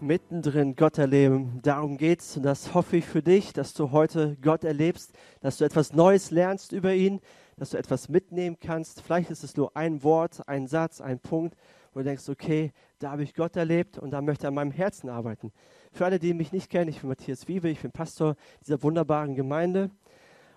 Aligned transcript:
mittendrin 0.00 0.76
Gott 0.76 0.98
erleben. 0.98 1.60
Darum 1.62 1.96
geht's 1.96 2.36
und 2.36 2.42
das 2.42 2.74
hoffe 2.74 2.98
ich 2.98 3.04
für 3.04 3.22
dich, 3.22 3.52
dass 3.52 3.74
du 3.74 3.90
heute 3.90 4.36
Gott 4.42 4.64
erlebst, 4.64 5.12
dass 5.40 5.58
du 5.58 5.64
etwas 5.64 5.92
Neues 5.92 6.30
lernst 6.30 6.72
über 6.72 6.94
ihn, 6.94 7.20
dass 7.56 7.70
du 7.70 7.76
etwas 7.76 8.08
mitnehmen 8.08 8.58
kannst. 8.60 9.02
Vielleicht 9.02 9.30
ist 9.30 9.44
es 9.44 9.56
nur 9.56 9.76
ein 9.76 10.02
Wort, 10.02 10.46
ein 10.48 10.66
Satz, 10.66 11.00
ein 11.00 11.18
Punkt, 11.18 11.56
wo 11.92 12.00
du 12.00 12.04
denkst, 12.04 12.28
okay, 12.28 12.72
da 12.98 13.10
habe 13.10 13.22
ich 13.22 13.34
Gott 13.34 13.56
erlebt 13.56 13.98
und 13.98 14.10
da 14.10 14.20
möchte 14.22 14.46
er 14.46 14.48
an 14.48 14.54
meinem 14.54 14.72
Herzen 14.72 15.08
arbeiten. 15.08 15.52
Für 15.92 16.04
alle, 16.04 16.18
die 16.18 16.34
mich 16.34 16.52
nicht 16.52 16.70
kennen, 16.70 16.88
ich 16.88 17.00
bin 17.00 17.08
Matthias 17.08 17.48
Wiebe, 17.48 17.68
ich 17.68 17.80
bin 17.80 17.90
Pastor 17.90 18.36
dieser 18.62 18.82
wunderbaren 18.82 19.34
Gemeinde 19.34 19.90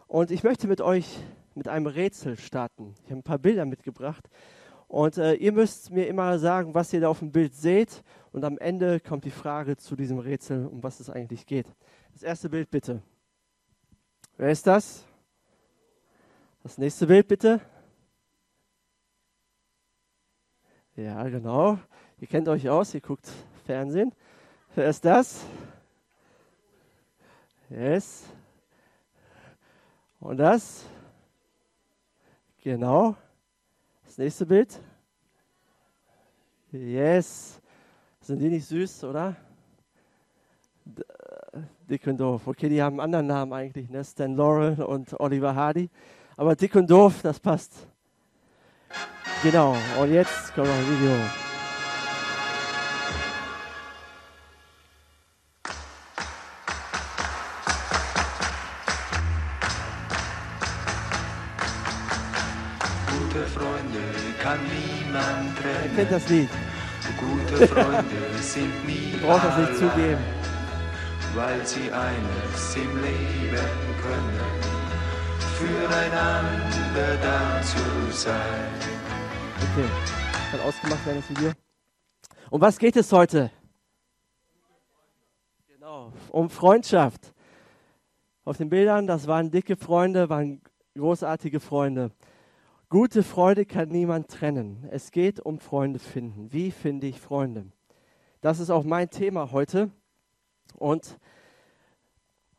und 0.08 0.31
ich 0.31 0.44
möchte 0.44 0.67
mit 0.67 0.81
euch 0.81 1.20
mit 1.55 1.67
einem 1.67 1.88
Rätsel 1.88 2.38
starten. 2.38 2.94
Ich 3.03 3.12
habe 3.12 3.20
ein 3.20 3.23
paar 3.23 3.39
Bilder 3.39 3.66
mitgebracht 3.66 4.30
und 4.91 5.18
äh, 5.18 5.36
ihr 5.36 5.54
müsst 5.54 5.90
mir 5.90 6.05
immer 6.08 6.38
sagen, 6.38 6.73
was 6.73 6.91
ihr 6.91 6.99
da 6.99 7.08
auf 7.08 7.20
dem 7.20 7.32
Bild 7.32 7.55
seht. 7.55 8.04
Und 8.34 8.44
am 8.44 8.58
Ende 8.58 8.99
kommt 8.99 9.23
die 9.23 9.32
Frage 9.32 9.77
zu 9.77 9.95
diesem 9.95 10.20
Rätsel, 10.20 10.68
um 10.68 10.84
was 10.84 10.99
es 10.99 11.09
eigentlich 11.09 11.45
geht. 11.45 11.66
Das 12.12 12.23
erste 12.23 12.49
Bild 12.49 12.70
bitte. 12.70 13.02
Wer 14.35 14.49
ist 14.49 14.68
das? 14.68 15.05
Das 16.62 16.77
nächste 16.77 17.08
Bild 17.08 17.26
bitte. 17.26 17.62
Ja, 20.98 21.23
genau. 21.30 21.80
Ihr 22.20 22.27
kennt 22.27 22.49
euch 22.49 22.70
aus, 22.70 22.94
ihr 22.94 22.99
guckt 22.99 23.32
Fernsehen. 23.66 24.13
Wer 24.76 24.90
ist 24.90 25.05
das? 25.05 25.46
Yes. 27.70 28.26
Und 30.20 30.35
das? 30.35 30.85
Genau. 32.62 33.16
Das 34.11 34.17
nächste 34.17 34.45
Bild. 34.45 34.77
Yes. 36.73 37.62
Sind 38.20 38.40
die 38.40 38.49
nicht 38.49 38.68
süß, 38.68 39.05
oder? 39.05 39.37
Dick 41.90 42.05
und 42.07 42.18
Doof. 42.20 42.45
Okay, 42.45 42.68
die 42.68 42.81
haben 42.81 42.99
einen 42.99 43.05
anderen 43.05 43.27
Namen 43.27 43.53
eigentlich, 43.53 43.90
ne? 43.90 44.03
Stan 44.03 44.35
Laurel 44.35 44.84
und 44.84 45.18
Oliver 45.18 45.55
Hardy. 45.55 45.90
Aber 46.35 46.57
Dick 46.57 46.76
und 46.76 46.91
Doof, 46.91 47.21
das 47.23 47.40
passt. 47.40 47.71
Genau. 49.43 49.77
Und 49.98 50.12
jetzt 50.12 50.53
kommt 50.55 50.68
noch 50.68 50.75
ein 50.75 50.90
Video. 50.90 51.51
Kennt 65.96 66.12
das 66.12 66.28
Lied. 66.29 66.50
Gute 67.19 67.68
Freunde 67.68 68.40
sind 68.41 68.85
nie 68.85 69.12
Du 69.22 69.25
brauchst 69.25 69.46
das 69.46 69.57
nicht 69.57 69.75
zugeben. 69.75 70.22
weil 71.34 71.66
sie 71.66 71.91
eines 71.91 72.75
im 72.75 73.02
Leben 73.02 73.72
können, 74.02 74.40
füreinander 75.57 77.18
da 77.22 77.62
zu 77.62 78.12
sein. 78.12 78.69
Okay, 79.56 79.88
kann 80.52 80.59
ausgemacht 80.62 81.06
werden, 81.06 81.24
das 81.28 81.38
Video. 81.38 81.52
Um 82.50 82.59
was 82.59 82.78
geht 82.78 82.97
es 82.97 83.12
heute? 83.13 83.50
Genau, 85.68 86.12
um 86.31 86.50
Freundschaft. 86.50 87.34
Auf 88.44 88.57
den 88.57 88.69
Bildern, 88.69 89.07
das 89.07 89.25
waren 89.28 89.52
dicke 89.52 89.78
Freunde, 89.78 90.28
waren 90.29 90.62
großartige 90.97 91.62
Freunde. 91.62 92.12
Gute 92.91 93.23
Freude 93.23 93.66
kann 93.66 93.88
niemand 93.88 94.28
trennen. 94.28 94.85
Es 94.91 95.11
geht 95.11 95.39
um 95.39 95.59
Freunde 95.59 95.97
finden. 95.97 96.51
Wie 96.51 96.72
finde 96.72 97.07
ich 97.07 97.22
Freunde? 97.22 97.72
Das 98.41 98.59
ist 98.59 98.69
auch 98.69 98.84
mein 98.84 99.09
Thema 99.09 99.53
heute. 99.53 99.91
Und 100.75 101.18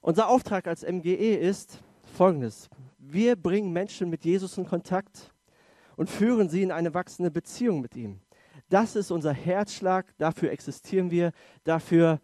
unser 0.00 0.30
Auftrag 0.30 0.66
als 0.66 0.84
MGE 0.84 1.34
ist 1.36 1.82
folgendes. 2.16 2.70
Wir 2.96 3.36
bringen 3.36 3.74
Menschen 3.74 4.08
mit 4.08 4.24
Jesus 4.24 4.56
in 4.56 4.64
Kontakt 4.64 5.34
und 5.96 6.08
führen 6.08 6.48
sie 6.48 6.62
in 6.62 6.72
eine 6.72 6.94
wachsende 6.94 7.30
Beziehung 7.30 7.82
mit 7.82 7.94
ihm. 7.94 8.18
Das 8.70 8.96
ist 8.96 9.10
unser 9.10 9.34
Herzschlag, 9.34 10.06
dafür 10.16 10.50
existieren 10.50 11.10
wir, 11.10 11.32
dafür, 11.64 12.20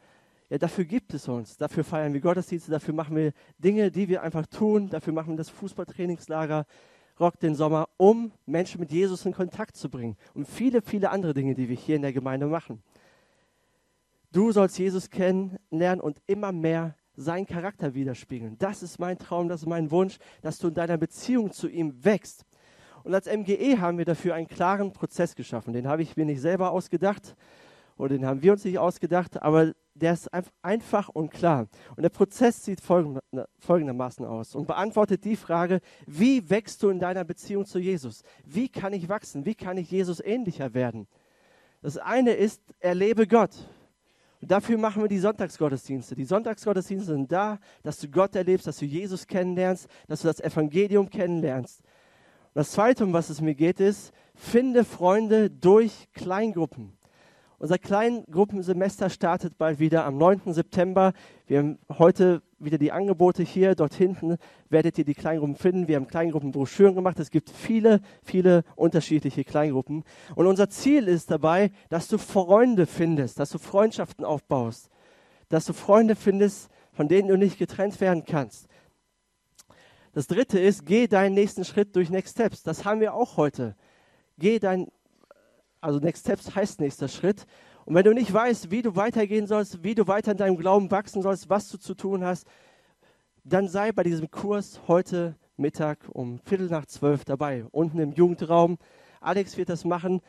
ja, 0.48 0.56
dafür 0.56 0.86
gibt 0.86 1.12
es 1.12 1.28
uns, 1.28 1.58
dafür 1.58 1.84
feiern 1.84 2.14
wir 2.14 2.22
Gottesdienste, 2.22 2.70
dafür 2.70 2.94
machen 2.94 3.16
wir 3.16 3.32
Dinge, 3.58 3.90
die 3.90 4.08
wir 4.08 4.22
einfach 4.22 4.46
tun, 4.46 4.88
dafür 4.88 5.12
machen 5.12 5.34
wir 5.34 5.36
das 5.36 5.50
Fußballtrainingslager, 5.50 6.64
Rock 7.20 7.38
den 7.40 7.54
Sommer, 7.54 7.88
um 7.96 8.32
Menschen 8.46 8.80
mit 8.80 8.90
Jesus 8.90 9.24
in 9.26 9.32
Kontakt 9.32 9.76
zu 9.76 9.90
bringen. 9.90 10.16
Und 10.34 10.46
viele, 10.46 10.82
viele 10.82 11.10
andere 11.10 11.34
Dinge, 11.34 11.54
die 11.54 11.68
wir 11.68 11.76
hier 11.76 11.96
in 11.96 12.02
der 12.02 12.12
Gemeinde 12.12 12.46
machen. 12.46 12.82
Du 14.32 14.52
sollst 14.52 14.78
Jesus 14.78 15.10
kennenlernen 15.10 16.00
und 16.00 16.20
immer 16.26 16.52
mehr 16.52 16.94
seinen 17.16 17.46
Charakter 17.46 17.94
widerspiegeln. 17.94 18.56
Das 18.58 18.82
ist 18.82 18.98
mein 18.98 19.18
Traum, 19.18 19.48
das 19.48 19.62
ist 19.62 19.66
mein 19.66 19.90
Wunsch, 19.90 20.18
dass 20.42 20.58
du 20.58 20.68
in 20.68 20.74
deiner 20.74 20.98
Beziehung 20.98 21.50
zu 21.50 21.68
ihm 21.68 22.04
wächst. 22.04 22.44
Und 23.02 23.14
als 23.14 23.26
MGE 23.26 23.80
haben 23.80 23.98
wir 23.98 24.04
dafür 24.04 24.34
einen 24.34 24.46
klaren 24.46 24.92
Prozess 24.92 25.34
geschaffen. 25.34 25.72
Den 25.72 25.88
habe 25.88 26.02
ich 26.02 26.16
mir 26.16 26.26
nicht 26.26 26.40
selber 26.40 26.70
ausgedacht 26.70 27.36
oder 27.98 28.10
den 28.10 28.24
haben 28.24 28.42
wir 28.42 28.52
uns 28.52 28.64
nicht 28.64 28.78
ausgedacht, 28.78 29.42
aber 29.42 29.72
der 29.94 30.12
ist 30.12 30.30
einfach 30.62 31.08
und 31.08 31.30
klar. 31.30 31.68
Und 31.96 32.02
der 32.02 32.08
Prozess 32.08 32.64
sieht 32.64 32.80
folgendermaßen 32.80 34.24
aus 34.24 34.54
und 34.54 34.66
beantwortet 34.66 35.24
die 35.24 35.36
Frage, 35.36 35.80
wie 36.06 36.48
wächst 36.48 36.82
du 36.82 36.88
in 36.88 37.00
deiner 37.00 37.24
Beziehung 37.24 37.66
zu 37.66 37.78
Jesus? 37.78 38.22
Wie 38.44 38.68
kann 38.68 38.92
ich 38.92 39.08
wachsen? 39.08 39.44
Wie 39.44 39.56
kann 39.56 39.76
ich 39.76 39.90
Jesus 39.90 40.20
ähnlicher 40.20 40.72
werden? 40.74 41.08
Das 41.82 41.98
eine 41.98 42.32
ist, 42.32 42.62
erlebe 42.80 43.26
Gott. 43.26 43.50
Und 44.40 44.50
dafür 44.52 44.78
machen 44.78 45.02
wir 45.02 45.08
die 45.08 45.18
Sonntagsgottesdienste. 45.18 46.14
Die 46.14 46.24
Sonntagsgottesdienste 46.24 47.12
sind 47.12 47.32
da, 47.32 47.58
dass 47.82 47.98
du 47.98 48.08
Gott 48.08 48.36
erlebst, 48.36 48.68
dass 48.68 48.78
du 48.78 48.84
Jesus 48.84 49.26
kennenlernst, 49.26 49.88
dass 50.06 50.22
du 50.22 50.28
das 50.28 50.40
Evangelium 50.40 51.10
kennenlernst. 51.10 51.80
Und 51.80 52.54
das 52.54 52.70
Zweite, 52.70 53.04
um 53.04 53.12
was 53.12 53.30
es 53.30 53.40
mir 53.40 53.54
geht, 53.54 53.80
ist, 53.80 54.12
finde 54.34 54.84
Freunde 54.84 55.50
durch 55.50 56.08
Kleingruppen. 56.12 56.97
Unser 57.60 57.78
Kleingruppensemester 57.78 59.10
startet 59.10 59.58
bald 59.58 59.80
wieder 59.80 60.04
am 60.04 60.16
9. 60.16 60.52
September. 60.52 61.12
Wir 61.48 61.58
haben 61.58 61.78
heute 61.98 62.40
wieder 62.60 62.78
die 62.78 62.92
Angebote 62.92 63.42
hier. 63.42 63.74
Dort 63.74 63.94
hinten 63.94 64.36
werdet 64.68 64.96
ihr 64.96 65.04
die 65.04 65.14
Kleingruppen 65.14 65.56
finden. 65.56 65.88
Wir 65.88 65.96
haben 65.96 66.06
Kleingruppenbroschüren 66.06 66.94
gemacht. 66.94 67.18
Es 67.18 67.32
gibt 67.32 67.50
viele, 67.50 68.00
viele 68.22 68.62
unterschiedliche 68.76 69.42
Kleingruppen. 69.42 70.04
Und 70.36 70.46
unser 70.46 70.70
Ziel 70.70 71.08
ist 71.08 71.32
dabei, 71.32 71.72
dass 71.88 72.06
du 72.06 72.16
Freunde 72.16 72.86
findest, 72.86 73.40
dass 73.40 73.50
du 73.50 73.58
Freundschaften 73.58 74.24
aufbaust, 74.24 74.88
dass 75.48 75.64
du 75.64 75.72
Freunde 75.72 76.14
findest, 76.14 76.70
von 76.92 77.08
denen 77.08 77.26
du 77.26 77.36
nicht 77.36 77.58
getrennt 77.58 78.00
werden 78.00 78.24
kannst. 78.24 78.68
Das 80.12 80.28
dritte 80.28 80.60
ist, 80.60 80.86
geh 80.86 81.08
deinen 81.08 81.34
nächsten 81.34 81.64
Schritt 81.64 81.96
durch 81.96 82.08
Next 82.08 82.34
Steps. 82.34 82.62
Das 82.62 82.84
haben 82.84 83.00
wir 83.00 83.14
auch 83.14 83.36
heute. 83.36 83.74
Geh 84.38 84.60
deinen 84.60 84.86
also 85.80 85.98
Next 85.98 86.24
Steps 86.24 86.54
heißt 86.54 86.80
nächster 86.80 87.08
Schritt. 87.08 87.46
Und 87.84 87.94
wenn 87.94 88.04
du 88.04 88.12
nicht 88.12 88.32
weißt, 88.32 88.70
wie 88.70 88.82
du 88.82 88.96
weitergehen 88.96 89.46
sollst, 89.46 89.82
wie 89.82 89.94
du 89.94 90.06
weiter 90.06 90.32
in 90.32 90.38
deinem 90.38 90.56
Glauben 90.56 90.90
wachsen 90.90 91.22
sollst, 91.22 91.48
was 91.48 91.70
du 91.70 91.78
zu 91.78 91.94
tun 91.94 92.24
hast, 92.24 92.46
dann 93.44 93.68
sei 93.68 93.92
bei 93.92 94.02
diesem 94.02 94.30
Kurs 94.30 94.80
heute 94.88 95.36
Mittag 95.56 95.98
um 96.12 96.38
Viertel 96.38 96.68
nach 96.68 96.86
zwölf 96.86 97.24
dabei, 97.24 97.64
unten 97.70 97.98
im 97.98 98.12
Jugendraum. 98.12 98.78
Alex 99.20 99.56
wird 99.56 99.70
das 99.70 99.84
machen. 99.84 100.20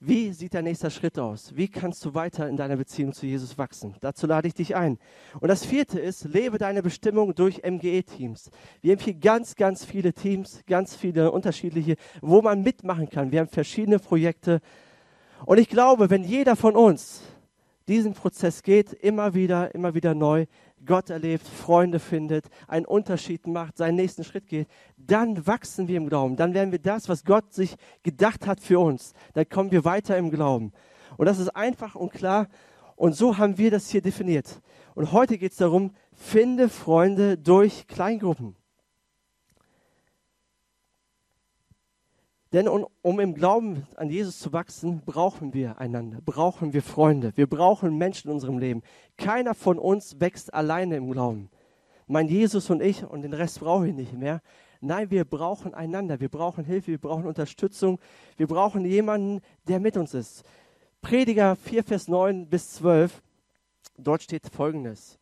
Wie 0.00 0.32
sieht 0.32 0.52
der 0.52 0.62
nächste 0.62 0.90
Schritt 0.90 1.18
aus? 1.18 1.56
Wie 1.56 1.68
kannst 1.68 2.04
du 2.04 2.14
weiter 2.14 2.48
in 2.48 2.56
deiner 2.56 2.76
Beziehung 2.76 3.12
zu 3.12 3.26
Jesus 3.26 3.56
wachsen? 3.56 3.94
Dazu 4.00 4.26
lade 4.26 4.48
ich 4.48 4.54
dich 4.54 4.76
ein. 4.76 4.98
Und 5.40 5.48
das 5.48 5.64
vierte 5.64 5.98
ist, 6.00 6.24
lebe 6.24 6.58
deine 6.58 6.82
Bestimmung 6.82 7.34
durch 7.34 7.62
MGE-Teams. 7.64 8.50
Wir 8.82 8.92
haben 8.92 9.02
hier 9.02 9.14
ganz, 9.14 9.54
ganz 9.54 9.84
viele 9.84 10.12
Teams, 10.12 10.62
ganz 10.66 10.94
viele 10.94 11.30
unterschiedliche, 11.30 11.96
wo 12.20 12.42
man 12.42 12.62
mitmachen 12.62 13.08
kann. 13.08 13.32
Wir 13.32 13.40
haben 13.40 13.48
verschiedene 13.48 13.98
Projekte. 13.98 14.60
Und 15.46 15.58
ich 15.58 15.68
glaube, 15.68 16.10
wenn 16.10 16.24
jeder 16.24 16.56
von 16.56 16.74
uns 16.74 17.22
diesen 17.86 18.14
Prozess 18.14 18.62
geht, 18.62 18.92
immer 18.92 19.34
wieder, 19.34 19.74
immer 19.74 19.94
wieder 19.94 20.14
neu, 20.14 20.46
Gott 20.86 21.10
erlebt, 21.10 21.46
Freunde 21.46 21.98
findet, 21.98 22.46
einen 22.66 22.86
Unterschied 22.86 23.46
macht, 23.46 23.76
seinen 23.76 23.96
nächsten 23.96 24.24
Schritt 24.24 24.46
geht, 24.46 24.68
dann 24.96 25.46
wachsen 25.46 25.88
wir 25.88 25.96
im 25.96 26.08
Glauben. 26.08 26.36
Dann 26.36 26.54
werden 26.54 26.72
wir 26.72 26.78
das, 26.78 27.08
was 27.08 27.24
Gott 27.24 27.52
sich 27.52 27.76
gedacht 28.02 28.46
hat 28.46 28.60
für 28.60 28.78
uns. 28.78 29.12
Dann 29.34 29.48
kommen 29.48 29.70
wir 29.70 29.84
weiter 29.84 30.16
im 30.16 30.30
Glauben. 30.30 30.72
Und 31.16 31.26
das 31.26 31.38
ist 31.38 31.54
einfach 31.54 31.94
und 31.94 32.12
klar. 32.12 32.48
Und 32.96 33.14
so 33.14 33.38
haben 33.38 33.58
wir 33.58 33.70
das 33.70 33.88
hier 33.90 34.02
definiert. 34.02 34.60
Und 34.94 35.12
heute 35.12 35.38
geht 35.38 35.52
es 35.52 35.58
darum, 35.58 35.92
finde 36.12 36.68
Freunde 36.68 37.36
durch 37.36 37.86
Kleingruppen. 37.86 38.56
Denn 42.54 42.68
um, 42.68 42.86
um, 43.02 43.18
im 43.18 43.34
Glauben 43.34 43.84
an 43.96 44.10
Jesus 44.10 44.38
zu 44.38 44.52
wachsen, 44.52 45.02
brauchen 45.04 45.54
wir 45.54 45.80
einander, 45.80 46.20
brauchen 46.24 46.72
wir 46.72 46.82
Freunde, 46.82 47.32
wir 47.34 47.48
brauchen 47.48 47.98
Menschen 47.98 48.28
in 48.28 48.34
unserem 48.34 48.58
Leben. 48.58 48.82
Keiner 49.16 49.54
von 49.54 49.76
uns 49.76 50.20
wächst 50.20 50.54
alleine 50.54 50.94
im 50.94 51.10
Glauben. 51.10 51.50
Mein 52.06 52.28
Jesus 52.28 52.70
und 52.70 52.80
ich 52.80 53.02
und 53.02 53.22
den 53.22 53.32
Rest 53.32 53.58
brauche 53.58 53.88
ich 53.88 53.94
nicht 53.94 54.12
mehr. 54.12 54.40
Nein, 54.80 55.10
wir 55.10 55.24
brauchen 55.24 55.74
einander, 55.74 56.20
wir 56.20 56.28
brauchen 56.28 56.64
Hilfe, 56.64 56.92
wir 56.92 56.98
brauchen 56.98 57.26
Unterstützung, 57.26 57.98
wir 58.36 58.46
brauchen 58.46 58.84
jemanden, 58.84 59.40
der 59.66 59.80
mit 59.80 59.96
uns 59.96 60.14
ist. 60.14 60.44
Prediger 61.00 61.56
4, 61.56 61.82
Vers 61.82 62.06
9 62.06 62.48
bis 62.48 62.74
12. 62.74 63.20
Dort 63.98 64.22
steht 64.22 64.46
Folgendes. 64.46 65.18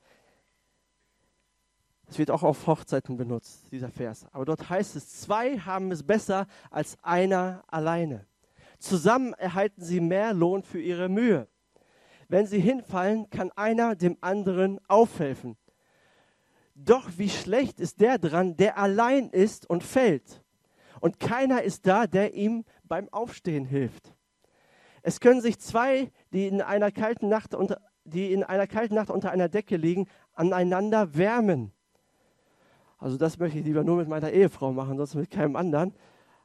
Es 2.12 2.19
wird 2.19 2.31
auch 2.31 2.43
auf 2.43 2.67
Hochzeiten 2.67 3.17
benutzt, 3.17 3.73
dieser 3.73 3.88
Vers. 3.88 4.26
Aber 4.32 4.44
dort 4.44 4.69
heißt 4.69 4.97
es, 4.97 5.23
zwei 5.23 5.56
haben 5.56 5.91
es 5.91 6.03
besser 6.03 6.47
als 6.70 6.99
einer 7.03 7.64
alleine. 7.69 8.26
Zusammen 8.79 9.32
erhalten 9.32 9.82
sie 9.82 9.99
mehr 9.99 10.35
Lohn 10.35 10.62
für 10.62 10.79
ihre 10.79 11.09
Mühe. 11.09 11.49
Wenn 12.29 12.47
sie 12.47 12.61
hinfallen, 12.61 13.31
kann 13.31 13.50
einer 13.53 13.97
dem 13.97 14.19
anderen 14.20 14.79
aufhelfen. 14.88 15.56
Doch 16.75 17.09
wie 17.17 17.31
schlecht 17.31 17.81
ist 17.81 18.03
der 18.03 18.19
dran, 18.19 18.58
der 18.58 18.76
allein 18.76 19.31
ist 19.31 19.70
und 19.70 19.82
fällt. 19.82 20.44
Und 21.00 21.19
keiner 21.19 21.62
ist 21.62 21.87
da, 21.87 22.06
der 22.06 22.35
ihm 22.35 22.67
beim 22.85 23.08
Aufstehen 23.08 23.65
hilft. 23.65 24.15
Es 25.00 25.19
können 25.19 25.41
sich 25.41 25.58
zwei, 25.61 26.12
die 26.35 26.47
in 26.47 26.61
einer 26.61 26.93
kalten 26.93 27.31
Nacht 27.31 27.55
unter, 27.55 27.81
die 28.05 28.35
in 28.35 28.44
einer 28.44 28.67
kalten 28.67 28.97
Nacht 28.97 29.08
unter 29.08 29.31
einer 29.31 29.49
Decke 29.49 29.79
liegen, 29.79 30.08
aneinander 30.35 31.15
wärmen. 31.15 31.73
Also 33.03 33.17
das 33.17 33.37
möchte 33.37 33.59
ich 33.59 33.65
lieber 33.65 33.83
nur 33.83 33.97
mit 33.97 34.09
meiner 34.09 34.31
Ehefrau 34.31 34.73
machen, 34.73 34.97
sonst 34.97 35.17
mit 35.17 35.29
keinem 35.29 35.57
anderen. 35.57 35.93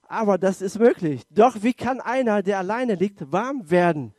Aber 0.08 0.40
das 0.40 0.64
ist 0.64 0.80
möglich. 0.80 1.22
Doch 1.30 1.62
wie 1.62 1.74
kann 1.74 2.02
einer, 2.02 2.42
der 2.42 2.58
alleine 2.58 2.96
liegt, 2.96 3.32
warm 3.32 3.70
werden? 3.70 4.16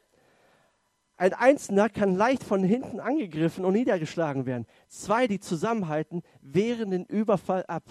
Ein 1.17 1.35
Einzelner 1.35 1.89
kann 1.89 2.15
leicht 2.15 2.45
von 2.45 2.63
hinten 2.63 3.01
angegriffen 3.01 3.65
und 3.65 3.73
niedergeschlagen 3.73 4.47
werden. 4.47 4.67
Zwei, 4.87 5.27
die 5.27 5.41
zusammenhalten, 5.41 6.23
wehren 6.41 6.93
den 6.93 7.07
Überfall 7.07 7.65
ab. 7.67 7.83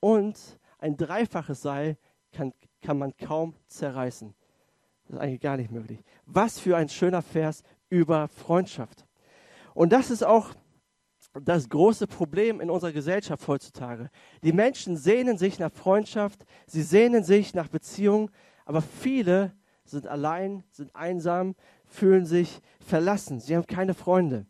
Und 0.00 0.58
ein 0.80 0.96
dreifaches 0.96 1.62
Seil 1.62 1.96
kann, 2.32 2.52
kann 2.82 2.98
man 2.98 3.16
kaum 3.18 3.54
zerreißen. 3.68 4.34
Das 5.04 5.14
ist 5.14 5.22
eigentlich 5.22 5.40
gar 5.40 5.56
nicht 5.56 5.70
möglich. 5.70 6.02
Was 6.26 6.58
für 6.58 6.76
ein 6.76 6.88
schöner 6.88 7.22
Vers 7.22 7.62
über 7.88 8.26
Freundschaft. 8.26 9.06
Und 9.74 9.92
das 9.92 10.10
ist 10.10 10.24
auch 10.24 10.54
das 11.34 11.68
große 11.68 12.06
Problem 12.06 12.60
in 12.60 12.70
unserer 12.70 12.92
Gesellschaft 12.92 13.46
heutzutage. 13.46 14.10
Die 14.42 14.52
Menschen 14.52 14.96
sehnen 14.96 15.38
sich 15.38 15.58
nach 15.58 15.72
Freundschaft, 15.72 16.44
sie 16.66 16.82
sehnen 16.82 17.22
sich 17.22 17.54
nach 17.54 17.68
Beziehung, 17.68 18.30
aber 18.64 18.82
viele 18.82 19.52
sind 19.84 20.06
allein, 20.06 20.64
sind 20.70 20.94
einsam, 20.94 21.54
fühlen 21.86 22.26
sich 22.26 22.60
verlassen, 22.80 23.40
sie 23.40 23.56
haben 23.56 23.66
keine 23.66 23.94
Freunde. 23.94 24.46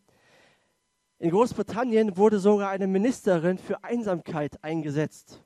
In 1.19 1.29
Großbritannien 1.29 2.17
wurde 2.17 2.39
sogar 2.39 2.71
eine 2.71 2.87
Ministerin 2.87 3.59
für 3.59 3.83
Einsamkeit 3.83 4.63
eingesetzt. 4.63 5.43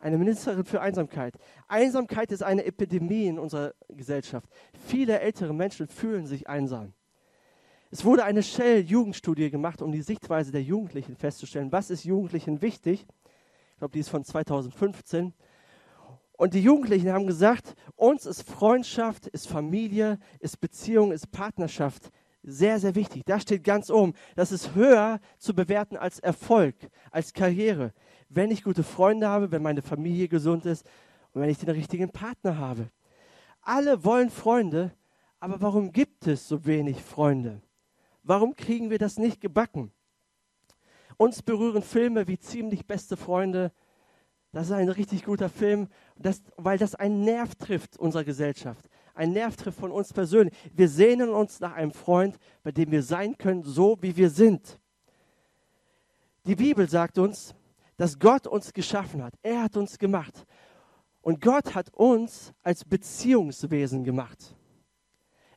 Eine 0.00 0.18
Ministerin 0.18 0.64
für 0.64 0.80
Einsamkeit. 0.80 1.34
Einsamkeit 1.68 2.32
ist 2.32 2.42
eine 2.42 2.64
Epidemie 2.64 3.26
in 3.26 3.38
unserer 3.38 3.74
Gesellschaft. 3.88 4.48
Viele 4.86 5.20
ältere 5.20 5.54
Menschen 5.54 5.86
fühlen 5.86 6.26
sich 6.26 6.48
einsam. 6.48 6.94
Es 7.92 8.04
wurde 8.04 8.24
eine 8.24 8.44
Shell-Jugendstudie 8.44 9.50
gemacht, 9.50 9.82
um 9.82 9.90
die 9.90 10.02
Sichtweise 10.02 10.52
der 10.52 10.62
Jugendlichen 10.62 11.16
festzustellen. 11.16 11.72
Was 11.72 11.90
ist 11.90 12.04
Jugendlichen 12.04 12.62
wichtig? 12.62 13.04
Ich 13.72 13.78
glaube, 13.78 13.92
die 13.92 13.98
ist 13.98 14.10
von 14.10 14.24
2015. 14.24 15.34
Und 16.34 16.54
die 16.54 16.62
Jugendlichen 16.62 17.10
haben 17.10 17.26
gesagt, 17.26 17.74
uns 17.96 18.26
ist 18.26 18.48
Freundschaft, 18.48 19.26
ist 19.26 19.48
Familie, 19.48 20.20
ist 20.38 20.60
Beziehung, 20.60 21.10
ist 21.10 21.32
Partnerschaft 21.32 22.10
sehr, 22.44 22.78
sehr 22.78 22.94
wichtig. 22.94 23.24
Da 23.26 23.40
steht 23.40 23.64
ganz 23.64 23.90
oben, 23.90 24.14
das 24.36 24.52
ist 24.52 24.74
höher 24.74 25.20
zu 25.36 25.52
bewerten 25.52 25.96
als 25.96 26.20
Erfolg, 26.20 26.76
als 27.10 27.32
Karriere. 27.32 27.92
Wenn 28.28 28.52
ich 28.52 28.62
gute 28.62 28.84
Freunde 28.84 29.28
habe, 29.28 29.50
wenn 29.50 29.62
meine 29.62 29.82
Familie 29.82 30.28
gesund 30.28 30.64
ist 30.64 30.86
und 31.32 31.42
wenn 31.42 31.50
ich 31.50 31.58
den 31.58 31.70
richtigen 31.70 32.10
Partner 32.10 32.56
habe. 32.56 32.88
Alle 33.62 34.04
wollen 34.04 34.30
Freunde, 34.30 34.92
aber 35.40 35.60
warum 35.60 35.92
gibt 35.92 36.28
es 36.28 36.48
so 36.48 36.64
wenig 36.64 37.02
Freunde? 37.02 37.60
Warum 38.22 38.54
kriegen 38.56 38.90
wir 38.90 38.98
das 38.98 39.18
nicht 39.18 39.40
gebacken? 39.40 39.92
Uns 41.16 41.42
berühren 41.42 41.82
Filme 41.82 42.28
wie 42.28 42.38
Ziemlich 42.38 42.86
beste 42.86 43.16
Freunde. 43.16 43.72
Das 44.52 44.66
ist 44.66 44.72
ein 44.72 44.88
richtig 44.88 45.24
guter 45.24 45.48
Film, 45.48 45.88
das, 46.16 46.42
weil 46.56 46.78
das 46.78 46.94
einen 46.94 47.24
Nerv 47.24 47.54
trifft 47.54 47.96
unserer 47.96 48.24
Gesellschaft. 48.24 48.88
Ein 49.14 49.32
Nerv 49.32 49.56
trifft 49.56 49.78
von 49.78 49.92
uns 49.92 50.12
persönlich. 50.12 50.54
Wir 50.74 50.88
sehnen 50.88 51.30
uns 51.30 51.60
nach 51.60 51.74
einem 51.74 51.92
Freund, 51.92 52.38
bei 52.62 52.72
dem 52.72 52.90
wir 52.90 53.02
sein 53.02 53.38
können, 53.38 53.62
so 53.62 53.96
wie 54.00 54.16
wir 54.16 54.30
sind. 54.30 54.80
Die 56.46 56.56
Bibel 56.56 56.88
sagt 56.88 57.18
uns, 57.18 57.54
dass 57.96 58.18
Gott 58.18 58.46
uns 58.46 58.72
geschaffen 58.72 59.22
hat. 59.22 59.34
Er 59.42 59.62
hat 59.62 59.76
uns 59.76 59.98
gemacht. 59.98 60.46
Und 61.20 61.40
Gott 61.40 61.74
hat 61.74 61.92
uns 61.92 62.52
als 62.62 62.84
Beziehungswesen 62.84 64.04
gemacht. 64.04 64.56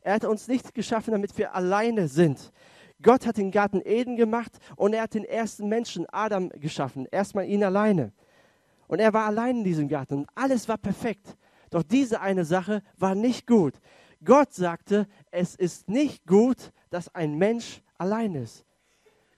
Er 0.03 0.15
hat 0.15 0.25
uns 0.25 0.47
nicht 0.47 0.73
geschaffen, 0.73 1.11
damit 1.11 1.37
wir 1.37 1.55
alleine 1.55 2.07
sind. 2.07 2.51
Gott 3.01 3.25
hat 3.25 3.37
den 3.37 3.51
Garten 3.51 3.81
Eden 3.83 4.15
gemacht 4.17 4.51
und 4.75 4.93
er 4.93 5.03
hat 5.03 5.13
den 5.13 5.25
ersten 5.25 5.67
Menschen, 5.67 6.05
Adam, 6.11 6.49
geschaffen. 6.49 7.07
Erstmal 7.09 7.47
ihn 7.47 7.63
alleine. 7.63 8.11
Und 8.87 8.99
er 8.99 9.13
war 9.13 9.25
allein 9.25 9.57
in 9.57 9.63
diesem 9.63 9.87
Garten 9.87 10.19
und 10.19 10.29
alles 10.35 10.67
war 10.67 10.77
perfekt. 10.77 11.37
Doch 11.69 11.83
diese 11.83 12.21
eine 12.21 12.45
Sache 12.45 12.83
war 12.97 13.15
nicht 13.15 13.47
gut. 13.47 13.73
Gott 14.23 14.53
sagte, 14.53 15.07
es 15.31 15.55
ist 15.55 15.89
nicht 15.89 16.25
gut, 16.27 16.71
dass 16.89 17.13
ein 17.15 17.37
Mensch 17.37 17.81
allein 17.97 18.35
ist. 18.35 18.65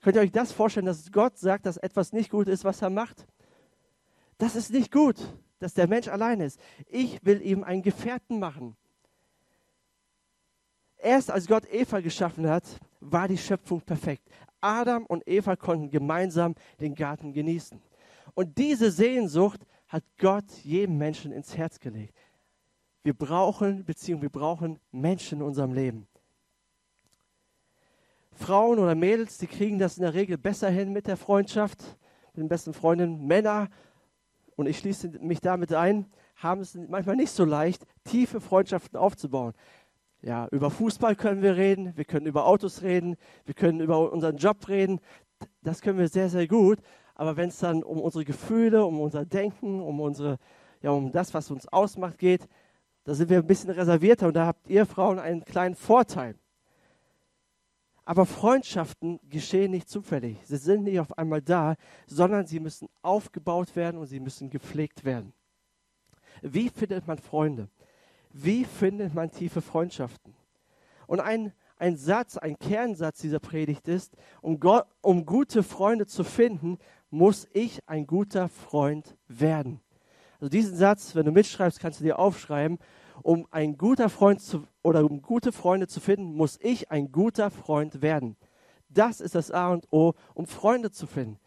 Könnt 0.02 0.16
ihr 0.16 0.22
euch 0.22 0.32
das 0.32 0.52
vorstellen, 0.52 0.86
dass 0.86 1.10
Gott 1.10 1.38
sagt, 1.38 1.66
dass 1.66 1.76
etwas 1.76 2.12
nicht 2.12 2.30
gut 2.30 2.48
ist, 2.48 2.64
was 2.64 2.82
er 2.82 2.90
macht? 2.90 3.26
Das 4.38 4.54
ist 4.54 4.72
nicht 4.72 4.92
gut, 4.92 5.16
dass 5.58 5.74
der 5.74 5.88
Mensch 5.88 6.08
allein 6.08 6.40
ist. 6.40 6.60
Ich 6.86 7.24
will 7.24 7.40
ihm 7.40 7.64
einen 7.64 7.82
Gefährten 7.82 8.38
machen. 8.38 8.76
Erst 11.06 11.30
als 11.30 11.46
Gott 11.46 11.72
Eva 11.72 12.00
geschaffen 12.00 12.48
hat, 12.48 12.64
war 12.98 13.28
die 13.28 13.38
Schöpfung 13.38 13.80
perfekt. 13.80 14.28
Adam 14.60 15.06
und 15.06 15.22
Eva 15.28 15.54
konnten 15.54 15.88
gemeinsam 15.88 16.56
den 16.80 16.96
Garten 16.96 17.32
genießen. 17.32 17.80
Und 18.34 18.58
diese 18.58 18.90
Sehnsucht 18.90 19.60
hat 19.86 20.02
Gott 20.18 20.50
jedem 20.64 20.98
Menschen 20.98 21.30
ins 21.30 21.56
Herz 21.56 21.78
gelegt. 21.78 22.12
Wir 23.04 23.14
brauchen 23.14 23.84
Beziehungen, 23.84 24.22
wir 24.22 24.30
brauchen 24.30 24.80
Menschen 24.90 25.38
in 25.38 25.46
unserem 25.46 25.74
Leben. 25.74 26.08
Frauen 28.32 28.80
oder 28.80 28.96
Mädels, 28.96 29.38
die 29.38 29.46
kriegen 29.46 29.78
das 29.78 29.98
in 29.98 30.02
der 30.02 30.14
Regel 30.14 30.36
besser 30.36 30.70
hin 30.70 30.92
mit 30.92 31.06
der 31.06 31.16
Freundschaft, 31.16 31.84
mit 32.32 32.42
den 32.42 32.48
besten 32.48 32.74
Freundinnen. 32.74 33.24
Männer, 33.28 33.68
und 34.56 34.66
ich 34.66 34.78
schließe 34.78 35.08
mich 35.20 35.40
damit 35.40 35.72
ein, 35.72 36.06
haben 36.34 36.62
es 36.62 36.74
manchmal 36.74 37.14
nicht 37.14 37.30
so 37.30 37.44
leicht, 37.44 37.86
tiefe 38.02 38.40
Freundschaften 38.40 38.98
aufzubauen. 38.98 39.54
Ja, 40.26 40.48
über 40.50 40.72
Fußball 40.72 41.14
können 41.14 41.40
wir 41.40 41.56
reden, 41.56 41.96
wir 41.96 42.04
können 42.04 42.26
über 42.26 42.46
Autos 42.46 42.82
reden, 42.82 43.14
wir 43.44 43.54
können 43.54 43.78
über 43.78 44.10
unseren 44.12 44.38
Job 44.38 44.66
reden. 44.66 44.98
Das 45.62 45.80
können 45.80 46.00
wir 46.00 46.08
sehr, 46.08 46.28
sehr 46.28 46.48
gut. 46.48 46.80
Aber 47.14 47.36
wenn 47.36 47.50
es 47.50 47.60
dann 47.60 47.84
um 47.84 48.00
unsere 48.00 48.24
Gefühle, 48.24 48.84
um 48.84 49.00
unser 49.00 49.24
Denken, 49.24 49.80
um 49.80 50.00
unsere, 50.00 50.38
ja, 50.82 50.90
um 50.90 51.12
das, 51.12 51.32
was 51.32 51.52
uns 51.52 51.68
ausmacht, 51.68 52.18
geht, 52.18 52.48
da 53.04 53.14
sind 53.14 53.30
wir 53.30 53.38
ein 53.38 53.46
bisschen 53.46 53.70
reservierter 53.70 54.26
und 54.26 54.34
da 54.34 54.46
habt 54.46 54.68
ihr 54.68 54.84
Frauen 54.84 55.20
einen 55.20 55.44
kleinen 55.44 55.76
Vorteil. 55.76 56.34
Aber 58.04 58.26
Freundschaften 58.26 59.20
geschehen 59.28 59.70
nicht 59.70 59.88
zufällig. 59.88 60.38
Sie 60.42 60.56
sind 60.56 60.82
nicht 60.82 60.98
auf 60.98 61.16
einmal 61.16 61.40
da, 61.40 61.76
sondern 62.08 62.46
sie 62.46 62.58
müssen 62.58 62.88
aufgebaut 63.00 63.76
werden 63.76 63.96
und 63.96 64.06
sie 64.06 64.18
müssen 64.18 64.50
gepflegt 64.50 65.04
werden. 65.04 65.32
Wie 66.42 66.68
findet 66.68 67.06
man 67.06 67.18
Freunde? 67.18 67.68
Wie 68.38 68.66
findet 68.66 69.14
man 69.14 69.30
tiefe 69.30 69.62
Freundschaften? 69.62 70.34
Und 71.06 71.20
ein, 71.20 71.54
ein 71.78 71.96
Satz, 71.96 72.36
ein 72.36 72.58
Kernsatz 72.58 73.20
dieser 73.20 73.38
Predigt 73.38 73.88
ist, 73.88 74.14
um, 74.42 74.60
Gott, 74.60 74.86
um 75.00 75.24
gute 75.24 75.62
Freunde 75.62 76.06
zu 76.06 76.22
finden, 76.22 76.76
muss 77.08 77.48
ich 77.54 77.80
ein 77.88 78.06
guter 78.06 78.48
Freund 78.48 79.16
werden. 79.26 79.80
Also 80.38 80.50
diesen 80.50 80.76
Satz, 80.76 81.14
wenn 81.14 81.24
du 81.24 81.32
mitschreibst, 81.32 81.80
kannst 81.80 82.00
du 82.00 82.04
dir 82.04 82.18
aufschreiben. 82.18 82.78
Um 83.22 83.46
ein 83.50 83.78
guter 83.78 84.10
Freund 84.10 84.42
zu, 84.42 84.64
oder 84.82 85.02
um 85.02 85.22
gute 85.22 85.50
Freunde 85.50 85.86
zu 85.86 86.00
finden, 86.00 86.34
muss 86.34 86.58
ich 86.60 86.90
ein 86.90 87.10
guter 87.10 87.50
Freund 87.50 88.02
werden. 88.02 88.36
Das 88.90 89.22
ist 89.22 89.34
das 89.34 89.50
A 89.50 89.72
und 89.72 89.90
O, 89.90 90.12
um 90.34 90.44
Freunde 90.44 90.90
zu 90.90 91.06
finden. 91.06 91.38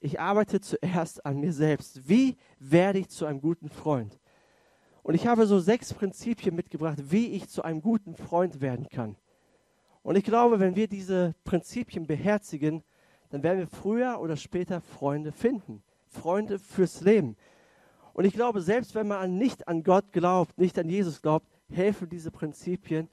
Ich 0.00 0.20
arbeite 0.20 0.60
zuerst 0.60 1.26
an 1.26 1.40
mir 1.40 1.52
selbst. 1.52 2.08
Wie 2.08 2.36
werde 2.60 3.00
ich 3.00 3.08
zu 3.08 3.26
einem 3.26 3.40
guten 3.40 3.68
Freund? 3.68 4.20
Und 5.06 5.14
ich 5.14 5.28
habe 5.28 5.46
so 5.46 5.60
sechs 5.60 5.94
Prinzipien 5.94 6.56
mitgebracht, 6.56 6.98
wie 7.12 7.28
ich 7.28 7.48
zu 7.48 7.62
einem 7.62 7.80
guten 7.80 8.16
Freund 8.16 8.60
werden 8.60 8.88
kann. 8.88 9.14
Und 10.02 10.16
ich 10.16 10.24
glaube, 10.24 10.58
wenn 10.58 10.74
wir 10.74 10.88
diese 10.88 11.36
Prinzipien 11.44 12.08
beherzigen, 12.08 12.82
dann 13.30 13.44
werden 13.44 13.60
wir 13.60 13.68
früher 13.68 14.18
oder 14.18 14.36
später 14.36 14.80
Freunde 14.80 15.30
finden. 15.30 15.84
Freunde 16.08 16.58
fürs 16.58 17.02
Leben. 17.02 17.36
Und 18.14 18.24
ich 18.24 18.32
glaube, 18.32 18.60
selbst 18.60 18.96
wenn 18.96 19.06
man 19.06 19.38
nicht 19.38 19.68
an 19.68 19.84
Gott 19.84 20.10
glaubt, 20.10 20.58
nicht 20.58 20.76
an 20.76 20.88
Jesus 20.88 21.22
glaubt, 21.22 21.46
helfen 21.70 22.08
diese 22.08 22.32
Prinzipien, 22.32 23.08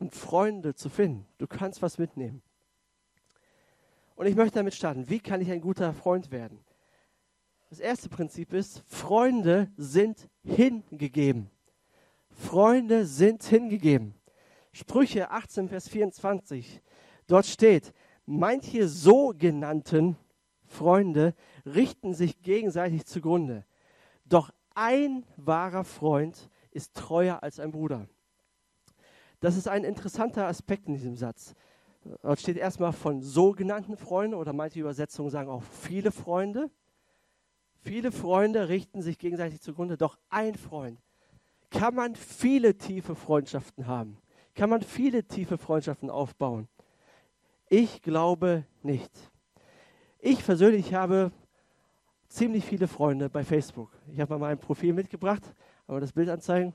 um 0.00 0.10
Freunde 0.10 0.74
zu 0.74 0.88
finden. 0.88 1.28
Du 1.38 1.46
kannst 1.46 1.80
was 1.80 1.96
mitnehmen. 1.96 2.42
Und 4.16 4.26
ich 4.26 4.34
möchte 4.34 4.56
damit 4.56 4.74
starten. 4.74 5.08
Wie 5.08 5.20
kann 5.20 5.40
ich 5.40 5.52
ein 5.52 5.60
guter 5.60 5.94
Freund 5.94 6.32
werden? 6.32 6.58
Das 7.68 7.78
erste 7.78 8.08
Prinzip 8.08 8.52
ist, 8.52 8.82
Freunde 8.88 9.70
sind 9.76 10.28
hingegeben. 10.44 11.50
Freunde 12.30 13.06
sind 13.06 13.42
hingegeben. 13.44 14.14
Sprüche 14.72 15.30
18, 15.30 15.68
Vers 15.68 15.88
24. 15.88 16.80
Dort 17.26 17.46
steht, 17.46 17.92
manche 18.26 18.88
sogenannten 18.88 20.16
Freunde 20.66 21.34
richten 21.66 22.14
sich 22.14 22.40
gegenseitig 22.42 23.04
zugrunde. 23.04 23.64
Doch 24.24 24.50
ein 24.74 25.24
wahrer 25.36 25.84
Freund 25.84 26.48
ist 26.70 26.94
treuer 26.94 27.42
als 27.42 27.58
ein 27.58 27.72
Bruder. 27.72 28.08
Das 29.40 29.56
ist 29.56 29.68
ein 29.68 29.84
interessanter 29.84 30.46
Aspekt 30.46 30.86
in 30.86 30.94
diesem 30.94 31.16
Satz. 31.16 31.54
Dort 32.22 32.40
steht 32.40 32.56
erstmal 32.56 32.92
von 32.92 33.20
sogenannten 33.20 33.96
Freunden 33.96 34.34
oder 34.34 34.52
manche 34.52 34.80
Übersetzungen 34.80 35.30
sagen 35.30 35.50
auch 35.50 35.62
viele 35.62 36.12
Freunde. 36.12 36.70
Viele 37.82 38.12
Freunde 38.12 38.68
richten 38.68 39.02
sich 39.02 39.18
gegenseitig 39.18 39.60
zugrunde, 39.60 39.96
doch 39.96 40.18
ein 40.28 40.54
Freund. 40.54 40.98
Kann 41.70 41.94
man 41.94 42.14
viele 42.14 42.76
tiefe 42.76 43.14
Freundschaften 43.14 43.86
haben? 43.86 44.18
Kann 44.54 44.68
man 44.68 44.82
viele 44.82 45.24
tiefe 45.24 45.56
Freundschaften 45.56 46.10
aufbauen? 46.10 46.68
Ich 47.68 48.02
glaube 48.02 48.64
nicht. 48.82 49.10
Ich 50.18 50.44
persönlich 50.44 50.92
habe 50.92 51.30
ziemlich 52.28 52.64
viele 52.64 52.88
Freunde 52.88 53.30
bei 53.30 53.44
Facebook. 53.44 53.90
Ich 54.12 54.20
habe 54.20 54.34
mal 54.34 54.48
mein 54.48 54.58
Profil 54.58 54.92
mitgebracht. 54.92 55.42
Aber 55.86 56.00
das 56.00 56.12
Bild 56.12 56.28
anzeigen? 56.28 56.74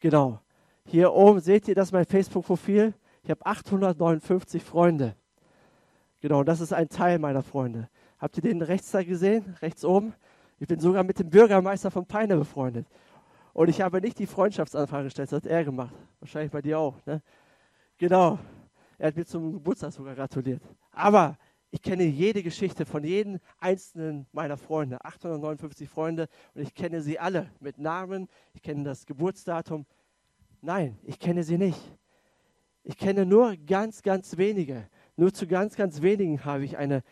Genau. 0.00 0.40
Hier 0.86 1.12
oben 1.12 1.40
seht 1.40 1.66
ihr, 1.66 1.74
das 1.74 1.92
mein 1.92 2.04
Facebook-Profil. 2.04 2.94
Ich 3.22 3.30
habe 3.30 3.44
859 3.44 4.62
Freunde. 4.62 5.16
Genau, 6.20 6.44
das 6.44 6.60
ist 6.60 6.72
ein 6.72 6.88
Teil 6.88 7.18
meiner 7.18 7.42
Freunde. 7.42 7.88
Habt 8.18 8.36
ihr 8.36 8.42
den 8.42 8.62
rechts 8.62 8.90
da 8.90 9.02
gesehen? 9.02 9.56
Rechts 9.60 9.84
oben? 9.84 10.14
Ich 10.64 10.68
bin 10.68 10.80
sogar 10.80 11.04
mit 11.04 11.18
dem 11.18 11.28
Bürgermeister 11.28 11.90
von 11.90 12.06
Peine 12.06 12.38
befreundet. 12.38 12.86
Und 13.52 13.68
ich 13.68 13.82
habe 13.82 14.00
nicht 14.00 14.18
die 14.18 14.26
Freundschaftsanfrage 14.26 15.04
gestellt, 15.04 15.30
das 15.30 15.44
hat 15.44 15.46
er 15.46 15.62
gemacht. 15.62 15.94
Wahrscheinlich 16.20 16.50
bei 16.50 16.62
dir 16.62 16.78
auch. 16.78 17.04
Ne? 17.04 17.20
Genau. 17.98 18.38
Er 18.96 19.08
hat 19.08 19.16
mir 19.16 19.26
zum 19.26 19.52
Geburtstag 19.52 19.92
sogar 19.92 20.14
gratuliert. 20.14 20.62
Aber 20.90 21.36
ich 21.70 21.82
kenne 21.82 22.04
jede 22.04 22.42
Geschichte 22.42 22.86
von 22.86 23.04
jedem 23.04 23.40
einzelnen 23.60 24.26
meiner 24.32 24.56
Freunde, 24.56 25.04
859 25.04 25.86
Freunde, 25.86 26.28
und 26.54 26.62
ich 26.62 26.72
kenne 26.72 27.02
sie 27.02 27.18
alle 27.18 27.50
mit 27.60 27.76
Namen, 27.76 28.26
ich 28.54 28.62
kenne 28.62 28.84
das 28.84 29.04
Geburtsdatum. 29.04 29.84
Nein, 30.62 30.96
ich 31.02 31.18
kenne 31.18 31.44
sie 31.44 31.58
nicht. 31.58 31.78
Ich 32.84 32.96
kenne 32.96 33.26
nur 33.26 33.54
ganz, 33.66 34.00
ganz 34.00 34.38
wenige. 34.38 34.88
Nur 35.16 35.30
zu 35.34 35.46
ganz, 35.46 35.76
ganz 35.76 36.00
wenigen 36.00 36.42
habe 36.46 36.64
ich 36.64 36.78
eine 36.78 37.02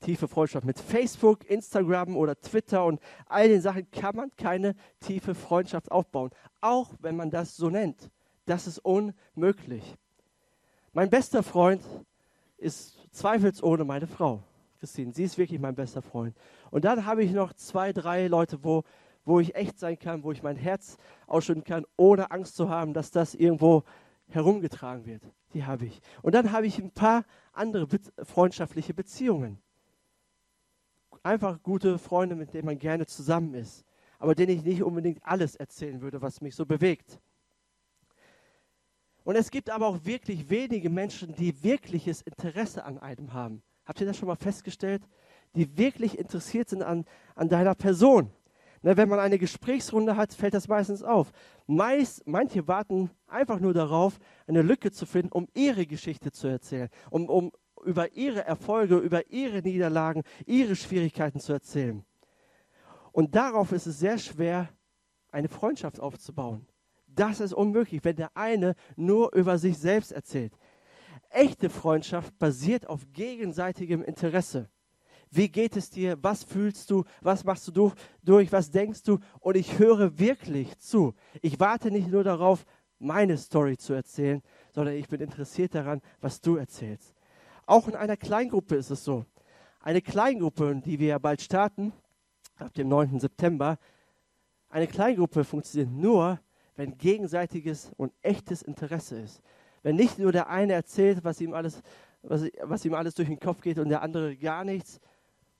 tiefe 0.00 0.28
Freundschaft. 0.28 0.66
Mit 0.66 0.78
Facebook, 0.78 1.48
Instagram 1.48 2.16
oder 2.16 2.38
Twitter 2.40 2.84
und 2.84 3.00
all 3.26 3.48
den 3.48 3.60
Sachen 3.60 3.90
kann 3.90 4.16
man 4.16 4.30
keine 4.36 4.74
tiefe 5.00 5.34
Freundschaft 5.34 5.90
aufbauen. 5.90 6.30
Auch 6.60 6.94
wenn 7.00 7.16
man 7.16 7.30
das 7.30 7.56
so 7.56 7.70
nennt. 7.70 8.10
Das 8.46 8.66
ist 8.66 8.78
unmöglich. 8.78 9.96
Mein 10.92 11.08
bester 11.08 11.42
Freund 11.42 11.82
ist 12.56 12.98
zweifelsohne 13.12 13.84
meine 13.84 14.06
Frau, 14.06 14.42
Christine. 14.80 15.12
Sie 15.12 15.24
ist 15.24 15.38
wirklich 15.38 15.60
mein 15.60 15.74
bester 15.74 16.02
Freund. 16.02 16.36
Und 16.70 16.84
dann 16.84 17.06
habe 17.06 17.22
ich 17.22 17.32
noch 17.32 17.52
zwei, 17.52 17.92
drei 17.92 18.26
Leute, 18.26 18.64
wo, 18.64 18.82
wo 19.24 19.40
ich 19.40 19.54
echt 19.54 19.78
sein 19.78 19.98
kann, 19.98 20.24
wo 20.24 20.32
ich 20.32 20.42
mein 20.42 20.56
Herz 20.56 20.96
ausschütten 21.26 21.64
kann, 21.64 21.84
ohne 21.96 22.30
Angst 22.30 22.56
zu 22.56 22.68
haben, 22.68 22.92
dass 22.92 23.10
das 23.10 23.34
irgendwo 23.34 23.84
herumgetragen 24.28 25.06
wird. 25.06 25.22
Die 25.54 25.64
habe 25.64 25.86
ich. 25.86 26.00
Und 26.22 26.34
dann 26.34 26.52
habe 26.52 26.66
ich 26.66 26.78
ein 26.78 26.90
paar 26.90 27.24
andere 27.52 27.86
be 27.86 27.98
freundschaftliche 28.24 28.94
Beziehungen. 28.94 29.60
Einfach 31.22 31.62
gute 31.62 31.98
Freunde, 31.98 32.34
mit 32.34 32.54
denen 32.54 32.66
man 32.66 32.78
gerne 32.78 33.06
zusammen 33.06 33.54
ist, 33.54 33.84
aber 34.18 34.34
denen 34.34 34.56
ich 34.56 34.64
nicht 34.64 34.82
unbedingt 34.82 35.20
alles 35.22 35.54
erzählen 35.54 36.00
würde, 36.00 36.22
was 36.22 36.40
mich 36.40 36.54
so 36.54 36.64
bewegt. 36.64 37.20
Und 39.24 39.36
es 39.36 39.50
gibt 39.50 39.68
aber 39.68 39.86
auch 39.86 40.04
wirklich 40.04 40.48
wenige 40.48 40.88
Menschen, 40.88 41.34
die 41.34 41.62
wirkliches 41.62 42.22
Interesse 42.22 42.84
an 42.84 42.98
einem 42.98 43.34
haben. 43.34 43.62
Habt 43.84 44.00
ihr 44.00 44.06
das 44.06 44.16
schon 44.16 44.28
mal 44.28 44.36
festgestellt? 44.36 45.02
Die 45.54 45.76
wirklich 45.76 46.18
interessiert 46.18 46.68
sind 46.68 46.82
an, 46.82 47.04
an 47.34 47.48
deiner 47.48 47.74
Person. 47.74 48.30
Ne, 48.82 48.96
wenn 48.96 49.10
man 49.10 49.18
eine 49.18 49.38
Gesprächsrunde 49.38 50.16
hat, 50.16 50.32
fällt 50.32 50.54
das 50.54 50.68
meistens 50.68 51.02
auf. 51.02 51.32
Meist, 51.66 52.26
manche 52.26 52.66
warten 52.66 53.10
einfach 53.26 53.60
nur 53.60 53.74
darauf, 53.74 54.18
eine 54.46 54.62
Lücke 54.62 54.90
zu 54.90 55.04
finden, 55.04 55.32
um 55.32 55.48
ihre 55.52 55.86
Geschichte 55.86 56.32
zu 56.32 56.46
erzählen, 56.46 56.88
um, 57.10 57.28
um 57.28 57.52
über 57.84 58.12
ihre 58.12 58.44
Erfolge, 58.44 58.96
über 58.96 59.30
ihre 59.30 59.62
Niederlagen, 59.62 60.22
ihre 60.46 60.76
Schwierigkeiten 60.76 61.40
zu 61.40 61.52
erzählen. 61.52 62.04
Und 63.12 63.34
darauf 63.34 63.72
ist 63.72 63.86
es 63.86 63.98
sehr 63.98 64.18
schwer, 64.18 64.68
eine 65.32 65.48
Freundschaft 65.48 66.00
aufzubauen. 66.00 66.66
Das 67.06 67.40
ist 67.40 67.52
unmöglich, 67.52 68.04
wenn 68.04 68.16
der 68.16 68.36
eine 68.36 68.74
nur 68.96 69.34
über 69.34 69.58
sich 69.58 69.78
selbst 69.78 70.12
erzählt. 70.12 70.56
Echte 71.30 71.70
Freundschaft 71.70 72.38
basiert 72.38 72.88
auf 72.88 73.06
gegenseitigem 73.12 74.02
Interesse. 74.02 74.68
Wie 75.30 75.48
geht 75.48 75.76
es 75.76 75.90
dir? 75.90 76.18
Was 76.22 76.42
fühlst 76.42 76.90
du? 76.90 77.04
Was 77.20 77.44
machst 77.44 77.68
du 77.68 77.92
durch? 78.22 78.52
Was 78.52 78.70
denkst 78.70 79.04
du? 79.04 79.18
Und 79.38 79.56
ich 79.56 79.78
höre 79.78 80.18
wirklich 80.18 80.76
zu. 80.78 81.14
Ich 81.40 81.60
warte 81.60 81.90
nicht 81.90 82.08
nur 82.08 82.24
darauf, 82.24 82.64
meine 82.98 83.38
Story 83.38 83.76
zu 83.76 83.92
erzählen, 83.92 84.42
sondern 84.74 84.94
ich 84.96 85.08
bin 85.08 85.20
interessiert 85.20 85.74
daran, 85.74 86.00
was 86.20 86.40
du 86.40 86.56
erzählst. 86.56 87.14
Auch 87.70 87.86
in 87.86 87.94
einer 87.94 88.16
Kleingruppe 88.16 88.74
ist 88.74 88.90
es 88.90 89.04
so. 89.04 89.24
Eine 89.78 90.02
Kleingruppe, 90.02 90.82
die 90.84 90.98
wir 90.98 91.06
ja 91.06 91.18
bald 91.18 91.40
starten, 91.40 91.92
ab 92.58 92.74
dem 92.74 92.88
9. 92.88 93.20
September, 93.20 93.78
eine 94.70 94.88
Kleingruppe 94.88 95.44
funktioniert 95.44 95.92
nur, 95.92 96.40
wenn 96.74 96.98
gegenseitiges 96.98 97.92
und 97.96 98.12
echtes 98.22 98.62
Interesse 98.62 99.20
ist. 99.20 99.40
Wenn 99.84 99.94
nicht 99.94 100.18
nur 100.18 100.32
der 100.32 100.48
eine 100.48 100.72
erzählt, 100.72 101.22
was 101.22 101.40
ihm 101.40 101.54
alles, 101.54 101.80
was, 102.22 102.42
was 102.60 102.84
ihm 102.84 102.94
alles 102.94 103.14
durch 103.14 103.28
den 103.28 103.38
Kopf 103.38 103.60
geht 103.60 103.78
und 103.78 103.88
der 103.88 104.02
andere 104.02 104.36
gar 104.36 104.64
nichts, 104.64 104.98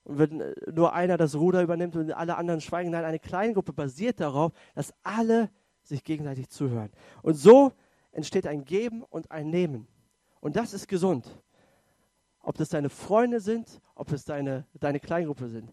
und 0.02 0.18
wenn 0.18 0.40
äh, 0.40 0.52
nur 0.72 0.92
einer 0.92 1.16
das 1.16 1.36
Ruder 1.36 1.62
übernimmt 1.62 1.94
und 1.94 2.10
alle 2.10 2.36
anderen 2.36 2.60
schweigen, 2.60 2.90
nein, 2.90 3.04
eine 3.04 3.20
Kleingruppe 3.20 3.72
basiert 3.72 4.18
darauf, 4.18 4.50
dass 4.74 4.92
alle 5.04 5.48
sich 5.84 6.02
gegenseitig 6.02 6.48
zuhören. 6.48 6.90
Und 7.22 7.34
so 7.34 7.70
entsteht 8.10 8.48
ein 8.48 8.64
Geben 8.64 9.04
und 9.04 9.30
ein 9.30 9.48
Nehmen. 9.48 9.86
Und 10.40 10.56
das 10.56 10.74
ist 10.74 10.88
gesund. 10.88 11.40
Ob 12.40 12.56
das 12.56 12.70
deine 12.70 12.88
Freunde 12.88 13.40
sind, 13.40 13.80
ob 13.94 14.12
es 14.12 14.24
deine, 14.24 14.66
deine 14.74 15.00
Kleingruppe 15.00 15.48
sind. 15.48 15.72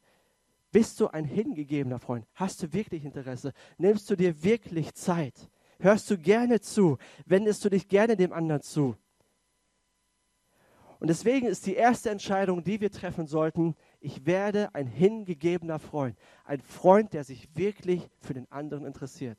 Bist 0.71 1.00
du 1.00 1.07
ein 1.07 1.25
hingegebener 1.25 2.00
Freund? 2.00 2.25
Hast 2.33 2.62
du 2.62 2.74
wirklich 2.74 3.05
Interesse? 3.05 3.53
Nimmst 3.77 4.09
du 4.09 4.15
dir 4.15 4.43
wirklich 4.43 4.93
Zeit? 4.93 5.50
Hörst 5.79 6.09
du 6.09 6.17
gerne 6.17 6.59
zu? 6.59 6.97
Wendest 7.25 7.63
du 7.63 7.69
dich 7.69 7.88
gerne 7.88 8.17
dem 8.17 8.33
anderen 8.33 8.62
zu? 8.62 8.95
Und 11.00 11.09
deswegen 11.09 11.45
ist 11.45 11.67
die 11.67 11.75
erste 11.75 12.09
Entscheidung, 12.09 12.63
die 12.63 12.81
wir 12.81 12.91
treffen 12.91 13.27
sollten, 13.27 13.75
ich 14.00 14.25
werde 14.25 14.74
ein 14.74 14.88
hingegebener 14.88 15.79
Freund. 15.79 16.17
Ein 16.43 16.62
Freund, 16.62 17.13
der 17.13 17.24
sich 17.24 17.55
wirklich 17.55 18.09
für 18.19 18.33
den 18.33 18.51
anderen 18.51 18.86
interessiert. 18.86 19.38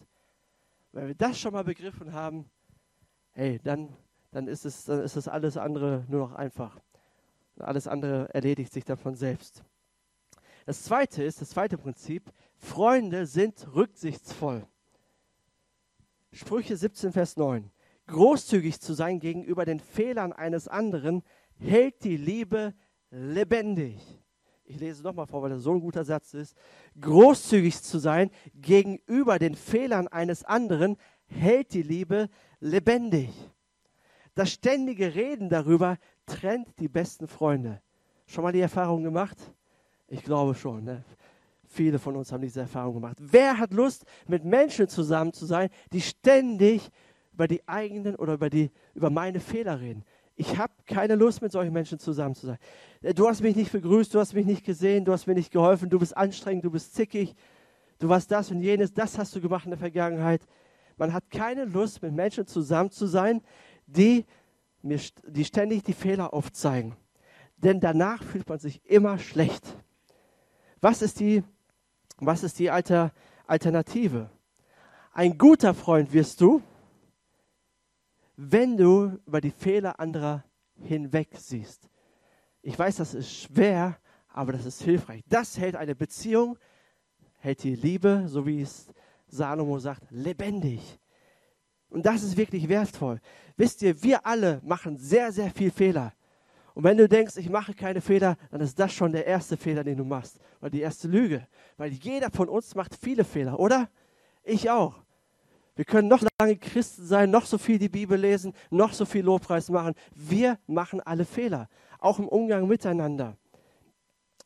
Wenn 0.93 1.09
wir 1.09 1.15
das 1.15 1.39
schon 1.39 1.53
mal 1.53 1.65
begriffen 1.65 2.13
haben, 2.13 2.49
hey, 3.33 3.61
dann, 3.63 3.95
dann, 4.31 4.47
ist, 4.47 4.65
es, 4.65 4.85
dann 4.85 5.03
ist 5.03 5.17
das 5.17 5.27
alles 5.27 5.57
andere 5.57 6.05
nur 6.09 6.21
noch 6.21 6.33
einfach. 6.33 6.81
Alles 7.61 7.87
andere 7.87 8.33
erledigt 8.35 8.73
sich 8.73 8.85
dann 8.85 8.97
von 8.97 9.15
selbst. 9.15 9.63
Das 10.67 10.83
zweite 10.83 11.23
ist, 11.23 11.41
das 11.41 11.51
zweite 11.51 11.79
Prinzip, 11.79 12.31
Freunde 12.57 13.27
sind 13.27 13.75
rücksichtsvoll. 13.75 14.67
Sprüche 16.33 16.77
17, 16.77 17.13
Vers 17.13 17.37
9. 17.37 17.71
Großzügig 18.07 18.81
zu 18.81 18.95
sein 18.95 19.21
gegenüber 19.21 19.65
den 19.65 19.81
Fehlern 19.81 20.33
eines 20.33 20.69
anderen 20.69 21.23
hält 21.59 22.05
die 22.05 22.17
Liebe 22.17 22.75
lebendig. 23.11 24.01
Ich 24.65 24.79
lese 24.79 25.03
nochmal 25.03 25.27
vor, 25.27 25.43
weil 25.43 25.51
das 25.51 25.63
so 25.63 25.73
ein 25.73 25.81
guter 25.81 26.05
Satz 26.05 26.35
ist. 26.35 26.55
Großzügig 27.01 27.83
zu 27.83 27.99
sein 27.99 28.31
gegenüber 28.55 29.39
den 29.39 29.55
Fehlern 29.55 30.09
eines 30.09 30.45
anderen 30.45 30.97
hält 31.27 31.73
die 31.73 31.83
Liebe 31.83 32.29
lebendig. 32.61 33.31
Das 34.35 34.53
ständige 34.53 35.15
Reden 35.15 35.49
darüber 35.49 35.99
trennt 36.29 36.69
die 36.79 36.89
besten 36.89 37.27
Freunde. 37.27 37.81
Schon 38.27 38.45
mal 38.45 38.53
die 38.53 38.61
Erfahrung 38.61 39.03
gemacht? 39.03 39.39
Ich 40.07 40.23
glaube 40.23 40.55
schon. 40.55 40.85
Ne? 40.85 41.05
Viele 41.67 41.99
von 41.99 42.17
uns 42.17 42.33
haben 42.33 42.43
diese 42.43 42.61
Erfahrung 42.61 42.95
gemacht. 42.95 43.17
Wer 43.21 43.59
hat 43.59 43.73
Lust, 43.73 44.05
mit 44.27 44.45
Menschen 44.45 44.89
zusammen 44.89 45.33
zu 45.33 45.47
sein, 45.47 45.69
die 45.93 46.01
ständig 46.01 46.89
über 47.33 47.49
die 47.49 47.67
eigenen 47.67 48.17
oder 48.17 48.35
über, 48.35 48.51
die, 48.51 48.71
über 48.95 49.11
meine 49.11 49.41
Fehler 49.41 49.81
reden? 49.81 50.05
Ich 50.37 50.57
habe 50.57 50.73
keine 50.87 51.17
Lust, 51.17 51.43
mit 51.43 51.51
solchen 51.51 51.73
Menschen 51.73 51.99
zusammen 51.99 52.35
zu 52.35 52.47
sein. 52.47 52.59
Äh, 53.03 53.13
du 53.13 53.27
hast 53.27 53.43
mich 53.43 53.57
nicht 53.57 53.73
begrüßt, 53.73 54.15
du 54.15 54.21
hast 54.21 54.35
mich 54.35 54.47
nicht 54.47 54.65
gesehen, 54.65 55.05
du 55.05 55.13
hast 55.13 55.27
mir 55.27 55.35
nicht 55.35 55.51
geholfen, 55.51 55.91
du 55.91 55.99
bist 55.99 56.17
anstrengend, 56.17 56.65
du 56.65 56.71
bist 56.71 56.95
zickig, 56.95 57.35
du 57.99 58.09
warst 58.09 58.31
das 58.31 58.51
und 58.51 58.61
jenes, 58.61 58.93
das 58.93 59.19
hast 59.19 59.35
du 59.35 59.41
gemacht 59.41 59.65
in 59.65 59.71
der 59.71 59.79
Vergangenheit. 59.79 60.43
Man 60.97 61.13
hat 61.13 61.31
keine 61.31 61.65
Lust, 61.65 62.03
mit 62.03 62.13
Menschen 62.13 62.47
zusammen 62.47 62.91
zu 62.91 63.07
sein, 63.07 63.41
die, 63.87 64.25
mir, 64.89 65.01
die 65.27 65.45
ständig 65.45 65.85
die 65.85 65.93
Fehler 65.93 66.33
aufzeigen. 66.33 66.97
Denn 67.57 67.81
danach 67.81 68.23
fühlt 68.23 68.49
man 68.49 68.59
sich 68.59 68.85
immer 68.85 69.19
schlecht. 69.19 69.65
Was 70.81 71.03
ist 71.03 71.21
die, 71.21 71.43
was 72.19 72.43
ist 72.43 72.59
die 72.59 72.71
Alter, 72.71 73.13
Alternative? 73.47 74.31
Ein 75.13 75.37
guter 75.37 75.75
Freund 75.75 76.13
wirst 76.13 76.41
du, 76.41 76.63
wenn 78.37 78.77
du 78.77 79.19
über 79.27 79.41
die 79.41 79.51
Fehler 79.51 79.99
anderer 79.99 80.45
hinweg 80.81 81.31
siehst. 81.37 81.89
Ich 82.63 82.79
weiß, 82.79 82.97
das 82.97 83.15
ist 83.15 83.33
schwer, 83.33 83.99
aber 84.29 84.53
das 84.53 84.65
ist 84.65 84.83
hilfreich. 84.83 85.23
Das 85.29 85.59
hält 85.59 85.75
eine 85.75 85.97
Beziehung, 85.97 86.57
hält 87.39 87.65
die 87.65 87.75
Liebe, 87.75 88.25
so 88.27 88.47
wie 88.47 88.63
es 88.63 88.87
Salomo 89.27 89.79
sagt, 89.81 90.11
lebendig. 90.11 91.01
Und 91.91 92.07
das 92.07 92.23
ist 92.23 92.37
wirklich 92.37 92.69
wertvoll. 92.69 93.21
Wisst 93.59 93.83
ihr, 93.83 94.01
wir 94.05 94.25
alle 94.25 94.61
machen 94.65 94.97
sehr, 94.97 95.33
sehr 95.33 95.51
viel 95.51 95.73
Fehler. 95.73 96.13
Und 96.75 96.85
wenn 96.85 96.97
du 96.97 97.09
denkst, 97.09 97.37
ich 97.37 97.51
mache 97.51 97.75
keine 97.75 98.01
Fehler, 98.01 98.37
dann 98.53 98.61
ist 98.61 98.79
das 98.79 98.93
schon 98.93 99.11
der 99.11 99.27
erste 99.27 99.57
Fehler, 99.57 99.83
den 99.83 99.99
du 99.99 100.05
machst. 100.05 100.39
Oder 100.61 100.71
die 100.71 100.81
erste 100.81 101.09
Lüge. 101.09 101.45
Weil 101.77 101.91
jeder 101.91 102.31
von 102.31 102.49
uns 102.49 102.77
macht 102.77 102.95
viele 102.95 103.25
Fehler, 103.25 103.59
oder? 103.59 103.91
Ich 104.45 104.71
auch. 104.71 105.03
Wir 105.75 105.85
können 105.85 106.07
noch 106.07 106.23
lange 106.41 106.57
Christen 106.57 107.05
sein, 107.05 107.31
noch 107.31 107.47
so 107.47 107.59
viel 107.59 107.81
die 107.81 107.89
Bibel 107.89 108.17
lesen, 108.17 108.53
noch 108.71 108.93
so 108.93 109.05
viel 109.05 109.25
Lobpreis 109.25 109.71
machen. 109.71 109.95
Wir 110.15 110.59
machen 110.69 111.01
alle 111.01 111.25
Fehler, 111.25 111.69
auch 111.99 112.21
im 112.21 112.29
Umgang 112.29 112.69
miteinander. 112.69 113.37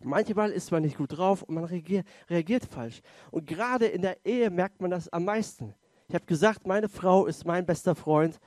Manchmal 0.00 0.52
ist 0.52 0.70
man 0.72 0.82
nicht 0.82 0.96
gut 0.96 1.18
drauf 1.18 1.42
und 1.42 1.54
man 1.54 1.64
reagiert, 1.64 2.06
reagiert 2.30 2.64
falsch. 2.64 3.02
Und 3.30 3.46
gerade 3.46 3.86
in 3.86 4.00
der 4.00 4.24
Ehe 4.24 4.48
merkt 4.48 4.80
man 4.80 4.90
das 4.90 5.10
am 5.10 5.26
meisten. 5.26 5.74
Ich 6.08 6.14
habe 6.14 6.24
gesagt, 6.24 6.66
meine 6.66 6.88
Frau 6.88 7.26
ist 7.26 7.44
mein 7.44 7.66
bester 7.66 7.94
Freund. 7.94 8.40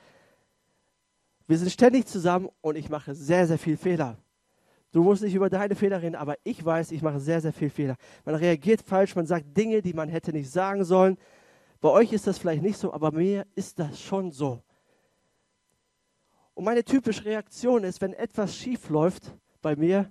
Wir 1.46 1.58
sind 1.58 1.70
ständig 1.70 2.06
zusammen 2.06 2.48
und 2.60 2.76
ich 2.76 2.88
mache 2.88 3.14
sehr, 3.14 3.46
sehr 3.46 3.58
viel 3.58 3.76
Fehler. 3.76 4.18
Du 4.92 5.02
musst 5.02 5.22
nicht 5.22 5.34
über 5.34 5.50
deine 5.50 5.74
Fehler 5.74 6.02
reden, 6.02 6.16
aber 6.16 6.36
ich 6.42 6.64
weiß, 6.64 6.90
ich 6.90 7.02
mache 7.02 7.20
sehr, 7.20 7.40
sehr 7.40 7.52
viel 7.52 7.70
Fehler. 7.70 7.96
Man 8.24 8.34
reagiert 8.34 8.82
falsch, 8.82 9.14
man 9.14 9.26
sagt 9.26 9.56
Dinge, 9.56 9.82
die 9.82 9.92
man 9.92 10.08
hätte 10.08 10.32
nicht 10.32 10.50
sagen 10.50 10.84
sollen. 10.84 11.18
Bei 11.80 11.90
euch 11.90 12.12
ist 12.12 12.26
das 12.26 12.38
vielleicht 12.38 12.62
nicht 12.62 12.78
so, 12.78 12.92
aber 12.92 13.12
mir 13.12 13.46
ist 13.54 13.78
das 13.78 14.00
schon 14.00 14.32
so. 14.32 14.62
Und 16.54 16.64
meine 16.64 16.82
typische 16.82 17.24
Reaktion 17.26 17.84
ist, 17.84 18.00
wenn 18.00 18.14
etwas 18.14 18.56
schief 18.56 18.88
läuft 18.88 19.34
bei 19.60 19.76
mir, 19.76 20.10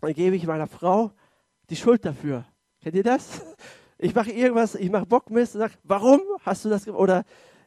dann 0.00 0.12
gebe 0.12 0.36
ich 0.36 0.46
meiner 0.46 0.66
Frau 0.66 1.12
die 1.70 1.76
Schuld 1.76 2.04
dafür. 2.04 2.44
Kennt 2.82 2.94
ihr 2.94 3.02
das? 3.02 3.40
Ich 3.98 4.14
mache 4.14 4.30
irgendwas, 4.30 4.74
ich 4.74 4.90
mache 4.90 5.06
Bockmist 5.06 5.54
und 5.54 5.62
sage, 5.62 5.72
warum 5.82 6.20
hast 6.42 6.66
du 6.66 6.68
das 6.68 6.84
gemacht? 6.84 7.00
Oder 7.00 7.24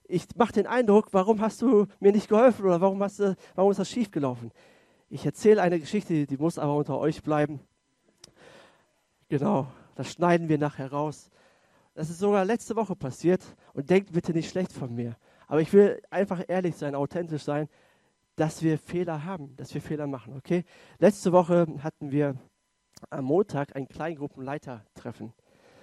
ich 0.09 0.25
mache 0.35 0.53
den 0.53 0.67
Eindruck, 0.67 1.09
warum 1.11 1.39
hast 1.39 1.61
du 1.61 1.85
mir 1.99 2.11
nicht 2.11 2.27
geholfen? 2.27 2.65
Oder 2.65 2.81
warum, 2.81 3.01
hast 3.01 3.19
du, 3.19 3.35
warum 3.55 3.71
ist 3.71 3.79
das 3.79 3.89
schief 3.89 4.09
gelaufen? 4.09 4.51
Ich 5.09 5.25
erzähle 5.25 5.61
eine 5.61 5.79
Geschichte, 5.79 6.25
die 6.25 6.37
muss 6.37 6.57
aber 6.57 6.75
unter 6.75 6.97
euch 6.97 7.21
bleiben. 7.21 7.59
Genau, 9.29 9.67
das 9.95 10.11
schneiden 10.11 10.49
wir 10.49 10.57
nachher 10.57 10.91
raus. 10.91 11.29
Das 11.93 12.09
ist 12.09 12.19
sogar 12.19 12.43
letzte 12.43 12.75
Woche 12.75 12.95
passiert 12.95 13.43
und 13.73 13.89
denkt 13.89 14.11
bitte 14.11 14.33
nicht 14.33 14.49
schlecht 14.49 14.71
von 14.71 14.93
mir. 14.93 15.15
Aber 15.47 15.61
ich 15.61 15.71
will 15.73 16.01
einfach 16.09 16.43
ehrlich 16.47 16.75
sein, 16.75 16.95
authentisch 16.95 17.43
sein, 17.43 17.69
dass 18.35 18.63
wir 18.63 18.79
Fehler 18.79 19.25
haben, 19.25 19.55
dass 19.57 19.73
wir 19.73 19.81
Fehler 19.81 20.07
machen, 20.07 20.35
okay? 20.35 20.63
Letzte 20.97 21.31
Woche 21.31 21.67
hatten 21.83 22.11
wir 22.11 22.35
am 23.11 23.25
Montag 23.25 23.75
ein 23.75 23.87
Kleingruppenleitertreffen. 23.87 25.33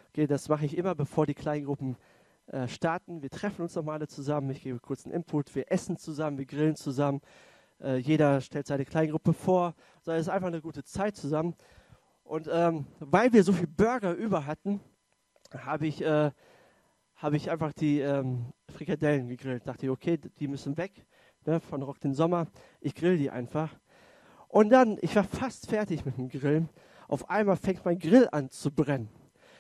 Okay, 0.08 0.26
das 0.26 0.48
mache 0.48 0.64
ich 0.64 0.76
immer, 0.76 0.94
bevor 0.94 1.26
die 1.26 1.34
Kleingruppen 1.34 1.96
äh, 2.46 2.68
starten. 2.68 3.22
Wir 3.22 3.30
treffen 3.30 3.62
uns 3.62 3.74
nochmal 3.74 3.96
alle 3.96 4.08
zusammen, 4.08 4.50
ich 4.50 4.62
gebe 4.62 4.78
kurz 4.78 5.04
einen 5.04 5.14
Input, 5.14 5.54
wir 5.54 5.70
essen 5.70 5.96
zusammen, 5.96 6.38
wir 6.38 6.46
grillen 6.46 6.76
zusammen. 6.76 7.20
Äh, 7.80 7.96
jeder 7.96 8.40
stellt 8.40 8.66
seine 8.66 8.84
Kleingruppe 8.84 9.32
vor. 9.32 9.74
So, 10.02 10.12
es 10.12 10.22
ist 10.22 10.28
einfach 10.28 10.48
eine 10.48 10.60
gute 10.60 10.84
Zeit 10.84 11.16
zusammen. 11.16 11.54
Und 12.24 12.48
ähm, 12.50 12.86
weil 13.00 13.32
wir 13.32 13.44
so 13.44 13.52
viel 13.52 13.66
Burger 13.66 14.14
über 14.14 14.46
hatten, 14.46 14.80
habe 15.56 15.86
ich, 15.86 16.02
äh, 16.02 16.30
hab 17.16 17.32
ich 17.32 17.50
einfach 17.50 17.72
die 17.72 18.00
ähm, 18.00 18.52
Frikadellen 18.68 19.28
gegrillt. 19.28 19.66
Dachte 19.66 19.86
ich, 19.86 19.90
okay, 19.90 20.18
die 20.18 20.48
müssen 20.48 20.76
weg 20.76 21.06
ne, 21.46 21.60
von 21.60 21.82
Rock 21.82 22.00
den 22.00 22.14
Sommer. 22.14 22.48
Ich 22.80 22.94
grill 22.94 23.16
die 23.18 23.30
einfach. 23.30 23.70
Und 24.48 24.70
dann, 24.70 24.98
ich 25.00 25.14
war 25.16 25.24
fast 25.24 25.68
fertig 25.68 26.04
mit 26.04 26.16
dem 26.16 26.28
Grillen. 26.28 26.68
Auf 27.08 27.28
einmal 27.30 27.56
fängt 27.56 27.84
mein 27.84 27.98
Grill 27.98 28.28
an 28.32 28.50
zu 28.50 28.70
brennen. 28.70 29.08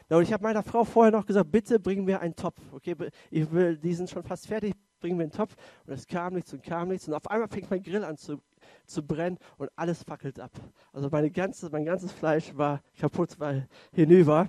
Und 0.08 0.22
ich 0.22 0.32
habe 0.32 0.44
meiner 0.44 0.62
Frau 0.62 0.84
vorher 0.84 1.10
noch 1.10 1.26
gesagt, 1.26 1.50
bitte 1.50 1.80
bring 1.80 2.04
mir 2.04 2.20
einen 2.20 2.36
Topf. 2.36 2.60
Okay, 2.72 2.94
ich 3.30 3.50
will, 3.50 3.76
die 3.76 3.92
sind 3.92 4.08
schon 4.08 4.22
fast 4.22 4.46
fertig, 4.46 4.74
bring 5.00 5.16
mir 5.16 5.24
einen 5.24 5.32
Topf. 5.32 5.56
Und 5.84 5.94
es 5.94 6.06
kam 6.06 6.34
nichts 6.34 6.52
und 6.52 6.62
kam 6.62 6.88
nichts. 6.88 7.08
Und 7.08 7.14
auf 7.14 7.28
einmal 7.28 7.48
fängt 7.48 7.70
mein 7.70 7.82
Grill 7.82 8.04
an 8.04 8.16
zu, 8.16 8.40
zu 8.86 9.02
brennen 9.02 9.38
und 9.58 9.68
alles 9.74 10.04
fackelt 10.04 10.38
ab. 10.38 10.52
Also 10.92 11.08
meine 11.10 11.30
ganze, 11.30 11.68
mein 11.70 11.84
ganzes 11.84 12.12
Fleisch 12.12 12.56
war 12.56 12.80
kaputt, 12.98 13.38
weil 13.38 13.68
hinüber. 13.92 14.48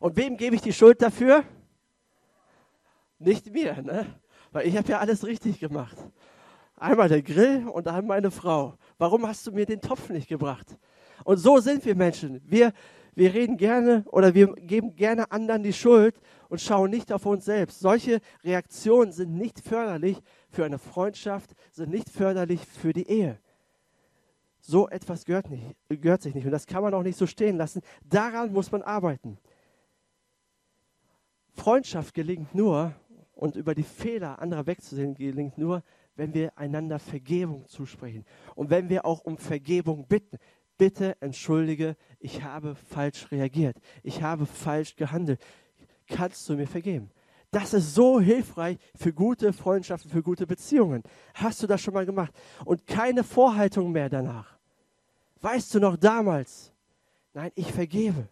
Und 0.00 0.16
wem 0.16 0.36
gebe 0.36 0.56
ich 0.56 0.62
die 0.62 0.72
Schuld 0.72 1.00
dafür? 1.00 1.44
Nicht 3.20 3.52
mir, 3.52 3.80
ne? 3.80 4.06
Weil 4.50 4.66
ich 4.66 4.76
habe 4.76 4.88
ja 4.88 4.98
alles 4.98 5.24
richtig 5.24 5.60
gemacht. 5.60 5.96
Einmal 6.74 7.08
der 7.08 7.22
Grill 7.22 7.68
und 7.68 7.86
dann 7.86 8.08
meine 8.08 8.32
Frau. 8.32 8.74
Warum 8.98 9.26
hast 9.28 9.46
du 9.46 9.52
mir 9.52 9.66
den 9.66 9.80
Topf 9.80 10.10
nicht 10.10 10.28
gebracht? 10.28 10.76
Und 11.24 11.36
so 11.36 11.58
sind 11.58 11.84
wir 11.84 11.94
Menschen. 11.94 12.40
Wir, 12.44 12.72
wir 13.14 13.34
reden 13.34 13.56
gerne 13.56 14.04
oder 14.06 14.34
wir 14.34 14.54
geben 14.54 14.96
gerne 14.96 15.30
anderen 15.30 15.62
die 15.62 15.72
Schuld 15.72 16.18
und 16.48 16.60
schauen 16.60 16.90
nicht 16.90 17.12
auf 17.12 17.26
uns 17.26 17.44
selbst. 17.44 17.80
Solche 17.80 18.20
Reaktionen 18.42 19.12
sind 19.12 19.34
nicht 19.34 19.60
förderlich 19.60 20.18
für 20.50 20.64
eine 20.64 20.78
Freundschaft, 20.78 21.54
sind 21.70 21.90
nicht 21.90 22.08
förderlich 22.08 22.64
für 22.64 22.92
die 22.92 23.08
Ehe. 23.08 23.38
So 24.60 24.88
etwas 24.88 25.24
gehört, 25.24 25.50
nicht, 25.50 25.76
gehört 25.88 26.22
sich 26.22 26.34
nicht 26.34 26.46
und 26.46 26.52
das 26.52 26.66
kann 26.66 26.82
man 26.82 26.94
auch 26.94 27.02
nicht 27.02 27.18
so 27.18 27.26
stehen 27.26 27.56
lassen. 27.56 27.82
Daran 28.04 28.52
muss 28.52 28.72
man 28.72 28.82
arbeiten. 28.82 29.38
Freundschaft 31.54 32.14
gelingt 32.14 32.54
nur 32.54 32.94
und 33.34 33.56
über 33.56 33.74
die 33.74 33.82
Fehler 33.82 34.38
anderer 34.38 34.66
wegzusehen 34.66 35.14
gelingt 35.14 35.58
nur, 35.58 35.82
wenn 36.14 36.32
wir 36.32 36.56
einander 36.56 36.98
Vergebung 36.98 37.66
zusprechen 37.66 38.24
und 38.54 38.70
wenn 38.70 38.88
wir 38.88 39.04
auch 39.04 39.20
um 39.24 39.36
Vergebung 39.36 40.06
bitten. 40.06 40.38
Bitte 40.78 41.16
entschuldige, 41.20 41.96
ich 42.18 42.42
habe 42.42 42.74
falsch 42.74 43.30
reagiert, 43.30 43.76
ich 44.02 44.22
habe 44.22 44.46
falsch 44.46 44.96
gehandelt. 44.96 45.40
Kannst 46.06 46.48
du 46.48 46.54
mir 46.54 46.66
vergeben? 46.66 47.10
Das 47.50 47.74
ist 47.74 47.94
so 47.94 48.18
hilfreich 48.18 48.78
für 48.94 49.12
gute 49.12 49.52
Freundschaften, 49.52 50.10
für 50.10 50.22
gute 50.22 50.46
Beziehungen. 50.46 51.02
Hast 51.34 51.62
du 51.62 51.66
das 51.66 51.82
schon 51.82 51.92
mal 51.92 52.06
gemacht? 52.06 52.32
Und 52.64 52.86
keine 52.86 53.22
Vorhaltung 53.22 53.92
mehr 53.92 54.08
danach. 54.08 54.58
Weißt 55.42 55.74
du 55.74 55.80
noch 55.80 55.96
damals? 55.96 56.72
Nein, 57.34 57.50
ich 57.54 57.70
vergebe. 57.70 58.28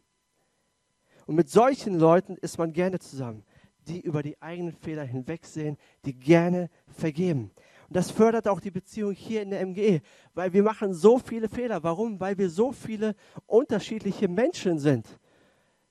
Und 1.26 1.34
mit 1.34 1.50
solchen 1.50 1.98
Leuten 1.98 2.36
ist 2.38 2.56
man 2.56 2.72
gerne 2.72 2.98
zusammen, 2.98 3.44
die 3.86 4.00
über 4.00 4.22
die 4.22 4.40
eigenen 4.40 4.72
Fehler 4.72 5.04
hinwegsehen, 5.04 5.76
die 6.04 6.14
gerne 6.14 6.70
vergeben. 6.88 7.50
Und 7.90 7.96
das 7.96 8.12
fördert 8.12 8.46
auch 8.46 8.60
die 8.60 8.70
Beziehung 8.70 9.10
hier 9.10 9.42
in 9.42 9.50
der 9.50 9.66
MGE, 9.66 10.00
weil 10.32 10.52
wir 10.52 10.62
machen 10.62 10.94
so 10.94 11.18
viele 11.18 11.48
Fehler. 11.48 11.82
Warum? 11.82 12.20
Weil 12.20 12.38
wir 12.38 12.48
so 12.48 12.70
viele 12.70 13.16
unterschiedliche 13.46 14.28
Menschen 14.28 14.78
sind. 14.78 15.08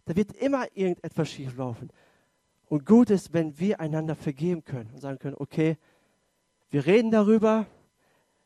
Da 0.06 0.16
wird 0.16 0.32
immer 0.38 0.66
irgendetwas 0.74 1.30
schieflaufen. 1.30 1.92
Und 2.70 2.86
gut 2.86 3.10
ist, 3.10 3.34
wenn 3.34 3.60
wir 3.60 3.82
einander 3.82 4.16
vergeben 4.16 4.64
können 4.64 4.90
und 4.94 5.02
sagen 5.02 5.20
können, 5.20 5.36
okay, 5.38 5.78
wir 6.70 6.86
reden 6.86 7.12
darüber, 7.12 7.66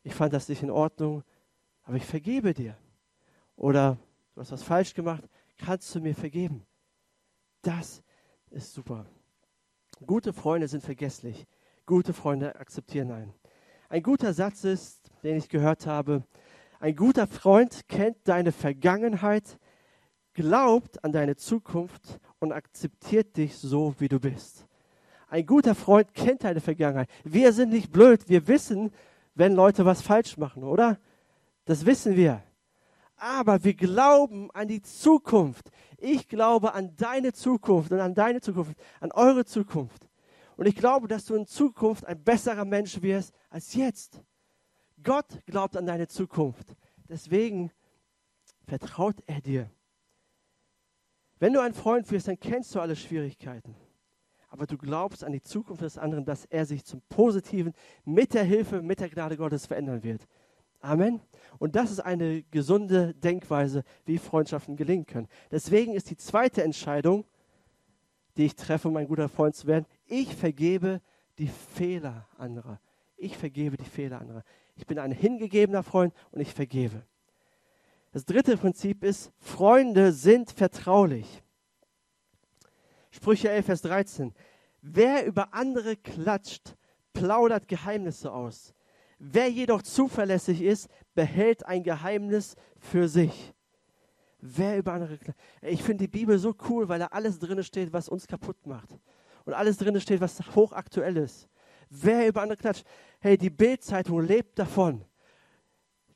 ich 0.02 0.14
fand 0.14 0.32
das 0.32 0.48
nicht 0.48 0.64
in 0.64 0.70
Ordnung, 0.72 1.22
aber 1.84 1.96
ich 1.96 2.04
vergebe 2.04 2.54
dir. 2.54 2.76
Oder 3.54 3.98
du 4.34 4.40
hast 4.40 4.50
was 4.50 4.64
falsch 4.64 4.94
gemacht, 4.94 5.22
kannst 5.58 5.94
du 5.94 6.00
mir 6.00 6.16
vergeben? 6.16 6.66
Das 7.62 8.02
ist 8.50 8.74
super. 8.74 9.06
Gute 10.04 10.32
Freunde 10.32 10.66
sind 10.66 10.82
vergesslich. 10.82 11.46
Gute 11.86 12.12
Freunde 12.12 12.56
akzeptieren 12.56 13.12
einen. 13.12 13.43
Ein 13.88 14.02
guter 14.02 14.32
Satz 14.32 14.64
ist, 14.64 15.10
den 15.22 15.36
ich 15.36 15.48
gehört 15.48 15.86
habe, 15.86 16.22
ein 16.80 16.96
guter 16.96 17.26
Freund 17.26 17.88
kennt 17.88 18.16
deine 18.24 18.52
Vergangenheit, 18.52 19.58
glaubt 20.34 21.02
an 21.04 21.12
deine 21.12 21.36
Zukunft 21.36 22.20
und 22.40 22.52
akzeptiert 22.52 23.36
dich 23.36 23.56
so, 23.56 23.94
wie 23.98 24.08
du 24.08 24.20
bist. 24.20 24.66
Ein 25.28 25.46
guter 25.46 25.74
Freund 25.74 26.12
kennt 26.12 26.44
deine 26.44 26.60
Vergangenheit. 26.60 27.08
Wir 27.24 27.52
sind 27.52 27.72
nicht 27.72 27.90
blöd. 27.90 28.28
Wir 28.28 28.46
wissen, 28.46 28.92
wenn 29.34 29.54
Leute 29.54 29.84
was 29.84 30.02
falsch 30.02 30.36
machen, 30.36 30.62
oder? 30.62 30.98
Das 31.64 31.86
wissen 31.86 32.16
wir 32.16 32.42
aber 33.16 33.64
wir 33.64 33.74
glauben 33.74 34.50
an 34.52 34.68
die 34.68 34.82
Zukunft. 34.82 35.70
Ich 35.98 36.28
glaube 36.28 36.74
an 36.74 36.94
deine 36.96 37.32
Zukunft 37.32 37.90
und 37.92 38.00
an 38.00 38.14
deine 38.14 38.40
Zukunft, 38.40 38.76
an 39.00 39.12
eure 39.12 39.44
Zukunft. 39.44 40.08
Und 40.56 40.66
ich 40.66 40.76
glaube, 40.76 41.08
dass 41.08 41.24
du 41.24 41.34
in 41.34 41.46
Zukunft 41.46 42.04
ein 42.06 42.22
besserer 42.22 42.64
Mensch 42.64 43.02
wirst 43.02 43.34
als 43.50 43.74
jetzt. 43.74 44.20
Gott 45.02 45.26
glaubt 45.46 45.76
an 45.76 45.86
deine 45.86 46.06
Zukunft. 46.06 46.76
Deswegen 47.08 47.70
vertraut 48.66 49.16
er 49.26 49.40
dir. 49.40 49.70
Wenn 51.38 51.52
du 51.52 51.60
einen 51.60 51.74
Freund 51.74 52.10
wirst, 52.10 52.28
dann 52.28 52.38
kennst 52.38 52.74
du 52.74 52.80
alle 52.80 52.96
Schwierigkeiten. 52.96 53.74
Aber 54.48 54.66
du 54.66 54.78
glaubst 54.78 55.24
an 55.24 55.32
die 55.32 55.42
Zukunft 55.42 55.82
des 55.82 55.98
anderen, 55.98 56.24
dass 56.24 56.44
er 56.44 56.64
sich 56.64 56.84
zum 56.84 57.02
Positiven 57.08 57.74
mit 58.04 58.34
der 58.34 58.44
Hilfe, 58.44 58.82
mit 58.82 59.00
der 59.00 59.10
Gnade 59.10 59.36
Gottes 59.36 59.66
verändern 59.66 60.04
wird. 60.04 60.26
Amen. 60.80 61.20
Und 61.58 61.74
das 61.74 61.90
ist 61.90 62.00
eine 62.00 62.42
gesunde 62.44 63.14
Denkweise, 63.14 63.82
wie 64.04 64.18
Freundschaften 64.18 64.76
gelingen 64.76 65.06
können. 65.06 65.28
Deswegen 65.50 65.94
ist 65.94 66.10
die 66.10 66.16
zweite 66.16 66.62
Entscheidung, 66.62 67.24
die 68.36 68.46
ich 68.46 68.54
treffe, 68.54 68.88
um 68.88 68.96
ein 68.96 69.08
guter 69.08 69.28
Freund 69.28 69.54
zu 69.56 69.66
werden, 69.66 69.86
ich 70.06 70.34
vergebe 70.34 71.00
die 71.38 71.48
Fehler 71.48 72.28
anderer. 72.36 72.80
Ich 73.16 73.36
vergebe 73.36 73.76
die 73.76 73.84
Fehler 73.84 74.20
anderer. 74.20 74.44
Ich 74.76 74.86
bin 74.86 74.98
ein 74.98 75.12
hingegebener 75.12 75.82
Freund 75.82 76.14
und 76.30 76.40
ich 76.40 76.52
vergebe. 76.52 77.06
Das 78.12 78.24
dritte 78.24 78.56
Prinzip 78.56 79.02
ist, 79.02 79.32
Freunde 79.38 80.12
sind 80.12 80.50
vertraulich. 80.50 81.42
Sprüche 83.10 83.50
11, 83.50 83.66
Vers 83.66 83.82
13. 83.82 84.34
Wer 84.82 85.24
über 85.26 85.54
andere 85.54 85.96
klatscht, 85.96 86.76
plaudert 87.12 87.68
Geheimnisse 87.68 88.32
aus. 88.32 88.74
Wer 89.18 89.48
jedoch 89.48 89.82
zuverlässig 89.82 90.60
ist, 90.60 90.88
behält 91.14 91.64
ein 91.66 91.82
Geheimnis 91.82 92.56
für 92.78 93.08
sich. 93.08 93.54
Wer 94.40 94.78
über 94.78 94.92
andere 94.92 95.16
klatscht. 95.16 95.40
Ich 95.62 95.82
finde 95.82 96.04
die 96.04 96.10
Bibel 96.10 96.38
so 96.38 96.54
cool, 96.68 96.88
weil 96.88 96.98
da 96.98 97.06
alles 97.06 97.38
drin 97.38 97.62
steht, 97.62 97.92
was 97.92 98.08
uns 98.08 98.26
kaputt 98.26 98.66
macht. 98.66 98.90
Und 99.44 99.54
alles 99.54 99.76
drin 99.76 100.00
steht, 100.00 100.20
was 100.20 100.40
hochaktuell 100.54 101.16
ist. 101.16 101.48
Wer 101.90 102.26
über 102.28 102.42
andere 102.42 102.56
klatscht. 102.56 102.84
Hey, 103.20 103.38
die 103.38 103.50
Bildzeitung 103.50 104.20
lebt 104.20 104.58
davon. 104.58 105.04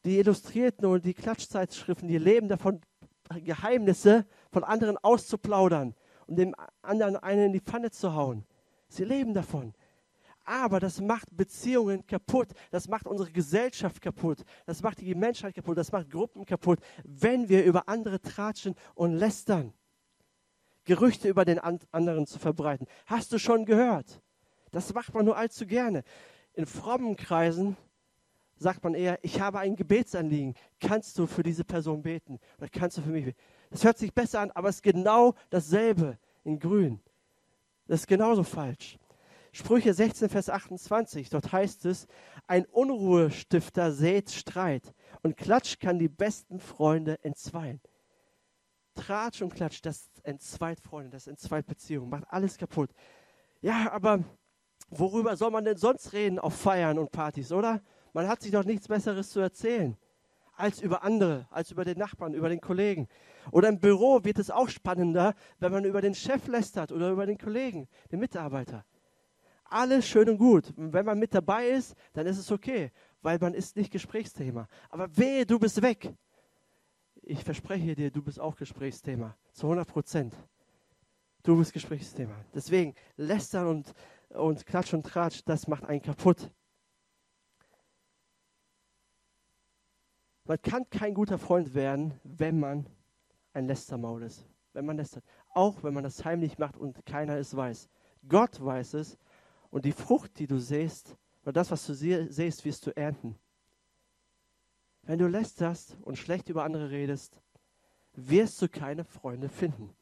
Die 0.04 0.18
Illustrierten 0.18 0.86
und 0.86 1.04
die 1.04 1.14
Klatschzeitschriften, 1.14 2.08
die 2.08 2.18
leben 2.18 2.48
davon, 2.48 2.80
Geheimnisse 3.44 4.26
von 4.50 4.64
anderen 4.64 4.96
auszuplaudern 4.96 5.94
und 6.26 6.36
dem 6.36 6.54
anderen 6.82 7.16
einen 7.16 7.46
in 7.46 7.52
die 7.52 7.60
Pfanne 7.60 7.90
zu 7.90 8.14
hauen. 8.14 8.44
Sie 8.88 9.04
leben 9.04 9.34
davon. 9.34 9.74
Aber 10.44 10.80
das 10.80 11.00
macht 11.00 11.36
Beziehungen 11.36 12.06
kaputt. 12.06 12.48
Das 12.70 12.88
macht 12.88 13.06
unsere 13.06 13.30
Gesellschaft 13.30 14.00
kaputt. 14.00 14.44
Das 14.64 14.82
macht 14.82 15.00
die 15.00 15.14
Menschheit 15.14 15.54
kaputt. 15.54 15.76
Das 15.76 15.92
macht 15.92 16.10
Gruppen 16.10 16.46
kaputt, 16.46 16.80
wenn 17.04 17.50
wir 17.50 17.64
über 17.64 17.86
andere 17.86 18.18
tratschen 18.18 18.74
und 18.94 19.12
lästern. 19.12 19.74
Gerüchte 20.88 21.28
über 21.28 21.44
den 21.44 21.58
anderen 21.58 22.26
zu 22.26 22.38
verbreiten. 22.38 22.86
Hast 23.04 23.30
du 23.30 23.38
schon 23.38 23.66
gehört? 23.66 24.22
Das 24.70 24.94
macht 24.94 25.12
man 25.12 25.26
nur 25.26 25.36
allzu 25.36 25.66
gerne. 25.66 26.02
In 26.54 26.64
frommen 26.64 27.14
Kreisen 27.14 27.76
sagt 28.56 28.82
man 28.82 28.94
eher, 28.94 29.18
ich 29.22 29.38
habe 29.38 29.58
ein 29.58 29.76
Gebetsanliegen. 29.76 30.54
Kannst 30.80 31.18
du 31.18 31.26
für 31.26 31.42
diese 31.42 31.62
Person 31.62 32.00
beten? 32.00 32.40
Oder 32.56 32.70
kannst 32.70 32.96
du 32.96 33.02
für 33.02 33.10
mich 33.10 33.26
beten? 33.26 33.38
Das 33.68 33.84
hört 33.84 33.98
sich 33.98 34.14
besser 34.14 34.40
an, 34.40 34.50
aber 34.52 34.70
es 34.70 34.76
ist 34.76 34.82
genau 34.82 35.34
dasselbe 35.50 36.18
in 36.42 36.58
Grün. 36.58 37.00
Das 37.86 38.00
ist 38.00 38.06
genauso 38.06 38.42
falsch. 38.42 38.98
Sprüche 39.52 39.92
16, 39.92 40.30
Vers 40.30 40.48
28, 40.48 41.28
dort 41.28 41.52
heißt 41.52 41.84
es, 41.84 42.06
ein 42.46 42.64
Unruhestifter 42.64 43.92
sät 43.92 44.30
Streit 44.30 44.94
und 45.22 45.36
Klatsch 45.36 45.78
kann 45.78 45.98
die 45.98 46.08
besten 46.08 46.60
Freunde 46.60 47.22
entzweien. 47.22 47.82
Tratsch 48.98 49.42
und 49.42 49.54
Klatsch, 49.54 49.80
das 49.82 50.10
entzweit 50.22 50.80
Freunde, 50.80 51.10
das 51.10 51.26
entzweit 51.26 51.66
Beziehungen, 51.66 52.10
macht 52.10 52.24
alles 52.28 52.58
kaputt. 52.58 52.90
Ja, 53.60 53.90
aber 53.92 54.24
worüber 54.90 55.36
soll 55.36 55.50
man 55.50 55.64
denn 55.64 55.76
sonst 55.76 56.12
reden 56.12 56.38
auf 56.38 56.54
Feiern 56.54 56.98
und 56.98 57.10
Partys, 57.10 57.52
oder? 57.52 57.82
Man 58.12 58.28
hat 58.28 58.42
sich 58.42 58.52
doch 58.52 58.64
nichts 58.64 58.88
Besseres 58.88 59.30
zu 59.30 59.40
erzählen 59.40 59.96
als 60.58 60.80
über 60.80 61.04
andere, 61.04 61.46
als 61.50 61.70
über 61.70 61.84
den 61.84 61.98
Nachbarn, 61.98 62.34
über 62.34 62.48
den 62.48 62.60
Kollegen. 62.60 63.06
Oder 63.52 63.68
im 63.68 63.78
Büro 63.78 64.24
wird 64.24 64.38
es 64.38 64.50
auch 64.50 64.68
spannender, 64.68 65.34
wenn 65.60 65.72
man 65.72 65.84
über 65.84 66.00
den 66.00 66.14
Chef 66.14 66.46
lästert 66.48 66.90
oder 66.90 67.10
über 67.10 67.26
den 67.26 67.38
Kollegen, 67.38 67.88
den 68.10 68.18
Mitarbeiter. 68.18 68.84
Alles 69.64 70.06
schön 70.06 70.28
und 70.28 70.38
gut. 70.38 70.72
Wenn 70.76 71.06
man 71.06 71.18
mit 71.18 71.34
dabei 71.34 71.68
ist, 71.68 71.94
dann 72.12 72.26
ist 72.26 72.38
es 72.38 72.50
okay, 72.50 72.90
weil 73.22 73.38
man 73.38 73.54
ist 73.54 73.76
nicht 73.76 73.92
Gesprächsthema. 73.92 74.66
Aber 74.90 75.16
wehe, 75.16 75.46
du 75.46 75.58
bist 75.58 75.80
weg. 75.80 76.12
Ich 77.30 77.44
verspreche 77.44 77.94
dir, 77.94 78.10
du 78.10 78.22
bist 78.22 78.40
auch 78.40 78.56
Gesprächsthema. 78.56 79.36
Zu 79.52 79.66
100 79.66 79.86
Prozent. 79.86 80.34
Du 81.42 81.58
bist 81.58 81.74
Gesprächsthema. 81.74 82.34
Deswegen 82.54 82.94
lästern 83.18 83.66
und, 83.66 83.94
und 84.30 84.64
Klatsch 84.64 84.94
und 84.94 85.04
Tratsch, 85.04 85.42
das 85.44 85.68
macht 85.68 85.84
einen 85.84 86.00
kaputt. 86.00 86.50
Man 90.44 90.62
kann 90.62 90.88
kein 90.88 91.12
guter 91.12 91.36
Freund 91.36 91.74
werden, 91.74 92.18
wenn 92.24 92.58
man 92.58 92.86
ein 93.52 93.66
Lästermaul 93.66 94.22
ist. 94.22 94.46
Wenn 94.72 94.86
man 94.86 94.96
lästert. 94.96 95.22
Auch 95.50 95.82
wenn 95.82 95.92
man 95.92 96.04
das 96.04 96.24
heimlich 96.24 96.56
macht 96.56 96.78
und 96.78 97.04
keiner 97.04 97.36
es 97.36 97.54
weiß. 97.54 97.90
Gott 98.26 98.58
weiß 98.64 98.94
es 98.94 99.18
und 99.68 99.84
die 99.84 99.92
Frucht, 99.92 100.38
die 100.38 100.46
du 100.46 100.58
sähst, 100.58 101.14
oder 101.42 101.52
das, 101.52 101.70
was 101.70 101.86
du 101.86 101.92
sähst, 101.92 102.64
wirst 102.64 102.86
du 102.86 102.96
ernten. 102.96 103.38
Wenn 105.08 105.18
du 105.18 105.26
lästerst 105.26 105.96
und 106.02 106.18
schlecht 106.18 106.50
über 106.50 106.64
andere 106.64 106.90
redest, 106.90 107.40
wirst 108.12 108.60
du 108.60 108.68
keine 108.68 109.04
Freunde 109.04 109.48
finden. 109.48 109.96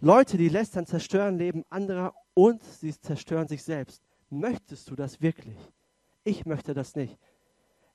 Leute, 0.00 0.36
die 0.36 0.48
lästern, 0.48 0.84
zerstören 0.84 1.38
Leben 1.38 1.64
anderer 1.70 2.12
und 2.34 2.64
sie 2.64 2.92
zerstören 3.00 3.46
sich 3.46 3.62
selbst. 3.62 4.02
Möchtest 4.30 4.90
du 4.90 4.96
das 4.96 5.20
wirklich? 5.22 5.56
Ich 6.24 6.44
möchte 6.44 6.74
das 6.74 6.96
nicht. 6.96 7.16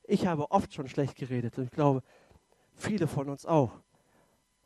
Ich 0.03 0.25
habe 0.25 0.49
oft 0.51 0.73
schon 0.73 0.87
schlecht 0.87 1.17
geredet 1.17 1.57
und 1.57 1.65
ich 1.65 1.71
glaube, 1.71 2.01
viele 2.75 3.07
von 3.07 3.27
uns 3.27 3.45
auch. 3.45 3.73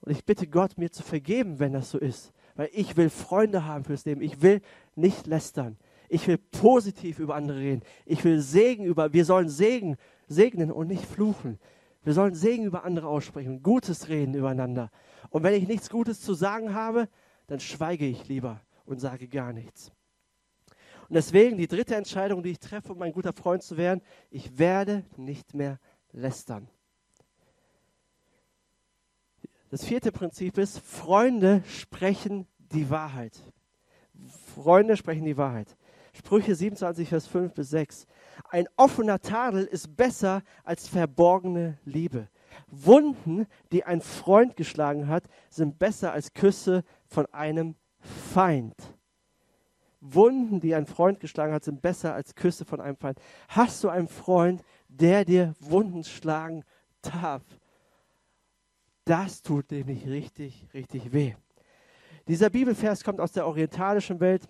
Und 0.02 0.12
ich 0.12 0.24
bitte 0.24 0.46
Gott, 0.46 0.78
mir 0.78 0.92
zu 0.92 1.02
vergeben, 1.02 1.58
wenn 1.58 1.74
das 1.74 1.90
so 1.90 1.98
ist. 1.98 2.32
Weil 2.54 2.70
ich 2.74 2.96
will 2.96 3.10
Freunde 3.10 3.66
haben 3.66 3.86
fürs 3.86 4.06
Leben. 4.06 4.22
Ich 4.22 4.44
will 4.44 4.62
nicht 4.94 5.26
lästern. 5.26 5.78
Ich 6.10 6.28
will 6.28 6.38
positiv 6.38 7.20
über 7.20 7.36
andere 7.36 7.60
reden. 7.60 7.84
Ich 8.06 8.24
will 8.24 8.40
Segen 8.42 8.84
über, 8.84 9.14
wir 9.14 9.26
sollen 9.26 9.48
Segen, 9.48 9.96
segnen 10.28 10.72
und 10.72 10.88
nicht 10.88 11.06
fluchen. 11.06 11.60
Wir 12.04 12.14
sollen 12.14 12.34
Segen 12.34 12.66
über 12.66 12.84
andere 12.84 13.08
aussprechen, 13.08 13.62
Gutes 13.62 14.10
reden 14.10 14.34
übereinander. 14.34 14.90
Und 15.30 15.44
wenn 15.44 15.54
ich 15.54 15.68
nichts 15.68 15.90
Gutes 15.90 16.22
zu 16.22 16.34
sagen 16.34 16.74
habe, 16.74 17.08
dann 17.48 17.60
schweige 17.60 18.06
ich 18.06 18.28
lieber 18.28 18.62
und 18.86 19.00
sage 19.00 19.28
gar 19.28 19.54
nichts. 19.54 19.92
Und 21.08 21.16
deswegen 21.16 21.58
die 21.58 21.68
dritte 21.68 21.96
Entscheidung, 21.96 22.44
die 22.44 22.52
ich 22.52 22.60
treffe, 22.60 22.94
um 22.94 23.02
ein 23.02 23.12
guter 23.12 23.34
Freund 23.34 23.64
zu 23.64 23.78
werden, 23.78 24.02
ich 24.30 24.58
werde 24.58 25.04
nicht 25.18 25.54
mehr 25.54 25.80
lästern. 26.12 26.70
Das 29.70 29.86
vierte 29.86 30.12
Prinzip 30.12 30.58
ist, 30.58 30.80
Freunde 30.80 31.64
sprechen 31.68 32.48
die 32.58 32.90
Wahrheit. 32.90 33.40
Freunde 34.56 34.98
sprechen 34.98 35.26
die 35.26 35.38
Wahrheit. 35.38 35.76
Sprüche 36.14 36.56
27, 36.56 37.10
Vers 37.10 37.28
5 37.28 37.54
bis 37.54 37.70
6. 37.70 38.06
Ein 38.50 38.68
offener 38.76 39.20
Tadel 39.20 39.66
ist 39.66 39.96
besser 39.96 40.44
als 40.64 40.88
verborgene 40.88 41.78
Liebe. 41.86 42.28
Wunden, 42.68 43.46
die 43.72 43.84
ein 43.84 44.02
Freund 44.02 44.56
geschlagen 44.56 45.08
hat, 45.08 45.24
sind 45.50 45.80
besser 45.80 46.12
als 46.12 46.34
Küsse 46.34 46.84
von 47.06 47.26
einem 47.34 47.76
Feind. 48.00 48.76
Wunden, 50.02 50.62
die 50.62 50.76
ein 50.76 50.86
Freund 50.86 51.20
geschlagen 51.20 51.54
hat, 51.54 51.64
sind 51.64 51.82
besser 51.82 52.14
als 52.14 52.36
Küsse 52.36 52.66
von 52.66 52.80
einem 52.80 52.96
Feind. 52.96 53.20
Hast 53.50 53.84
du 53.84 53.90
einen 53.90 54.08
Freund, 54.08 54.64
der 54.88 55.26
dir 55.26 55.54
Wunden 55.60 56.04
schlagen 56.04 56.64
darf? 57.02 57.44
Das 59.06 59.42
tut 59.42 59.72
nämlich 59.72 60.08
richtig, 60.08 60.68
richtig 60.74 61.12
weh. 61.12 61.36
Dieser 62.28 62.50
Bibelvers 62.50 63.04
kommt 63.04 63.20
aus 63.20 63.32
der 63.32 63.48
orientalischen 63.48 64.20
Welt 64.20 64.48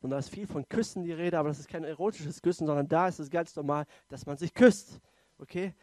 und 0.00 0.10
da 0.10 0.18
ist 0.18 0.28
viel 0.28 0.46
von 0.46 0.68
Küssen 0.68 1.04
die 1.04 1.12
Rede, 1.12 1.38
aber 1.38 1.48
das 1.48 1.58
ist 1.58 1.68
kein 1.68 1.84
erotisches 1.84 2.42
Küssen, 2.42 2.66
sondern 2.66 2.88
da 2.88 3.08
ist 3.08 3.18
es 3.18 3.30
ganz 3.30 3.54
normal, 3.56 3.86
dass 4.08 4.26
man 4.26 4.36
sich 4.36 4.52
küsst. 4.54 5.00
Okay? 5.38 5.74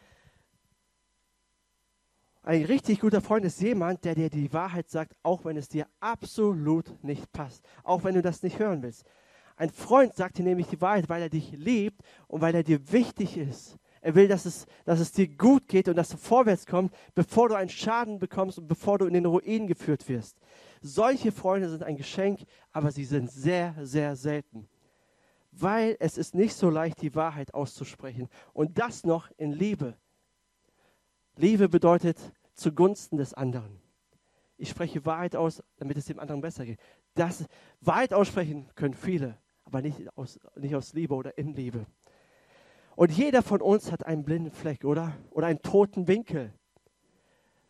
Ein 2.42 2.64
richtig 2.64 3.00
guter 3.00 3.22
Freund 3.22 3.44
ist 3.46 3.60
jemand, 3.60 4.04
der 4.04 4.14
dir 4.14 4.28
die 4.28 4.52
Wahrheit 4.52 4.90
sagt, 4.90 5.16
auch 5.22 5.44
wenn 5.44 5.56
es 5.56 5.68
dir 5.68 5.86
absolut 6.00 7.02
nicht 7.02 7.32
passt, 7.32 7.64
auch 7.82 8.04
wenn 8.04 8.14
du 8.14 8.22
das 8.22 8.42
nicht 8.42 8.58
hören 8.58 8.82
willst. 8.82 9.04
Ein 9.56 9.70
Freund 9.70 10.14
sagt 10.14 10.38
dir 10.38 10.42
nämlich 10.42 10.66
die 10.66 10.80
Wahrheit, 10.80 11.08
weil 11.08 11.22
er 11.22 11.28
dich 11.28 11.52
liebt 11.52 12.02
und 12.26 12.40
weil 12.40 12.54
er 12.54 12.62
dir 12.62 12.92
wichtig 12.92 13.36
ist. 13.36 13.78
Er 14.00 14.14
will, 14.14 14.28
dass 14.28 14.44
es, 14.44 14.66
dass 14.84 15.00
es 15.00 15.12
dir 15.12 15.26
gut 15.26 15.68
geht 15.68 15.88
und 15.88 15.96
dass 15.96 16.10
du 16.10 16.18
vorwärts 16.18 16.66
kommst, 16.66 16.94
bevor 17.14 17.48
du 17.48 17.54
einen 17.54 17.70
Schaden 17.70 18.18
bekommst 18.18 18.58
und 18.58 18.68
bevor 18.68 18.98
du 18.98 19.06
in 19.06 19.14
den 19.14 19.24
Ruin 19.24 19.66
geführt 19.66 20.06
wirst. 20.10 20.36
Solche 20.86 21.32
Freunde 21.32 21.70
sind 21.70 21.82
ein 21.82 21.96
Geschenk, 21.96 22.40
aber 22.70 22.92
sie 22.92 23.06
sind 23.06 23.30
sehr, 23.30 23.74
sehr 23.80 24.16
selten. 24.16 24.68
Weil 25.50 25.96
es 25.98 26.18
ist 26.18 26.34
nicht 26.34 26.54
so 26.54 26.68
leicht, 26.68 27.00
die 27.00 27.14
Wahrheit 27.14 27.54
auszusprechen. 27.54 28.28
Und 28.52 28.78
das 28.78 29.02
noch 29.02 29.30
in 29.38 29.50
Liebe. 29.52 29.96
Liebe 31.36 31.70
bedeutet 31.70 32.18
zugunsten 32.52 33.16
des 33.16 33.32
anderen. 33.32 33.80
Ich 34.58 34.68
spreche 34.68 35.06
Wahrheit 35.06 35.36
aus, 35.36 35.62
damit 35.78 35.96
es 35.96 36.04
dem 36.04 36.20
anderen 36.20 36.42
besser 36.42 36.66
geht. 36.66 36.78
Das 37.14 37.46
Wahrheit 37.80 38.12
aussprechen 38.12 38.68
können 38.74 38.92
viele, 38.92 39.38
aber 39.64 39.80
nicht 39.80 40.14
aus, 40.18 40.38
nicht 40.54 40.74
aus 40.74 40.92
Liebe 40.92 41.14
oder 41.14 41.38
in 41.38 41.54
Liebe. 41.54 41.86
Und 42.94 43.10
jeder 43.10 43.42
von 43.42 43.62
uns 43.62 43.90
hat 43.90 44.04
einen 44.04 44.22
blinden 44.22 44.50
Fleck, 44.50 44.84
oder? 44.84 45.16
Oder 45.30 45.46
einen 45.46 45.62
toten 45.62 46.08
Winkel. 46.08 46.52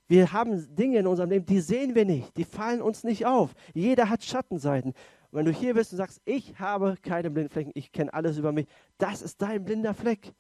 Wir 0.07 0.33
haben 0.33 0.75
Dinge 0.75 0.99
in 0.99 1.07
unserem 1.07 1.31
Leben, 1.31 1.47
die 1.47 1.61
sehen 1.61 1.95
wir 1.95 2.05
nicht, 2.05 2.37
die 2.37 2.45
fallen 2.45 2.83
uns 2.83 3.05
nicht 3.05 3.25
auf. 3.25 3.55
Jeder 3.73 4.11
hat 4.11 4.23
Schattenseiten. 4.23 4.91
Und 5.31 5.39
wenn 5.39 5.47
du 5.47 5.53
hier 5.53 5.75
bist 5.75 5.93
und 5.93 5.99
sagst, 5.99 6.21
ich 6.25 6.59
habe 6.59 6.97
keine 7.03 7.31
blinden 7.31 7.51
Flecken, 7.51 7.73
ich 7.75 7.91
kenne 7.91 8.13
alles 8.13 8.37
über 8.37 8.53
mich, 8.53 8.67
das 8.99 9.23
ist 9.23 9.41
dein 9.41 9.65
blinder 9.65 9.95
Fleck. 9.95 10.33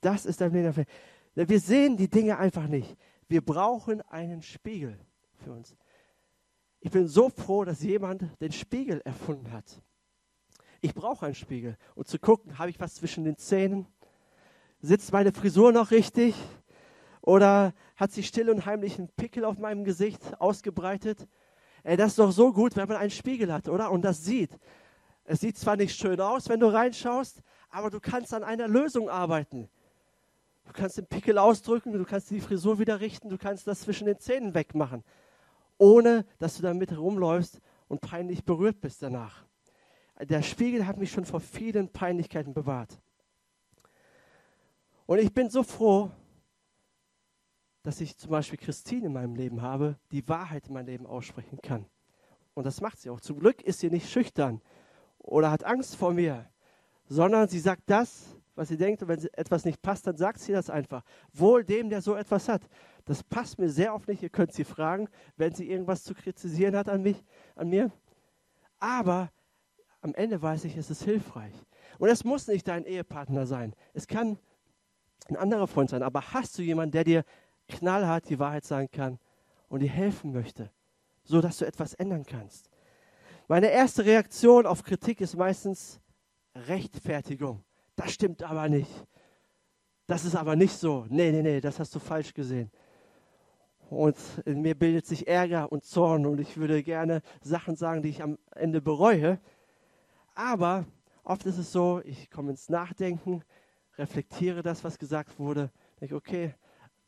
Das 0.00 0.24
ist 0.24 0.40
dein 0.40 0.50
blinder 0.50 0.72
Fleck. 0.72 0.88
Wir 1.34 1.60
sehen 1.60 1.96
die 1.96 2.08
Dinge 2.08 2.38
einfach 2.38 2.66
nicht. 2.66 2.96
Wir 3.28 3.42
brauchen 3.42 4.00
einen 4.02 4.42
Spiegel 4.42 4.98
für 5.36 5.52
uns. 5.52 5.76
Ich 6.80 6.90
bin 6.90 7.06
so 7.06 7.28
froh, 7.28 7.64
dass 7.64 7.82
jemand 7.82 8.24
den 8.40 8.52
Spiegel 8.52 9.02
erfunden 9.04 9.52
hat. 9.52 9.82
Ich 10.80 10.94
brauche 10.94 11.26
einen 11.26 11.34
Spiegel, 11.34 11.76
um 11.94 12.06
zu 12.06 12.18
gucken, 12.18 12.58
habe 12.58 12.70
ich 12.70 12.80
was 12.80 12.94
zwischen 12.94 13.24
den 13.24 13.36
Zähnen? 13.36 13.86
Sitzt 14.80 15.12
meine 15.12 15.30
Frisur 15.30 15.72
noch 15.72 15.90
richtig? 15.90 16.34
Oder 17.22 17.74
hat 17.96 18.12
sie 18.12 18.22
still 18.22 18.50
und 18.50 18.66
heimlich 18.66 18.98
einen 18.98 19.08
Pickel 19.08 19.44
auf 19.44 19.58
meinem 19.58 19.84
Gesicht 19.84 20.40
ausgebreitet? 20.40 21.28
Ey, 21.82 21.96
das 21.96 22.12
ist 22.12 22.18
doch 22.18 22.32
so 22.32 22.52
gut, 22.52 22.76
wenn 22.76 22.88
man 22.88 22.96
einen 22.96 23.10
Spiegel 23.10 23.52
hat, 23.52 23.68
oder? 23.68 23.90
Und 23.90 24.02
das 24.02 24.24
sieht. 24.24 24.50
Es 25.24 25.40
sieht 25.40 25.58
zwar 25.58 25.76
nicht 25.76 25.96
schön 25.96 26.20
aus, 26.20 26.48
wenn 26.48 26.60
du 26.60 26.66
reinschaust, 26.66 27.42
aber 27.70 27.90
du 27.90 28.00
kannst 28.00 28.34
an 28.34 28.42
einer 28.42 28.68
Lösung 28.68 29.08
arbeiten. 29.08 29.68
Du 30.64 30.72
kannst 30.72 30.98
den 30.98 31.06
Pickel 31.06 31.38
ausdrücken, 31.38 31.92
du 31.92 32.04
kannst 32.04 32.30
die 32.30 32.40
Frisur 32.40 32.78
wieder 32.78 33.00
richten, 33.00 33.28
du 33.28 33.38
kannst 33.38 33.66
das 33.66 33.80
zwischen 33.80 34.06
den 34.06 34.18
Zähnen 34.18 34.54
wegmachen, 34.54 35.02
ohne 35.78 36.24
dass 36.38 36.56
du 36.56 36.62
damit 36.62 36.90
herumläufst 36.90 37.60
und 37.88 38.00
peinlich 38.00 38.44
berührt 38.44 38.80
bist 38.80 39.02
danach. 39.02 39.44
Der 40.20 40.42
Spiegel 40.42 40.86
hat 40.86 40.96
mich 40.98 41.10
schon 41.10 41.24
vor 41.24 41.40
vielen 41.40 41.88
Peinlichkeiten 41.88 42.52
bewahrt. 42.52 43.00
Und 45.06 45.18
ich 45.18 45.32
bin 45.32 45.50
so 45.50 45.62
froh, 45.62 46.10
dass 47.82 48.00
ich 48.00 48.16
zum 48.16 48.30
Beispiel 48.30 48.58
Christine 48.58 49.06
in 49.06 49.12
meinem 49.12 49.34
Leben 49.34 49.62
habe, 49.62 49.96
die 50.10 50.26
Wahrheit 50.28 50.68
in 50.68 50.74
meinem 50.74 50.86
Leben 50.86 51.06
aussprechen 51.06 51.60
kann. 51.62 51.86
Und 52.54 52.64
das 52.64 52.80
macht 52.80 53.00
sie 53.00 53.10
auch. 53.10 53.20
Zum 53.20 53.38
Glück 53.38 53.62
ist 53.62 53.80
sie 53.80 53.90
nicht 53.90 54.10
schüchtern 54.10 54.60
oder 55.18 55.50
hat 55.50 55.64
Angst 55.64 55.96
vor 55.96 56.12
mir, 56.12 56.48
sondern 57.06 57.48
sie 57.48 57.60
sagt 57.60 57.82
das, 57.86 58.36
was 58.54 58.68
sie 58.68 58.76
denkt. 58.76 59.02
Und 59.02 59.08
wenn 59.08 59.24
etwas 59.32 59.64
nicht 59.64 59.80
passt, 59.80 60.06
dann 60.06 60.16
sagt 60.16 60.40
sie 60.40 60.52
das 60.52 60.68
einfach. 60.68 61.04
Wohl 61.32 61.64
dem, 61.64 61.88
der 61.88 62.02
so 62.02 62.14
etwas 62.14 62.48
hat. 62.48 62.62
Das 63.06 63.22
passt 63.22 63.58
mir 63.58 63.70
sehr 63.70 63.94
oft 63.94 64.08
nicht. 64.08 64.22
Ihr 64.22 64.28
könnt 64.28 64.52
sie 64.52 64.64
fragen, 64.64 65.08
wenn 65.36 65.54
sie 65.54 65.70
irgendwas 65.70 66.04
zu 66.04 66.14
kritisieren 66.14 66.76
hat 66.76 66.88
an, 66.88 67.02
mich, 67.02 67.24
an 67.56 67.68
mir. 67.68 67.90
Aber 68.78 69.30
am 70.02 70.14
Ende 70.14 70.40
weiß 70.40 70.64
ich, 70.64 70.76
es 70.76 70.90
ist 70.90 71.02
hilfreich. 71.04 71.54
Und 71.98 72.08
es 72.08 72.24
muss 72.24 72.46
nicht 72.46 72.68
dein 72.68 72.84
Ehepartner 72.84 73.46
sein. 73.46 73.74
Es 73.94 74.06
kann 74.06 74.38
ein 75.28 75.36
anderer 75.36 75.66
Freund 75.66 75.90
sein. 75.90 76.02
Aber 76.02 76.32
hast 76.32 76.58
du 76.58 76.62
jemanden, 76.62 76.92
der 76.92 77.04
dir 77.04 77.24
knallhart 77.70 78.28
die 78.28 78.38
Wahrheit 78.38 78.64
sagen 78.64 78.90
kann 78.90 79.18
und 79.68 79.80
dir 79.80 79.88
helfen 79.88 80.32
möchte, 80.32 80.70
so 81.24 81.40
dass 81.40 81.58
du 81.58 81.64
etwas 81.64 81.94
ändern 81.94 82.24
kannst. 82.26 82.68
Meine 83.48 83.70
erste 83.70 84.04
Reaktion 84.04 84.66
auf 84.66 84.84
Kritik 84.84 85.20
ist 85.20 85.36
meistens 85.36 86.00
Rechtfertigung. 86.54 87.64
Das 87.96 88.12
stimmt 88.12 88.42
aber 88.42 88.68
nicht. 88.68 88.90
Das 90.06 90.24
ist 90.24 90.34
aber 90.34 90.56
nicht 90.56 90.76
so. 90.76 91.06
Nee, 91.08 91.30
nee, 91.32 91.42
nee, 91.42 91.60
das 91.60 91.78
hast 91.78 91.94
du 91.94 91.98
falsch 91.98 92.34
gesehen. 92.34 92.70
Und 93.88 94.16
in 94.44 94.62
mir 94.62 94.76
bildet 94.76 95.06
sich 95.06 95.26
Ärger 95.26 95.70
und 95.72 95.84
Zorn 95.84 96.26
und 96.26 96.40
ich 96.40 96.56
würde 96.56 96.82
gerne 96.82 97.22
Sachen 97.42 97.74
sagen, 97.74 98.02
die 98.02 98.10
ich 98.10 98.22
am 98.22 98.38
Ende 98.54 98.80
bereue. 98.80 99.40
Aber 100.34 100.84
oft 101.24 101.44
ist 101.46 101.58
es 101.58 101.72
so, 101.72 102.00
ich 102.04 102.30
komme 102.30 102.52
ins 102.52 102.68
Nachdenken, 102.68 103.42
reflektiere 103.98 104.62
das, 104.62 104.84
was 104.84 104.98
gesagt 104.98 105.38
wurde, 105.38 105.70
denke, 106.00 106.14
okay, 106.14 106.54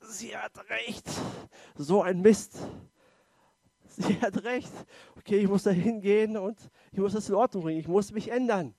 sie 0.08 0.36
hat 0.36 0.58
recht. 0.70 1.08
So 1.76 2.02
ein 2.02 2.20
Mist. 2.20 2.58
Sie 3.88 4.20
hat 4.20 4.42
recht. 4.44 4.72
Okay, 5.16 5.38
ich 5.38 5.48
muss 5.48 5.64
da 5.64 5.70
hingehen 5.70 6.36
und 6.36 6.58
ich 6.92 6.98
muss 6.98 7.12
das 7.12 7.28
in 7.28 7.34
Ordnung 7.34 7.62
bringen. 7.64 7.80
Ich 7.80 7.88
muss 7.88 8.12
mich 8.12 8.30
ändern. 8.30 8.74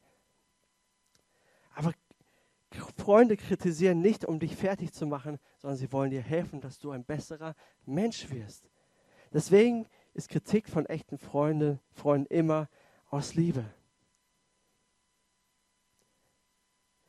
Aber 1.76 1.94
Freunde 2.98 3.38
kritisieren 3.38 4.00
nicht, 4.00 4.26
um 4.26 4.40
dich 4.40 4.56
fertig 4.56 4.94
zu 4.94 5.06
machen, 5.06 5.38
sondern 5.58 5.78
sie 5.78 5.92
wollen 5.92 6.12
dir 6.12 6.22
helfen, 6.22 6.62
dass 6.62 6.80
du 6.80 6.92
ein 6.92 7.06
besserer 7.06 7.56
Mensch 7.86 8.30
wirst. 8.30 8.70
Deswegen 9.32 9.88
ist 10.14 10.30
Kritik 10.30 10.70
von 10.70 10.86
echten 10.86 11.18
Freunden, 11.18 11.80
Freunden 11.92 12.28
immer 12.34 12.70
aus 13.10 13.36
Liebe. 13.36 13.66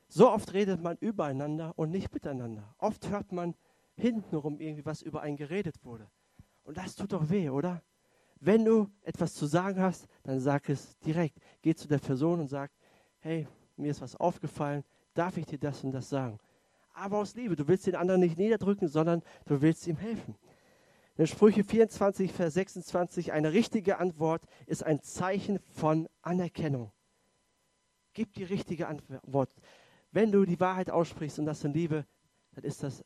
So 0.08 0.30
oft 0.30 0.52
redet 0.52 0.80
man 0.80 0.96
übereinander 0.98 1.72
und 1.76 1.90
nicht 1.90 2.12
miteinander. 2.12 2.74
Oft 2.78 3.08
hört 3.08 3.32
man 3.32 3.54
hintenrum 3.96 4.60
irgendwie 4.60 4.84
was 4.84 5.02
über 5.02 5.22
einen 5.22 5.36
geredet 5.36 5.84
wurde. 5.84 6.08
Und 6.64 6.76
das 6.76 6.94
tut 6.94 7.12
doch 7.12 7.28
weh, 7.30 7.50
oder? 7.50 7.82
Wenn 8.40 8.64
du 8.64 8.90
etwas 9.02 9.34
zu 9.34 9.46
sagen 9.46 9.80
hast, 9.80 10.06
dann 10.22 10.40
sag 10.40 10.68
es 10.68 10.98
direkt. 10.98 11.38
Geh 11.62 11.74
zu 11.74 11.88
der 11.88 11.98
Person 11.98 12.40
und 12.40 12.48
sag, 12.48 12.70
hey, 13.20 13.46
mir 13.76 13.90
ist 13.90 14.00
was 14.00 14.16
aufgefallen, 14.16 14.84
darf 15.14 15.36
ich 15.36 15.46
dir 15.46 15.58
das 15.58 15.82
und 15.84 15.92
das 15.92 16.08
sagen? 16.08 16.38
Aber 16.92 17.18
aus 17.18 17.34
Liebe, 17.34 17.56
du 17.56 17.66
willst 17.66 17.86
den 17.86 17.96
anderen 17.96 18.20
nicht 18.20 18.38
niederdrücken, 18.38 18.88
sondern 18.88 19.22
du 19.46 19.60
willst 19.60 19.86
ihm 19.86 19.96
helfen. 19.96 20.36
In 21.16 21.26
Sprüche 21.26 21.64
24, 21.64 22.32
Vers 22.32 22.54
26, 22.54 23.32
eine 23.32 23.52
richtige 23.52 23.98
Antwort 23.98 24.42
ist 24.66 24.82
ein 24.82 25.00
Zeichen 25.00 25.58
von 25.58 26.08
Anerkennung. 26.22 26.92
Gib 28.14 28.32
die 28.34 28.44
richtige 28.44 28.88
Antwort. 28.88 29.50
Wenn 30.10 30.32
du 30.32 30.44
die 30.44 30.60
Wahrheit 30.60 30.90
aussprichst 30.90 31.38
und 31.38 31.46
das 31.46 31.64
in 31.64 31.72
Liebe, 31.72 32.06
dann 32.52 32.64
ist 32.64 32.82
das 32.82 33.04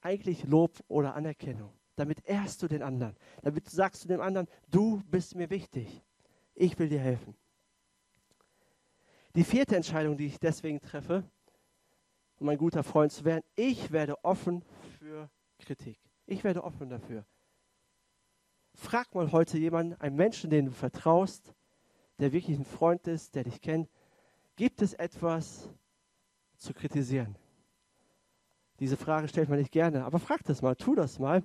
eigentlich 0.00 0.44
Lob 0.44 0.78
oder 0.88 1.14
Anerkennung. 1.14 1.72
Damit 1.96 2.24
ehrst 2.24 2.62
du 2.62 2.68
den 2.68 2.82
anderen. 2.82 3.16
Damit 3.42 3.68
sagst 3.68 4.04
du 4.04 4.08
dem 4.08 4.20
anderen, 4.20 4.48
du 4.68 5.02
bist 5.10 5.34
mir 5.34 5.50
wichtig. 5.50 6.02
Ich 6.54 6.78
will 6.78 6.88
dir 6.88 7.00
helfen. 7.00 7.34
Die 9.34 9.44
vierte 9.44 9.76
Entscheidung, 9.76 10.16
die 10.16 10.26
ich 10.26 10.38
deswegen 10.38 10.80
treffe, 10.80 11.24
um 12.38 12.48
ein 12.48 12.58
guter 12.58 12.82
Freund 12.82 13.12
zu 13.12 13.24
werden, 13.24 13.44
ich 13.54 13.92
werde 13.92 14.24
offen 14.24 14.64
für 14.98 15.30
Kritik. 15.58 15.98
Ich 16.26 16.42
werde 16.42 16.64
offen 16.64 16.88
dafür. 16.88 17.24
Frag 18.74 19.14
mal 19.14 19.30
heute 19.30 19.58
jemanden, 19.58 20.00
einen 20.00 20.16
Menschen, 20.16 20.48
den 20.48 20.66
du 20.66 20.72
vertraust, 20.72 21.54
der 22.18 22.32
wirklich 22.32 22.58
ein 22.58 22.64
Freund 22.64 23.06
ist, 23.06 23.34
der 23.34 23.44
dich 23.44 23.60
kennt, 23.60 23.88
gibt 24.56 24.82
es 24.82 24.94
etwas 24.94 25.68
zu 26.56 26.74
kritisieren? 26.74 27.36
Diese 28.80 28.96
Frage 28.96 29.28
stellt 29.28 29.48
man 29.48 29.58
nicht 29.58 29.72
gerne, 29.72 30.04
aber 30.04 30.18
frag 30.18 30.42
das 30.44 30.62
mal, 30.62 30.74
tu 30.74 30.94
das 30.94 31.18
mal. 31.18 31.42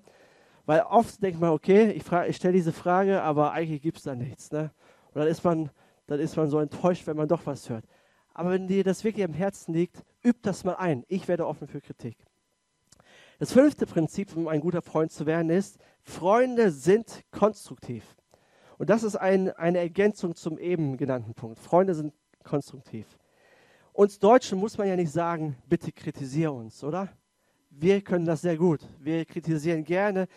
Weil 0.66 0.82
oft 0.82 1.22
denkt 1.22 1.40
man, 1.40 1.52
okay, 1.52 1.92
ich, 1.92 2.12
ich 2.12 2.36
stelle 2.36 2.54
diese 2.54 2.72
Frage, 2.72 3.22
aber 3.22 3.52
eigentlich 3.52 3.82
gibt 3.82 3.98
es 3.98 4.04
da 4.04 4.16
nichts. 4.16 4.52
Ne? 4.52 4.72
Und 5.14 5.20
dann 5.20 5.28
ist, 5.28 5.44
man, 5.44 5.70
dann 6.08 6.20
ist 6.20 6.36
man 6.38 6.50
so 6.50 6.60
enttäuscht, 6.60 7.06
wenn 7.06 7.18
man 7.18 7.28
doch 7.28 7.46
was 7.46 7.70
hört. 7.70 7.86
Aber 8.34 8.52
wenn 8.52 8.68
dir 8.68 8.84
das 8.84 9.04
wirklich 9.04 9.26
am 9.26 9.34
Herzen 9.34 9.74
liegt, 9.74 10.04
üb 10.26 10.42
das 10.42 10.64
mal 10.64 10.76
ein. 10.76 11.04
Ich 11.08 11.28
werde 11.28 11.46
offen 11.46 11.68
für 11.68 11.82
Kritik. 11.82 12.18
Das 13.38 13.52
fünfte 13.52 13.86
Prinzip, 13.86 14.36
um 14.36 14.48
ein 14.48 14.62
guter 14.62 14.82
Freund 14.82 15.12
zu 15.12 15.26
werden, 15.26 15.50
ist, 15.50 15.78
Freunde 16.02 16.72
sind 16.72 17.24
konstruktiv. 17.32 18.16
Und 18.78 18.90
das 18.90 19.04
ist 19.04 19.16
ein, 19.18 19.52
eine 19.52 19.80
Ergänzung 19.80 20.36
zum 20.36 20.58
eben 20.58 20.98
genannten 20.98 21.34
Punkt. 21.34 21.60
Freunde 21.60 21.96
sind 21.96 22.14
konstruktiv. 22.44 23.06
Uns 23.94 24.20
Deutschen 24.20 24.60
muss 24.60 24.78
man 24.78 24.88
ja 24.88 24.96
nicht 24.96 25.12
sagen, 25.12 25.58
bitte 25.68 25.92
kritisiere 25.92 26.52
uns, 26.52 26.84
oder? 26.84 27.10
Wir 27.78 28.02
können 28.02 28.24
das 28.24 28.42
sehr 28.42 28.56
gut. 28.56 28.80
Wir 29.00 29.26
kritisieren 29.26 29.84
gerne, 29.84 30.28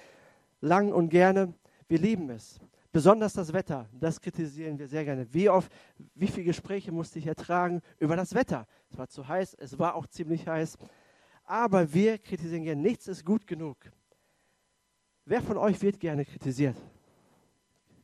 lang 0.61 0.93
und 0.93 1.09
gerne. 1.09 1.55
Wir 1.87 1.99
lieben 1.99 2.31
es. 2.31 2.59
Besonders 2.91 3.35
das 3.35 3.53
Wetter, 3.53 3.89
das 3.93 4.21
kritisieren 4.21 4.77
wir 4.77 4.89
sehr 4.89 5.05
gerne. 5.05 5.33
Wie 5.33 5.49
oft, 5.49 5.71
wie 6.17 6.27
viele 6.27 6.47
Gespräche 6.47 6.91
musste 6.91 7.21
ich 7.21 7.29
ertragen 7.29 7.81
über 8.01 8.17
das 8.17 8.35
Wetter? 8.35 8.67
Es 8.91 8.99
war 8.99 9.09
zu 9.09 9.29
heiß, 9.29 9.55
es 9.55 9.79
war 9.79 9.95
auch 9.95 10.09
ziemlich 10.09 10.49
heiß. 10.49 10.77
Aber 11.45 11.93
wir 11.95 12.19
kritisieren 12.19 12.65
gerne. 12.65 12.83
Nichts 12.83 13.07
ist 13.07 13.25
gut 13.25 13.47
genug. 13.47 13.77
Wer 15.25 15.41
von 15.41 15.59
euch 15.59 15.81
wird 15.81 16.01
gerne 16.01 16.25
kritisiert? 16.25 16.77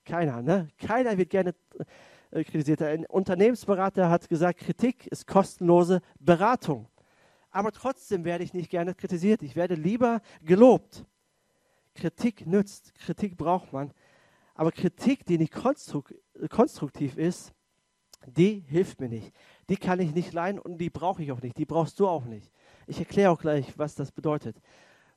Keiner, 0.04 0.42
ne? 0.42 0.68
Keiner 0.78 1.18
wird 1.18 1.30
gerne 1.30 1.56
äh, 2.30 2.44
kritisiert. 2.44 2.82
Ein 2.82 3.04
Unternehmensberater 3.06 4.08
hat 4.10 4.28
gesagt, 4.28 4.60
Kritik 4.60 5.08
ist 5.08 5.26
kostenlose 5.26 6.02
Beratung 6.20 6.86
aber 7.54 7.70
trotzdem 7.70 8.24
werde 8.24 8.42
ich 8.42 8.52
nicht 8.52 8.68
gerne 8.68 8.94
kritisiert. 8.94 9.40
Ich 9.42 9.54
werde 9.54 9.76
lieber 9.76 10.20
gelobt. 10.42 11.06
Kritik 11.94 12.48
nützt, 12.48 12.92
Kritik 12.96 13.36
braucht 13.36 13.72
man. 13.72 13.92
Aber 14.56 14.72
Kritik, 14.72 15.24
die 15.24 15.38
nicht 15.38 15.52
konstruktiv 15.52 17.16
ist, 17.16 17.54
die 18.26 18.64
hilft 18.66 19.00
mir 19.00 19.08
nicht. 19.08 19.32
Die 19.68 19.76
kann 19.76 20.00
ich 20.00 20.12
nicht 20.12 20.32
leiden 20.32 20.58
und 20.58 20.78
die 20.78 20.90
brauche 20.90 21.22
ich 21.22 21.30
auch 21.30 21.42
nicht. 21.42 21.56
Die 21.56 21.64
brauchst 21.64 22.00
du 22.00 22.08
auch 22.08 22.24
nicht. 22.24 22.50
Ich 22.88 22.98
erkläre 22.98 23.30
auch 23.30 23.40
gleich, 23.40 23.78
was 23.78 23.94
das 23.94 24.10
bedeutet. 24.10 24.60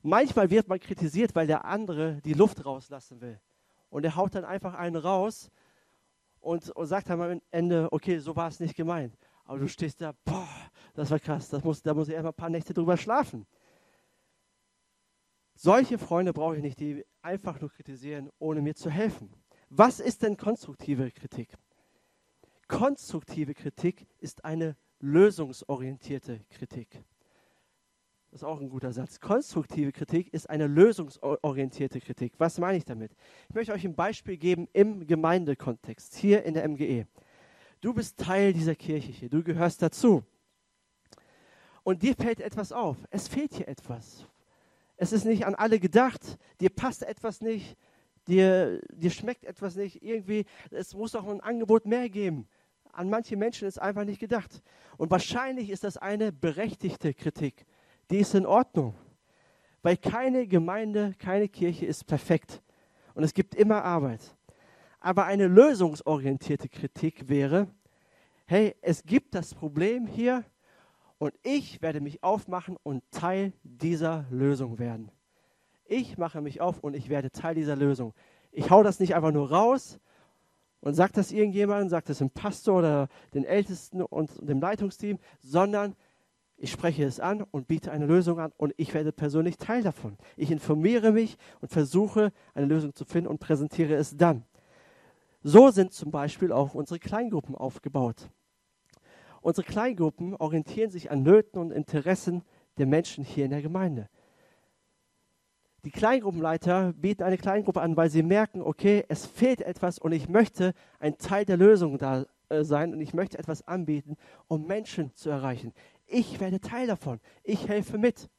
Manchmal 0.04 0.52
wird 0.52 0.68
man 0.68 0.80
kritisiert, 0.80 1.34
weil 1.34 1.48
der 1.48 1.66
andere 1.66 2.22
die 2.22 2.34
Luft 2.34 2.64
rauslassen 2.64 3.20
will. 3.20 3.40
Und 3.90 4.04
er 4.06 4.16
haut 4.16 4.36
dann 4.36 4.46
einfach 4.46 4.76
einen 4.76 4.98
raus 4.98 5.50
und, 6.40 6.70
und 6.70 6.86
sagt 6.86 7.10
dann 7.10 7.20
am 7.20 7.42
Ende, 7.50 7.88
okay, 7.92 8.20
so 8.20 8.36
war 8.36 8.50
es 8.50 8.60
nicht 8.60 8.76
gemeint. 8.76 9.18
Aber 9.44 9.58
du 9.58 9.68
stehst 9.68 10.02
da, 10.02 10.14
boah, 10.24 10.48
das 10.98 11.12
war 11.12 11.20
krass. 11.20 11.50
Das 11.50 11.64
muss, 11.64 11.84
da 11.84 11.94
muss 11.94 12.08
ich 12.08 12.16
erstmal 12.16 12.32
ein 12.32 12.38
paar 12.38 12.50
Nächte 12.50 12.74
drüber 12.74 12.98
schlafen. 12.98 13.46
Solche 15.54 16.00
Freunde 16.00 16.34
brauche 16.34 16.58
ich 16.58 16.64
nicht, 16.64 16.80
die 16.80 17.06
einfach 17.22 17.62
nur 17.62 17.72
kritisieren, 17.72 18.32
ohne 18.40 18.62
mir 18.62 18.74
zu 18.74 18.90
helfen. 18.90 19.32
Was 19.70 20.00
ist 20.00 20.24
denn 20.24 20.38
konstruktive 20.38 21.12
Kritik? 21.12 21.54
Konstruktive 22.68 23.54
Kritik 23.54 24.08
ist 24.18 24.44
eine 24.44 24.76
lösungsorientierte 25.00 26.40
Kritik. 26.50 26.90
Das 28.32 28.42
ist 28.42 28.44
auch 28.44 28.60
ein 28.60 28.70
guter 28.70 28.92
Satz. 28.92 29.20
Konstruktive 29.20 29.92
Kritik 29.92 30.34
ist 30.34 30.50
eine 30.50 30.66
lösungsorientierte 30.66 32.02
Kritik. 32.02 32.34
Was 32.40 32.58
meine 32.58 32.78
ich 32.80 32.86
damit? 32.86 33.12
Ich 33.50 33.56
möchte 33.56 33.72
euch 33.72 33.86
ein 33.86 33.96
Beispiel 33.96 34.38
geben 34.38 34.68
im 34.74 35.06
Gemeindekontext, 35.06 36.16
hier 36.16 36.44
in 36.44 36.56
der 36.56 36.68
MGE. 36.68 37.06
Du 37.82 37.94
bist 37.94 38.18
Teil 38.18 38.52
dieser 38.52 38.74
Kirche 38.74 39.12
hier, 39.12 39.30
du 39.30 39.44
gehörst 39.44 39.84
dazu. 39.84 40.24
Und 41.88 42.04
dir 42.04 42.16
fällt 42.16 42.42
etwas 42.42 42.74
auf. 42.74 42.98
Es 43.12 43.30
fehlt 43.30 43.54
hier 43.54 43.70
etwas. 43.70 44.26
Es 44.98 45.14
ist 45.14 45.24
nicht 45.24 45.46
an 45.46 45.56
alle 45.56 45.80
gedacht. 45.80 46.38
Dir 46.60 46.70
passt 46.70 47.02
etwas 47.02 47.40
nicht. 47.40 47.78
Dir, 48.28 48.82
dir 48.92 49.10
schmeckt 49.10 49.46
etwas 49.46 49.78
nicht. 49.78 50.04
Irgendwie, 50.04 50.44
es 50.70 50.94
muss 50.94 51.14
doch 51.14 51.26
ein 51.26 51.40
Angebot 51.40 51.86
mehr 51.86 52.10
geben. 52.10 52.46
An 52.92 53.10
manche 53.10 53.38
Menschen 53.38 53.70
ist 53.70 53.82
einfach 53.82 54.04
nicht 54.04 54.20
gedacht. 54.20 54.62
Und 54.98 55.12
wahrscheinlich 55.12 55.70
ist 55.70 55.86
das 55.86 55.96
eine 55.96 56.34
berechtigte 56.34 57.14
Kritik. 57.14 57.66
Die 58.12 58.18
ist 58.18 58.36
in 58.36 58.46
Ordnung. 58.46 58.94
Weil 59.82 59.96
keine 59.96 60.46
Gemeinde, 60.46 61.16
keine 61.18 61.48
Kirche 61.48 61.86
ist 61.86 62.06
perfekt. 62.06 62.62
Und 63.14 63.24
es 63.24 63.34
gibt 63.34 63.56
immer 63.56 63.86
Arbeit. 63.86 64.36
Aber 65.00 65.24
eine 65.24 65.48
lösungsorientierte 65.48 66.68
Kritik 66.68 67.30
wäre, 67.30 67.70
hey, 68.46 68.76
es 68.82 69.04
gibt 69.06 69.34
das 69.36 69.54
Problem 69.54 70.06
hier 70.06 70.44
und 71.20 71.34
ich 71.44 71.82
werde 71.82 72.02
mich 72.02 72.24
aufmachen 72.24 72.78
und 72.84 73.04
Teil 73.12 73.54
dieser 73.64 74.26
Lösung 74.30 74.80
werden. 74.80 75.12
Ich 75.86 76.18
mache 76.18 76.42
mich 76.42 76.62
auf 76.62 76.80
und 76.80 76.96
ich 76.96 77.10
werde 77.10 77.32
Teil 77.32 77.56
dieser 77.56 77.76
Lösung. 77.76 78.14
Ich 78.52 78.70
hau 78.70 78.84
das 78.84 79.00
nicht 79.00 79.16
einfach 79.16 79.32
nur 79.32 79.50
raus 79.50 80.00
und 80.82 80.94
sage 80.94 81.14
das 81.14 81.32
irgendjemandem, 81.32 81.90
sage 81.90 82.08
das 82.08 82.20
dem 82.20 82.30
Pastor 82.30 82.80
oder 82.80 83.08
den 83.34 83.46
Ältesten 83.46 84.02
und 84.02 84.32
dem 84.48 84.60
Leitungsteam, 84.60 85.18
sondern 85.40 85.96
ich 86.58 86.72
spreche 86.72 87.04
es 87.04 87.20
an 87.20 87.44
und 87.52 87.68
biete 87.68 87.92
eine 87.92 88.06
Lösung 88.06 88.40
an 88.40 88.52
und 88.58 88.74
ich 88.78 88.94
werde 88.94 89.12
persönlich 89.12 89.58
Teil 89.58 89.84
davon. 89.84 90.18
Ich 90.36 90.52
informiere 90.52 91.12
mich 91.12 91.38
und 91.62 91.72
versuche 91.72 92.32
eine 92.56 92.66
Lösung 92.66 92.94
zu 92.94 93.06
finden 93.06 93.28
und 93.28 93.40
präsentiere 93.40 93.94
es 93.94 94.18
dann. 94.18 94.44
So 95.44 95.70
sind 95.70 95.94
zum 95.94 96.10
Beispiel 96.10 96.52
auch 96.52 96.74
unsere 96.74 97.00
Kleingruppen 97.00 97.56
aufgebaut. 97.56 98.30
Unsere 99.42 99.66
Kleingruppen 99.66 100.36
orientieren 100.36 100.92
sich 100.92 101.12
an 101.12 101.24
Nöten 101.24 101.60
und 101.60 101.72
Interessen 101.72 102.44
der 102.78 102.86
Menschen 102.86 103.24
hier 103.24 103.46
in 103.46 103.52
der 103.52 103.62
Gemeinde. 103.62 104.10
Die 105.86 105.92
Kleingruppenleiter 105.92 106.94
bieten 106.94 107.24
eine 107.24 107.38
Kleingruppe 107.38 107.82
an, 107.82 107.96
weil 107.96 108.10
sie 108.10 108.24
merken, 108.24 108.62
okay, 108.62 109.06
es 109.08 109.26
fehlt 109.26 109.62
etwas 109.62 110.00
und 110.00 110.12
ich 110.12 110.28
möchte 110.28 110.74
ein 111.00 111.18
Teil 111.18 111.46
der 111.46 111.56
Lösung 111.56 111.98
da 111.98 112.26
äh, 112.50 112.64
sein 112.64 112.94
und 112.94 113.00
ich 113.00 113.14
möchte 113.14 113.38
etwas 113.38 113.68
anbieten, 113.68 114.18
um 114.48 114.68
Menschen 114.68 115.14
zu 115.14 115.30
erreichen. 115.30 115.74
Ich 116.06 116.40
werde 116.40 116.60
Teil 116.60 116.88
davon. 116.88 117.20
Ich 117.44 117.68
helfe 117.68 117.98
mit. 117.98 118.30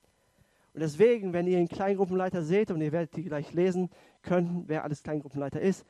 Und 0.74 0.80
deswegen, 0.80 1.32
wenn 1.32 1.46
ihr 1.46 1.58
einen 1.58 1.68
Kleingruppenleiter 1.68 2.42
seht 2.42 2.70
und 2.70 2.80
ihr 2.80 2.92
werdet 2.92 3.16
die 3.16 3.24
gleich 3.24 3.52
lesen 3.52 3.90
können, 4.22 4.64
wer 4.66 4.84
alles 4.84 5.02
Kleingruppenleiter 5.02 5.60
ist, 5.60 5.86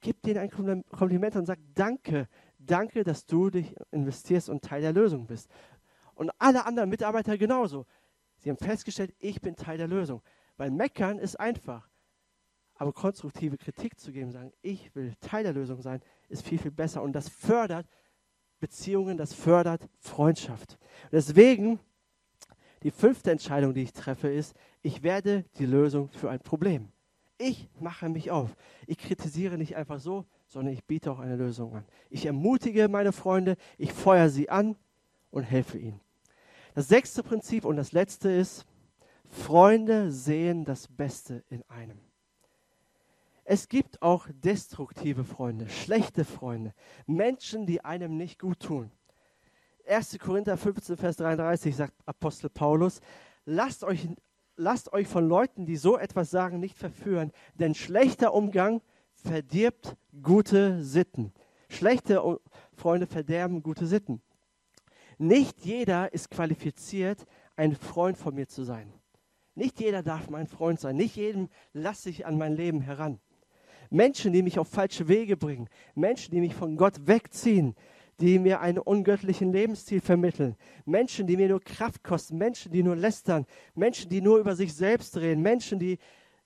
gebt 0.00 0.26
denen 0.26 0.38
ein 0.38 0.50
Kompliment 0.90 1.36
und 1.36 1.46
sagt 1.46 1.62
Danke, 1.74 2.28
danke, 2.66 3.04
dass 3.04 3.26
du 3.26 3.50
dich 3.50 3.74
investierst 3.90 4.48
und 4.48 4.62
Teil 4.62 4.82
der 4.82 4.92
Lösung 4.92 5.26
bist. 5.26 5.50
Und 6.14 6.30
alle 6.38 6.66
anderen 6.66 6.90
Mitarbeiter 6.90 7.36
genauso. 7.38 7.86
Sie 8.38 8.50
haben 8.50 8.56
festgestellt, 8.56 9.14
ich 9.18 9.40
bin 9.40 9.56
Teil 9.56 9.78
der 9.78 9.88
Lösung. 9.88 10.22
Weil 10.56 10.70
meckern 10.70 11.18
ist 11.18 11.38
einfach. 11.38 11.88
Aber 12.74 12.92
konstruktive 12.92 13.58
Kritik 13.58 13.98
zu 13.98 14.12
geben, 14.12 14.30
sagen, 14.30 14.52
ich 14.62 14.94
will 14.94 15.14
Teil 15.20 15.44
der 15.44 15.52
Lösung 15.52 15.82
sein, 15.82 16.00
ist 16.28 16.46
viel, 16.46 16.58
viel 16.58 16.70
besser. 16.70 17.02
Und 17.02 17.12
das 17.12 17.28
fördert 17.28 17.86
Beziehungen, 18.58 19.16
das 19.16 19.34
fördert 19.34 19.88
Freundschaft. 19.98 20.78
Und 21.04 21.12
deswegen, 21.12 21.80
die 22.82 22.90
fünfte 22.90 23.30
Entscheidung, 23.30 23.74
die 23.74 23.82
ich 23.82 23.92
treffe, 23.92 24.28
ist, 24.28 24.54
ich 24.82 25.02
werde 25.02 25.44
die 25.58 25.66
Lösung 25.66 26.10
für 26.10 26.30
ein 26.30 26.40
Problem. 26.40 26.90
Ich 27.36 27.68
mache 27.80 28.08
mich 28.08 28.30
auf. 28.30 28.54
Ich 28.86 28.98
kritisiere 28.98 29.58
nicht 29.58 29.76
einfach 29.76 30.00
so, 30.00 30.26
sondern 30.50 30.74
ich 30.74 30.84
biete 30.84 31.10
auch 31.12 31.20
eine 31.20 31.36
Lösung 31.36 31.74
an. 31.74 31.84
Ich 32.10 32.26
ermutige 32.26 32.88
meine 32.88 33.12
Freunde, 33.12 33.56
ich 33.78 33.92
feuere 33.92 34.28
sie 34.28 34.50
an 34.50 34.76
und 35.30 35.44
helfe 35.44 35.78
ihnen. 35.78 36.00
Das 36.74 36.88
sechste 36.88 37.22
Prinzip 37.22 37.64
und 37.64 37.76
das 37.76 37.92
letzte 37.92 38.30
ist, 38.30 38.66
Freunde 39.28 40.10
sehen 40.10 40.64
das 40.64 40.88
Beste 40.88 41.44
in 41.48 41.62
einem. 41.68 41.98
Es 43.44 43.68
gibt 43.68 44.02
auch 44.02 44.26
destruktive 44.32 45.24
Freunde, 45.24 45.68
schlechte 45.68 46.24
Freunde, 46.24 46.74
Menschen, 47.06 47.64
die 47.64 47.84
einem 47.84 48.16
nicht 48.16 48.40
gut 48.40 48.60
tun. 48.60 48.90
1. 49.88 50.18
Korinther 50.18 50.56
15, 50.56 50.96
Vers 50.96 51.16
33 51.16 51.74
sagt 51.74 51.94
Apostel 52.06 52.50
Paulus, 52.50 53.00
lasst 53.44 53.84
euch, 53.84 54.08
lasst 54.56 54.92
euch 54.92 55.06
von 55.06 55.28
Leuten, 55.28 55.64
die 55.64 55.76
so 55.76 55.96
etwas 55.96 56.30
sagen, 56.30 56.60
nicht 56.60 56.76
verführen, 56.76 57.32
denn 57.54 57.74
schlechter 57.74 58.34
Umgang 58.34 58.82
verdirbt 59.20 59.96
gute 60.22 60.82
Sitten. 60.82 61.32
Schlechte 61.68 62.38
Freunde 62.74 63.06
verderben 63.06 63.62
gute 63.62 63.86
Sitten. 63.86 64.20
Nicht 65.18 65.64
jeder 65.64 66.12
ist 66.12 66.30
qualifiziert, 66.30 67.26
ein 67.56 67.74
Freund 67.74 68.16
von 68.16 68.34
mir 68.34 68.48
zu 68.48 68.64
sein. 68.64 68.92
Nicht 69.54 69.80
jeder 69.80 70.02
darf 70.02 70.30
mein 70.30 70.46
Freund 70.46 70.80
sein. 70.80 70.96
Nicht 70.96 71.16
jedem 71.16 71.48
lasse 71.72 72.08
ich 72.08 72.24
an 72.24 72.38
mein 72.38 72.56
Leben 72.56 72.80
heran. 72.80 73.20
Menschen, 73.90 74.32
die 74.32 74.42
mich 74.42 74.58
auf 74.58 74.68
falsche 74.68 75.08
Wege 75.08 75.36
bringen. 75.36 75.68
Menschen, 75.94 76.34
die 76.34 76.40
mich 76.40 76.54
von 76.54 76.76
Gott 76.76 77.06
wegziehen. 77.06 77.74
Die 78.20 78.38
mir 78.38 78.60
einen 78.60 78.78
ungöttlichen 78.78 79.52
Lebensstil 79.52 80.00
vermitteln. 80.00 80.56
Menschen, 80.84 81.26
die 81.26 81.36
mir 81.36 81.48
nur 81.48 81.60
Kraft 81.60 82.02
kosten. 82.02 82.38
Menschen, 82.38 82.72
die 82.72 82.82
nur 82.82 82.96
lästern. 82.96 83.46
Menschen, 83.74 84.08
die 84.08 84.20
nur 84.20 84.38
über 84.38 84.56
sich 84.56 84.74
selbst 84.74 85.16
reden. 85.18 85.42
Menschen, 85.42 85.78
die 85.78 85.98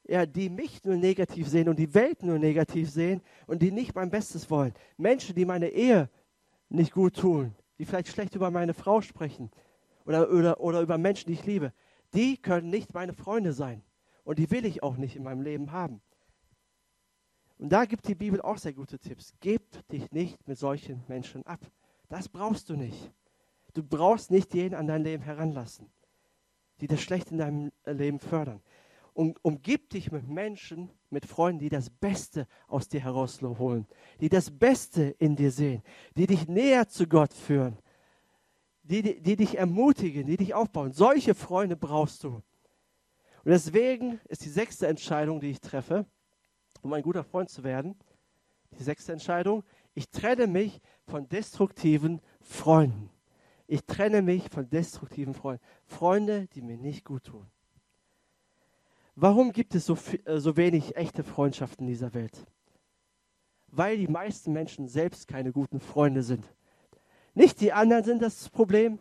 ja, 0.07 0.27
die 0.27 0.51
mich 0.51 0.85
nur 0.85 0.97
negativ 0.97 1.49
sehen 1.49 1.69
und 1.69 1.79
die 1.79 1.95
Welt 1.95 2.23
nur 2.23 2.38
negativ 2.38 2.90
sehen 2.90 3.23
und 3.47 3.62
die 3.62 3.73
nicht 3.73 3.95
mein 3.95 4.11
Bestes 4.11 4.51
wollen. 4.51 4.75
Menschen, 4.97 5.35
die 5.35 5.45
meine 5.45 5.69
Ehe 5.69 6.11
nicht 6.69 6.93
gut 6.93 7.17
tun, 7.17 7.55
die 7.79 7.85
vielleicht 7.85 8.09
schlecht 8.09 8.35
über 8.35 8.51
meine 8.51 8.75
Frau 8.75 9.01
sprechen 9.01 9.51
oder, 10.05 10.31
oder, 10.31 10.61
oder 10.61 10.81
über 10.83 10.99
Menschen, 10.99 11.29
die 11.29 11.35
ich 11.35 11.47
liebe, 11.47 11.73
die 12.12 12.37
können 12.37 12.71
nicht 12.71 12.93
meine 12.93 13.12
Freunde 13.12 13.53
sein. 13.53 13.83
Und 14.25 14.38
die 14.38 14.51
will 14.51 14.64
ich 14.64 14.83
auch 14.83 14.97
nicht 14.97 15.17
in 15.17 15.23
meinem 15.23 15.43
Leben 15.43 15.73
haben. 15.73 16.01
Und 17.59 17.71
da 17.71 17.85
gibt 17.85 18.09
die 18.09 18.14
Bibel 18.14 18.40
auch 18.40 18.59
sehr 18.59 18.73
gute 18.73 18.99
Tipps. 18.99 19.35
Gib 19.40 19.87
dich 19.88 20.11
nicht 20.12 20.47
mit 20.49 20.59
solchen 20.59 21.03
Menschen 21.09 21.47
ab. 21.47 21.61
Das 22.09 22.29
brauchst 22.29 22.69
du 22.69 22.77
nicht. 22.77 23.12
Du 23.75 23.83
brauchst 23.83 24.31
nicht 24.31 24.55
jeden 24.55 24.75
an 24.75 24.87
dein 24.87 25.03
Leben 25.03 25.23
heranlassen, 25.23 25.90
die 26.81 26.87
das 26.87 27.01
Schlechte 27.01 27.33
in 27.33 27.38
deinem 27.38 27.73
Leben 27.85 28.19
fördern 28.19 28.62
um, 29.14 29.35
umgib 29.42 29.88
dich 29.90 30.12
mit 30.12 30.29
Menschen, 30.29 30.90
mit 31.09 31.24
Freunden, 31.24 31.61
die 31.61 31.68
das 31.68 31.88
Beste 31.88 32.46
aus 32.66 32.88
dir 32.88 33.00
herausholen, 33.00 33.87
die 34.20 34.29
das 34.29 34.50
Beste 34.50 35.14
in 35.18 35.37
dir 35.37 35.50
sehen, 35.50 35.83
die 36.16 36.27
dich 36.27 36.46
näher 36.48 36.88
zu 36.88 37.07
Gott 37.07 37.33
führen, 37.33 37.79
die, 38.83 39.03
die, 39.03 39.22
die 39.22 39.37
dich 39.37 39.57
ermutigen, 39.57 40.27
die 40.27 40.37
dich 40.37 40.53
aufbauen. 40.53 40.92
Solche 40.92 41.35
Freunde 41.35 41.77
brauchst 41.77 42.24
du. 42.24 42.42
Und 43.44 43.50
deswegen 43.50 44.20
ist 44.29 44.44
die 44.44 44.50
sechste 44.50 44.87
Entscheidung, 44.88 45.40
die 45.40 45.50
ich 45.50 45.61
treffe, 45.61 46.07
um 46.83 46.92
ein 46.92 47.03
guter 47.03 47.24
Freund 47.24 47.48
zu 47.48 47.62
werden, 47.62 47.94
die 48.79 48.83
sechste 48.83 49.12
Entscheidung, 49.12 49.62
ich 49.94 50.11
trenne 50.11 50.48
mich 50.48 50.81
von 51.07 51.29
destruktiven 51.29 52.20
Freunden. 52.40 53.11
Ich 53.66 53.85
trenne 53.85 54.22
mich 54.22 54.50
von 54.50 54.68
destruktiven 54.68 55.35
Freunden. 55.35 55.62
Freunde, 55.87 56.48
die 56.48 56.62
mir 56.62 56.77
nicht 56.77 57.05
gut 57.05 57.24
tun. 57.24 57.46
Warum 59.16 59.53
gibt 59.53 59.74
es 59.74 59.87
so, 59.87 59.96
äh, 60.24 60.38
so 60.38 60.57
wenig 60.57 60.96
echte 60.96 61.22
Freundschaften 61.22 61.87
in 61.87 61.92
dieser 61.92 62.14
Welt? 62.14 62.44
Weil 63.68 63.96
die 63.96 64.09
meisten 64.09 64.53
Menschen 64.53 64.88
selbst 64.88 65.29
keine 65.29 65.53
guten 65.53 65.81
Freunde 65.81 66.22
sind. 66.22 66.44
Nicht 67.35 67.61
die 67.61 67.72
anderen 67.72 68.05
sind 68.05 68.22
das 68.22 68.48
Problem, 68.48 68.98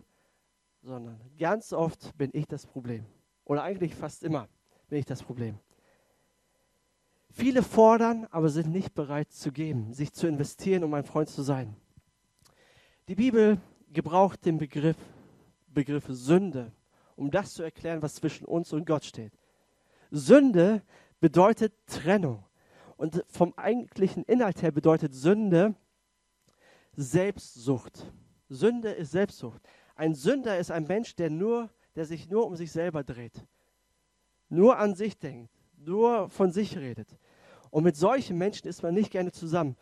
sondern 0.82 1.20
ganz 1.38 1.74
oft 1.74 2.16
bin 2.18 2.30
ich 2.34 2.48
das 2.48 2.66
Problem. 2.66 3.06
Oder 3.46 3.64
eigentlich 3.64 3.96
fast 3.96 4.24
immer 4.24 4.48
bin 4.88 5.00
ich 5.00 5.06
das 5.06 5.24
Problem. 5.24 5.60
Viele 7.32 7.64
fordern, 7.64 8.28
aber 8.30 8.50
sind 8.50 8.72
nicht 8.72 8.94
bereit 8.94 9.32
zu 9.32 9.52
geben, 9.52 9.94
sich 9.94 10.14
zu 10.14 10.28
investieren, 10.28 10.84
um 10.84 10.94
ein 10.94 11.04
Freund 11.04 11.30
zu 11.30 11.42
sein. 11.42 11.76
Die 13.08 13.16
Bibel 13.16 13.60
gebraucht 13.92 14.46
den 14.46 14.60
Begriff, 14.60 14.98
Begriff 15.68 16.06
Sünde, 16.10 16.72
um 17.16 17.32
das 17.32 17.54
zu 17.54 17.64
erklären, 17.64 18.04
was 18.04 18.16
zwischen 18.16 18.46
uns 18.46 18.72
und 18.72 18.86
Gott 18.86 19.04
steht. 19.06 19.34
Sünde 20.14 20.84
bedeutet 21.20 21.74
Trennung. 21.88 22.46
Und 22.98 23.26
vom 23.28 23.54
eigentlichen 23.58 24.24
Inhalt 24.24 24.62
her 24.62 24.72
bedeutet 24.72 25.16
Sünde 25.16 25.74
Selbstsucht. 26.96 28.14
Sünde 28.48 28.92
ist 28.92 29.12
Selbstsucht. 29.12 29.60
Ein 29.96 30.14
Sünder 30.14 30.60
ist 30.60 30.70
ein 30.70 30.86
Mensch, 30.86 31.16
der, 31.16 31.32
nur, 31.32 31.72
der 31.96 32.06
sich 32.06 32.30
nur 32.30 32.46
um 32.46 32.56
sich 32.56 32.72
selber 32.72 33.04
dreht, 33.04 33.44
nur 34.50 34.78
an 34.78 34.94
sich 34.94 35.18
denkt, 35.18 35.52
nur 35.78 36.30
von 36.30 36.52
sich 36.52 36.78
redet. 36.78 37.18
Und 37.72 37.84
mit 37.84 37.96
solchen 37.96 38.38
Menschen 38.38 38.68
ist 38.68 38.84
man 38.84 38.94
nicht 38.94 39.10
gerne 39.10 39.32
zusammen. 39.32 39.76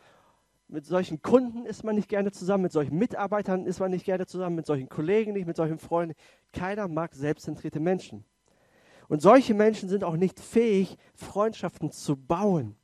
Mit 0.66 0.86
solchen 0.86 1.20
Kunden 1.20 1.66
ist 1.66 1.84
man 1.84 1.94
nicht 1.94 2.08
gerne 2.08 2.32
zusammen, 2.32 2.62
mit 2.62 2.72
solchen 2.72 2.96
Mitarbeitern 2.96 3.66
ist 3.66 3.80
man 3.80 3.90
nicht 3.90 4.06
gerne 4.06 4.26
zusammen, 4.26 4.56
mit 4.56 4.64
solchen 4.64 4.88
Kollegen 4.88 5.34
nicht, 5.34 5.46
mit 5.46 5.56
solchen 5.56 5.78
Freunden. 5.78 6.14
Keiner 6.54 6.88
mag 6.88 7.14
selbstzentrierte 7.14 7.80
Menschen. 7.80 8.24
Und 9.12 9.20
solche 9.20 9.52
Menschen 9.52 9.90
sind 9.90 10.04
auch 10.04 10.16
nicht 10.16 10.40
fähig, 10.40 10.96
Freundschaften 11.14 11.90
zu 11.90 12.16
bauen. 12.16 12.76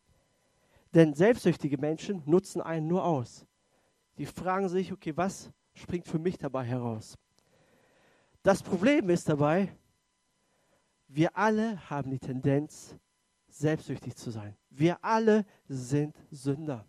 Denn 0.93 1.15
selbstsüchtige 1.15 1.79
Menschen 1.79 2.23
nutzen 2.27 2.61
einen 2.61 2.87
nur 2.87 3.03
aus. 3.03 3.47
Die 4.19 4.27
fragen 4.27 4.69
sich, 4.69 4.93
okay, 4.93 5.17
was 5.17 5.51
springt 5.73 6.07
für 6.07 6.19
mich 6.19 6.37
dabei 6.37 6.65
heraus? 6.65 7.17
Das 8.43 8.63
Problem 8.63 9.09
ist 9.09 9.27
dabei, 9.27 9.75
wir 11.07 11.35
alle 11.35 11.89
haben 11.89 12.11
die 12.11 12.19
Tendenz, 12.19 12.95
selbstsüchtig 13.49 14.15
zu 14.15 14.31
sein. 14.31 14.55
Wir 14.69 15.03
alle 15.03 15.47
sind 15.67 16.15
Sünder. 16.31 16.85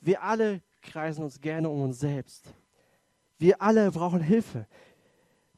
Wir 0.00 0.22
alle 0.22 0.62
kreisen 0.80 1.24
uns 1.24 1.40
gerne 1.40 1.68
um 1.68 1.82
uns 1.82 1.98
selbst. 1.98 2.54
Wir 3.36 3.60
alle 3.60 3.90
brauchen 3.90 4.20
Hilfe. 4.20 4.68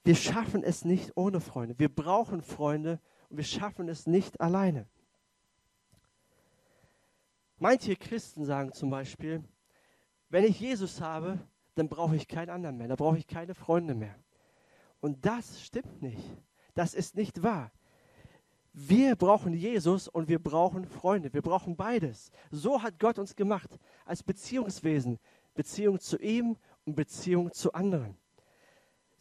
Wir 0.05 0.15
schaffen 0.17 0.65
es 0.65 0.85
nicht 0.85 1.13
ohne 1.17 1.41
Freunde. 1.41 1.79
Wir 1.79 1.89
brauchen 1.89 2.43
Freunde 2.43 3.01
und 3.29 3.37
wir 3.37 3.45
schaffen 3.45 3.89
es 3.89 4.07
nicht 4.07 4.41
alleine. 4.41 4.87
Manche 7.59 7.95
Christen 7.95 8.45
sagen 8.45 8.73
zum 8.73 8.91
Beispiel, 8.91 9.45
wenn 10.29 10.45
ich 10.45 10.59
Jesus 10.59 11.01
habe, 11.01 11.39
dann 11.77 11.89
brauche 11.89 12.17
ich 12.17 12.27
keinen 12.27 12.51
anderen 12.51 12.77
mehr, 12.77 12.89
dann 12.89 12.97
brauche 12.97 13.19
ich 13.19 13.27
keine 13.27 13.55
Freunde 13.55 13.95
mehr. 13.95 14.17
Und 15.01 15.25
das 15.25 15.63
stimmt 15.63 16.03
nicht. 16.03 16.25
Das 16.75 16.95
ist 16.95 17.17
nicht 17.17 17.43
wahr. 17.43 17.71
Wir 18.73 19.17
brauchen 19.17 19.53
Jesus 19.53 20.09
und 20.09 20.29
wir 20.29 20.39
brauchen 20.39 20.87
Freunde. 20.87 21.33
Wir 21.33 21.43
brauchen 21.43 21.77
beides. 21.77 22.31
So 22.51 22.83
hat 22.83 22.99
Gott 22.99 23.19
uns 23.19 23.37
gemacht 23.37 23.79
als 24.07 24.23
Beziehungswesen. 24.23 25.19
Beziehung 25.55 26.01
zu 26.01 26.19
ihm 26.19 26.57
und 26.85 26.95
Beziehung 26.95 27.53
zu 27.53 27.73
anderen. 27.75 28.17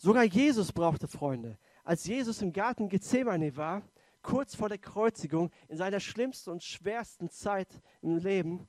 Sogar 0.04 0.24
Jesus 0.24 0.72
brauchte 0.72 1.08
Freunde. 1.08 1.60
Als 1.84 2.06
Jesus 2.06 2.42
im 2.42 2.54
Garten 2.54 2.90
Gethsemane 2.90 3.56
war, 3.56 3.84
kurz 4.24 4.56
vor 4.56 4.68
der 4.68 4.80
Kreuzigung, 4.80 5.52
in 5.68 5.78
seiner 5.78 6.00
schlimmsten 6.00 6.50
und 6.50 6.64
schwersten 6.64 7.30
Zeit 7.30 7.68
im 8.02 8.18
Leben, 8.18 8.68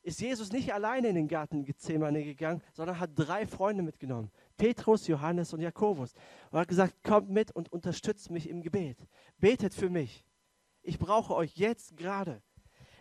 ist 0.00 0.22
Jesus 0.22 0.50
nicht 0.50 0.72
alleine 0.72 1.08
in 1.08 1.16
den 1.16 1.28
Garten 1.28 1.66
Gethsemane 1.66 2.24
gegangen, 2.24 2.62
sondern 2.72 2.98
hat 2.98 3.10
drei 3.14 3.46
Freunde 3.46 3.82
mitgenommen. 3.82 4.30
Petrus, 4.56 5.06
Johannes 5.06 5.52
und 5.52 5.60
Jakobus. 5.60 6.14
Und 6.50 6.60
hat 6.60 6.68
gesagt, 6.68 7.04
kommt 7.04 7.28
mit 7.28 7.54
und 7.54 7.70
unterstützt 7.70 8.30
mich 8.30 8.48
im 8.48 8.62
Gebet. 8.62 9.06
Betet 9.36 9.74
für 9.74 9.90
mich. 9.90 10.24
Ich 10.80 10.98
brauche 10.98 11.36
euch 11.36 11.58
jetzt 11.58 11.94
gerade. 11.98 12.42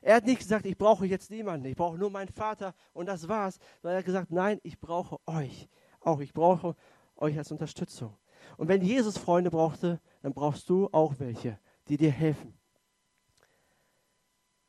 Er 0.02 0.16
hat 0.16 0.26
nicht 0.26 0.40
gesagt, 0.40 0.66
ich 0.66 0.78
brauche 0.78 1.06
jetzt 1.06 1.32
niemanden, 1.32 1.66
ich 1.68 1.78
brauche 1.78 1.98
nur 1.98 2.10
meinen 2.10 2.28
Vater 2.28 2.76
und 2.92 3.06
das 3.06 3.30
war's, 3.30 3.58
sondern 3.82 3.96
er 3.96 4.00
hat 4.00 4.06
gesagt, 4.06 4.32
nein, 4.32 4.60
ich 4.64 4.82
brauche 4.82 5.18
euch. 5.28 5.70
Auch 6.02 6.20
ich 6.20 6.34
brauche 6.34 6.76
euch 7.22 7.38
als 7.38 7.52
Unterstützung. 7.52 8.16
Und 8.58 8.68
wenn 8.68 8.82
Jesus 8.82 9.18
Freunde 9.18 9.50
brauchte, 9.50 10.00
dann 10.22 10.34
brauchst 10.34 10.70
du 10.70 10.90
auch 10.92 11.16
welche, 11.20 11.60
die 11.88 11.98
dir 11.98 12.12
helfen. 12.12 12.54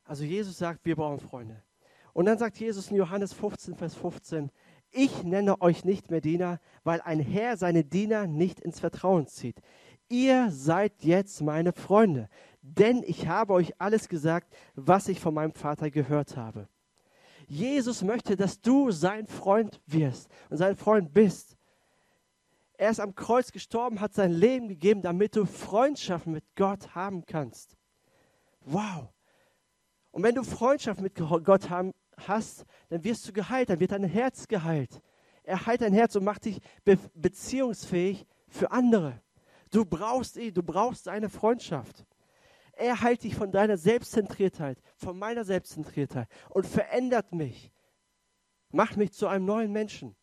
Also 0.05 0.25
Jesus 0.25 0.59
sagt, 0.59 0.85
wir 0.85 0.97
brauchen 0.97 1.21
Freunde. 1.21 1.63
Und 2.13 2.27
dann 2.27 2.39
sagt 2.39 2.59
Jesus 2.59 2.91
in 2.91 2.97
Johannes 2.97 3.33
15, 3.33 3.77
Vers 3.77 3.95
15, 3.95 4.51
ich 4.91 5.23
nenne 5.25 5.61
euch 5.63 5.85
nicht 5.85 6.11
mehr 6.11 6.21
Diener, 6.21 6.61
weil 6.85 7.01
ein 7.01 7.21
Herr 7.21 7.57
seine 7.57 7.83
Diener 7.83 8.27
nicht 8.27 8.61
ins 8.61 8.81
Vertrauen 8.81 9.27
zieht. 9.27 9.57
Ihr 10.09 10.51
seid 10.51 11.03
jetzt 11.03 11.41
meine 11.41 11.73
Freunde, 11.73 12.29
denn 12.61 13.03
ich 13.07 13.27
habe 13.27 13.55
euch 13.55 13.81
alles 13.81 14.11
gesagt, 14.11 14.55
was 14.75 15.09
ich 15.09 15.19
von 15.19 15.33
meinem 15.33 15.55
Vater 15.55 15.91
gehört 15.91 16.37
habe. 16.37 16.69
Jesus 17.47 18.03
möchte, 18.03 18.37
dass 18.37 18.61
du 18.61 18.91
sein 18.91 19.27
Freund 19.27 19.81
wirst 19.87 20.31
und 20.51 20.59
sein 20.59 20.77
Freund 20.77 21.15
bist. 21.15 21.57
Er 22.83 22.91
ist 22.91 22.99
am 22.99 23.15
Kreuz 23.15 23.53
gestorben, 23.53 24.01
hat 24.01 24.13
sein 24.13 24.33
Leben 24.33 24.67
gegeben, 24.67 25.03
damit 25.03 25.37
du 25.37 25.47
Freundschaft 25.47 26.27
mit 26.27 26.43
Gott 26.57 26.97
haben 26.97 27.25
kannst. 27.25 27.77
Wow. 28.63 29.09
Und 30.11 30.25
wenn 30.25 30.35
du 30.35 30.43
Freundschaft 30.43 31.01
mit 31.01 31.15
Gott 31.15 31.71
haben 31.71 31.93
hast, 32.27 32.65
dann 32.89 33.05
wirst 33.05 33.29
du 33.29 33.33
geheilt, 33.33 33.71
dann 33.71 33.79
wird 33.79 33.93
dein 33.93 34.03
Herz 34.03 34.49
geheilt. 34.49 35.01
Er 35.45 35.65
heilt 35.65 35.81
dein 35.81 35.93
Herz 35.93 36.17
und 36.17 36.25
macht 36.25 36.45
dich 36.45 36.61
be 36.83 36.99
beziehungsfähig 37.15 38.27
für 38.49 38.73
andere. 38.73 39.23
Du 39.71 39.85
brauchst 39.85 40.37
ihn, 40.37 40.53
du 40.53 40.65
brauchst 40.65 41.05
seine 41.05 41.29
Freundschaft. 41.29 42.05
Er 42.73 43.01
heilt 43.01 43.23
dich 43.23 43.37
von 43.37 43.53
deiner 43.53 43.77
Selbstzentriertheit, 43.77 44.83
von 44.97 45.17
meiner 45.17 45.45
Selbstzentriertheit 45.45 46.27
und 46.49 46.67
verändert 46.67 47.33
mich. 47.33 47.71
Macht 48.73 48.97
mich 48.97 49.13
zu 49.13 49.29
einem 49.29 49.45
neuen 49.45 49.71
Menschen. 49.71 50.17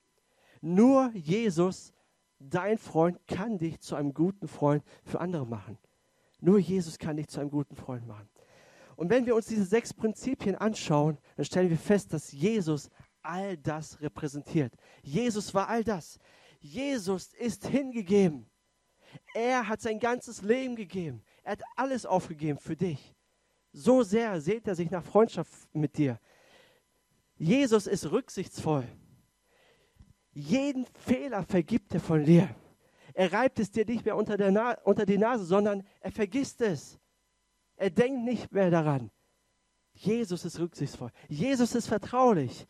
Nur 0.60 1.10
Jesus, 1.14 1.94
dein 2.40 2.78
Freund, 2.78 3.20
kann 3.28 3.58
dich 3.58 3.80
zu 3.82 3.96
einem 3.96 4.14
guten 4.14 4.48
Freund 4.48 4.84
für 5.04 5.20
andere 5.20 5.46
machen. 5.46 5.78
Nur 6.40 6.58
Jesus 6.58 6.98
kann 6.98 7.18
dich 7.18 7.28
zu 7.28 7.40
einem 7.40 7.52
guten 7.52 7.76
Freund 7.76 8.08
machen. 8.08 8.30
Und 8.96 9.10
wenn 9.10 9.26
wir 9.26 9.36
uns 9.36 9.46
diese 9.48 9.66
sechs 9.66 9.94
Prinzipien 9.94 10.56
anschauen, 10.56 11.18
dann 11.36 11.46
stellen 11.46 11.70
wir 11.70 11.78
fest, 11.78 12.14
dass 12.14 12.32
Jesus 12.32 12.90
all 13.22 13.58
das 13.58 14.02
repräsentiert. 14.02 14.74
Jesus 15.04 15.54
war 15.54 15.68
all 15.70 15.84
das. 15.84 16.20
Jesus 16.60 17.34
ist 17.34 17.66
hingegeben. 17.68 18.50
Er 19.34 19.68
hat 19.68 19.82
sein 19.82 20.00
ganzes 20.00 20.42
Leben 20.42 20.76
gegeben. 20.76 21.24
Er 21.44 21.54
hat 21.54 21.64
alles 21.76 22.06
aufgegeben 22.06 22.60
für 22.60 22.76
dich. 22.76 23.16
So 23.72 24.04
sehr 24.04 24.42
sehnt 24.42 24.68
er 24.68 24.76
sich 24.76 24.90
nach 24.90 25.04
Freundschaft 25.04 25.54
mit 25.74 25.98
dir. 25.98 26.20
Jesus 27.36 27.88
ist 27.88 28.12
rücksichtsvoll. 28.12 28.86
Jeden 30.32 30.86
Fehler 30.86 31.44
vergibt 31.44 31.94
er 31.94 32.00
von 32.00 32.24
dir. 32.24 32.54
Er 33.14 33.34
reibt 33.34 33.60
es 33.60 33.72
dir 33.72 33.86
nicht 33.86 34.06
mehr 34.06 34.16
unter, 34.16 34.78
unter 34.86 35.06
die 35.06 35.18
Nase, 35.18 35.44
sondern 35.44 35.84
er 36.00 36.12
vergisst 36.12 36.62
es. 36.62 37.00
Er 37.76 37.90
denkt 37.90 38.24
nicht 38.24 38.52
mehr 38.52 38.70
daran. 38.70 39.12
Jesus 39.94 40.46
ist 40.46 40.60
rücksichtsvoll. 40.60 41.12
Jesus 41.28 41.76
ist 41.76 41.88
vertraulich. 41.88 42.68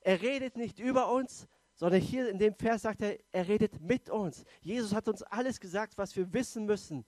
Er 0.00 0.22
redet 0.22 0.56
nicht 0.56 0.78
über 0.78 1.12
uns, 1.12 1.48
sondern 1.74 2.00
hier 2.00 2.30
in 2.30 2.38
dem 2.38 2.54
Vers 2.54 2.82
sagt 2.82 3.02
er, 3.02 3.18
er 3.32 3.48
redet 3.48 3.80
mit 3.80 4.08
uns. 4.08 4.44
Jesus 4.60 4.94
hat 4.94 5.08
uns 5.08 5.22
alles 5.22 5.60
gesagt, 5.60 5.98
was 5.98 6.14
wir 6.16 6.32
wissen 6.32 6.64
müssen, 6.64 7.04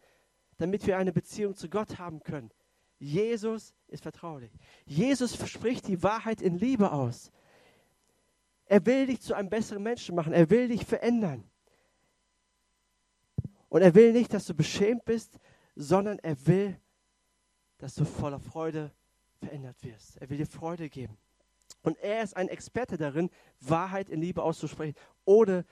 damit 0.59 0.87
wir 0.87 0.99
eine 0.99 1.13
Beziehung 1.13 1.55
zu 1.55 1.69
Gott 1.69 1.99
haben 1.99 2.23
können. 2.23 2.51
Jesus 2.99 3.75
ist 3.89 4.03
vertraulich. 4.03 4.53
Jesus 4.85 5.37
spricht 5.49 5.87
die 5.87 6.03
Wahrheit 6.03 6.41
in 6.41 6.59
Liebe 6.59 6.93
aus. 6.93 7.31
Er 8.67 8.85
will 8.85 9.07
dich 9.07 9.21
zu 9.21 9.35
einem 9.35 9.49
besseren 9.49 9.83
Menschen 9.83 10.15
machen. 10.15 10.33
Er 10.33 10.51
will 10.51 10.69
dich 10.69 10.85
verändern. 10.85 11.45
Und 13.69 13.83
er 13.83 13.95
will 13.95 14.13
nicht, 14.13 14.33
dass 14.33 14.47
du 14.47 14.55
beschämt 14.55 15.05
bist, 15.05 15.39
sondern 15.75 16.19
er 16.21 16.47
will, 16.47 16.79
dass 17.79 17.95
du 17.95 18.05
voller 18.05 18.41
Freude 18.41 18.93
verändert 19.39 19.77
wirst. 19.83 20.17
Er 20.17 20.31
will 20.31 20.39
dir 20.39 20.47
Freude 20.47 20.89
geben. 20.89 21.17
Und 21.83 21.99
er 21.99 22.23
ist 22.23 22.37
ein 22.37 22.49
Experte 22.49 22.97
darin, 22.97 23.31
Wahrheit 23.61 24.09
in 24.09 24.21
Liebe 24.21 24.43
auszusprechen, 24.43 24.97
ohne, 25.25 25.65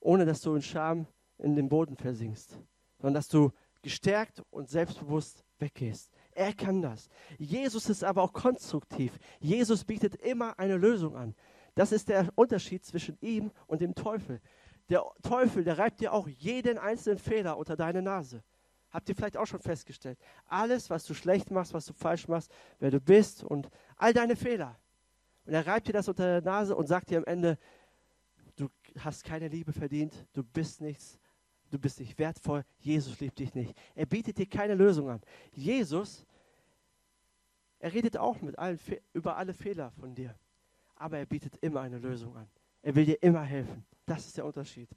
ohne 0.00 0.24
dass 0.24 0.40
du 0.40 0.54
in 0.54 0.62
Scham 0.62 1.06
in 1.38 1.54
den 1.54 1.68
Boden 1.68 1.96
versinkst, 1.96 2.58
sondern 2.98 3.14
dass 3.14 3.28
du 3.28 3.52
gestärkt 3.82 4.42
und 4.50 4.68
selbstbewusst 4.68 5.44
weggehst. 5.58 6.10
Er 6.32 6.52
kann 6.52 6.82
das. 6.82 7.08
Jesus 7.38 7.88
ist 7.88 8.04
aber 8.04 8.22
auch 8.22 8.32
konstruktiv. 8.32 9.18
Jesus 9.40 9.84
bietet 9.84 10.16
immer 10.16 10.58
eine 10.58 10.76
Lösung 10.76 11.16
an. 11.16 11.34
Das 11.74 11.92
ist 11.92 12.08
der 12.08 12.28
Unterschied 12.34 12.84
zwischen 12.84 13.16
ihm 13.20 13.50
und 13.66 13.80
dem 13.80 13.94
Teufel. 13.94 14.40
Der 14.88 15.04
Teufel, 15.22 15.64
der 15.64 15.78
reibt 15.78 16.00
dir 16.00 16.12
auch 16.12 16.28
jeden 16.28 16.78
einzelnen 16.78 17.18
Fehler 17.18 17.56
unter 17.56 17.76
deine 17.76 18.02
Nase. 18.02 18.42
Habt 18.90 19.08
ihr 19.08 19.14
vielleicht 19.14 19.36
auch 19.36 19.46
schon 19.46 19.60
festgestellt. 19.60 20.18
Alles, 20.46 20.90
was 20.90 21.04
du 21.04 21.14
schlecht 21.14 21.50
machst, 21.50 21.72
was 21.72 21.86
du 21.86 21.92
falsch 21.92 22.26
machst, 22.26 22.50
wer 22.80 22.90
du 22.90 23.00
bist 23.00 23.44
und 23.44 23.70
all 23.96 24.12
deine 24.12 24.34
Fehler. 24.34 24.76
Und 25.46 25.54
er 25.54 25.66
reibt 25.66 25.86
dir 25.86 25.92
das 25.92 26.08
unter 26.08 26.40
der 26.40 26.42
Nase 26.42 26.74
und 26.74 26.86
sagt 26.86 27.10
dir 27.10 27.18
am 27.18 27.24
Ende, 27.24 27.56
du 28.56 28.68
hast 28.98 29.24
keine 29.24 29.48
Liebe 29.48 29.72
verdient, 29.72 30.26
du 30.32 30.42
bist 30.42 30.80
nichts, 30.80 31.18
du 31.70 31.78
bist 31.78 32.00
nicht 32.00 32.18
wertvoll, 32.18 32.64
Jesus 32.78 33.20
liebt 33.20 33.38
dich 33.38 33.54
nicht. 33.54 33.76
Er 33.94 34.06
bietet 34.06 34.38
dir 34.38 34.46
keine 34.46 34.74
Lösung 34.74 35.08
an. 35.08 35.20
Jesus, 35.52 36.26
er 37.78 37.92
redet 37.92 38.16
auch 38.16 38.40
mit 38.40 38.58
allen, 38.58 38.78
über 39.12 39.36
alle 39.36 39.54
Fehler 39.54 39.92
von 39.92 40.14
dir, 40.14 40.34
aber 41.00 41.18
er 41.18 41.26
bietet 41.26 41.56
immer 41.62 41.80
eine 41.80 41.98
Lösung 41.98 42.36
an. 42.36 42.46
Er 42.82 42.94
will 42.94 43.06
dir 43.06 43.22
immer 43.22 43.42
helfen. 43.42 43.84
Das 44.04 44.26
ist 44.26 44.36
der 44.36 44.44
Unterschied. 44.44 44.88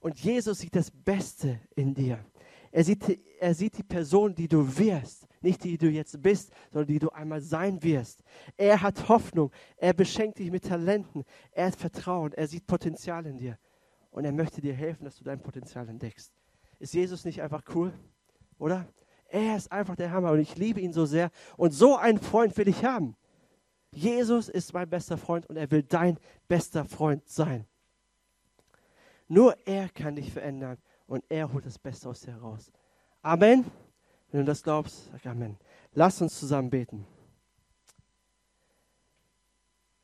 Und 0.00 0.18
Jesus 0.18 0.58
sieht 0.58 0.74
das 0.74 0.90
Beste 0.90 1.60
in 1.76 1.94
dir. 1.94 2.24
Er 2.72 2.82
sieht, 2.82 3.20
er 3.38 3.54
sieht 3.54 3.78
die 3.78 3.84
Person, 3.84 4.34
die 4.34 4.48
du 4.48 4.66
wirst. 4.76 5.28
Nicht 5.40 5.62
die 5.62 5.78
du 5.78 5.88
jetzt 5.88 6.20
bist, 6.20 6.52
sondern 6.70 6.88
die 6.88 6.98
du 6.98 7.08
einmal 7.10 7.40
sein 7.40 7.80
wirst. 7.82 8.24
Er 8.56 8.82
hat 8.82 9.08
Hoffnung. 9.08 9.52
Er 9.76 9.92
beschenkt 9.92 10.38
dich 10.38 10.50
mit 10.50 10.64
Talenten. 10.64 11.24
Er 11.52 11.66
hat 11.66 11.76
Vertrauen. 11.76 12.32
Er 12.32 12.48
sieht 12.48 12.66
Potenzial 12.66 13.24
in 13.26 13.38
dir. 13.38 13.58
Und 14.10 14.24
er 14.24 14.32
möchte 14.32 14.60
dir 14.60 14.74
helfen, 14.74 15.04
dass 15.04 15.16
du 15.16 15.24
dein 15.24 15.40
Potenzial 15.40 15.88
entdeckst. 15.88 16.32
Ist 16.80 16.94
Jesus 16.94 17.24
nicht 17.24 17.42
einfach 17.42 17.62
cool? 17.74 17.92
Oder? 18.58 18.88
Er 19.28 19.56
ist 19.56 19.70
einfach 19.70 19.94
der 19.94 20.10
Hammer 20.10 20.32
und 20.32 20.40
ich 20.40 20.56
liebe 20.56 20.80
ihn 20.80 20.92
so 20.92 21.06
sehr. 21.06 21.30
Und 21.56 21.70
so 21.70 21.96
einen 21.96 22.18
Freund 22.18 22.56
will 22.56 22.68
ich 22.68 22.84
haben. 22.84 23.16
Jesus 23.92 24.48
ist 24.48 24.72
mein 24.72 24.88
bester 24.88 25.18
Freund 25.18 25.46
und 25.46 25.56
er 25.56 25.70
will 25.70 25.82
dein 25.82 26.18
bester 26.48 26.84
Freund 26.84 27.28
sein. 27.28 27.66
Nur 29.28 29.56
er 29.66 29.88
kann 29.90 30.16
dich 30.16 30.32
verändern 30.32 30.78
und 31.06 31.24
er 31.28 31.52
holt 31.52 31.66
das 31.66 31.78
Beste 31.78 32.08
aus 32.08 32.20
dir 32.20 32.32
heraus. 32.32 32.72
Amen. 33.20 33.64
Wenn 34.30 34.40
du 34.40 34.46
das 34.46 34.62
glaubst, 34.62 35.10
sag 35.12 35.26
Amen. 35.26 35.58
Lass 35.92 36.20
uns 36.22 36.38
zusammen 36.38 36.70
beten. 36.70 37.06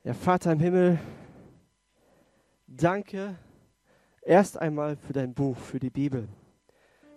Ja, 0.05 0.13
Vater 0.13 0.53
im 0.53 0.61
Himmel, 0.61 0.99
Danke 2.71 3.35
erst 4.21 4.59
einmal 4.59 4.97
für 4.97 5.15
dein 5.15 5.33
Buch, 5.33 5.57
für 5.57 5.79
die 5.79 5.89
Bibel. 5.89 6.29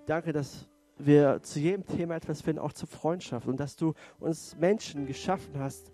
Danke, 0.05 0.31
dass 0.31 0.69
wir 0.97 1.41
zu 1.43 1.59
jedem 1.59 1.85
Thema 1.85 2.15
etwas 2.15 2.41
finden, 2.41 2.61
auch 2.61 2.71
zur 2.71 2.87
Freundschaft 2.87 3.47
und 3.47 3.59
dass 3.59 3.75
du 3.75 3.93
uns 4.19 4.55
Menschen 4.55 5.05
geschaffen 5.05 5.59
hast 5.59 5.91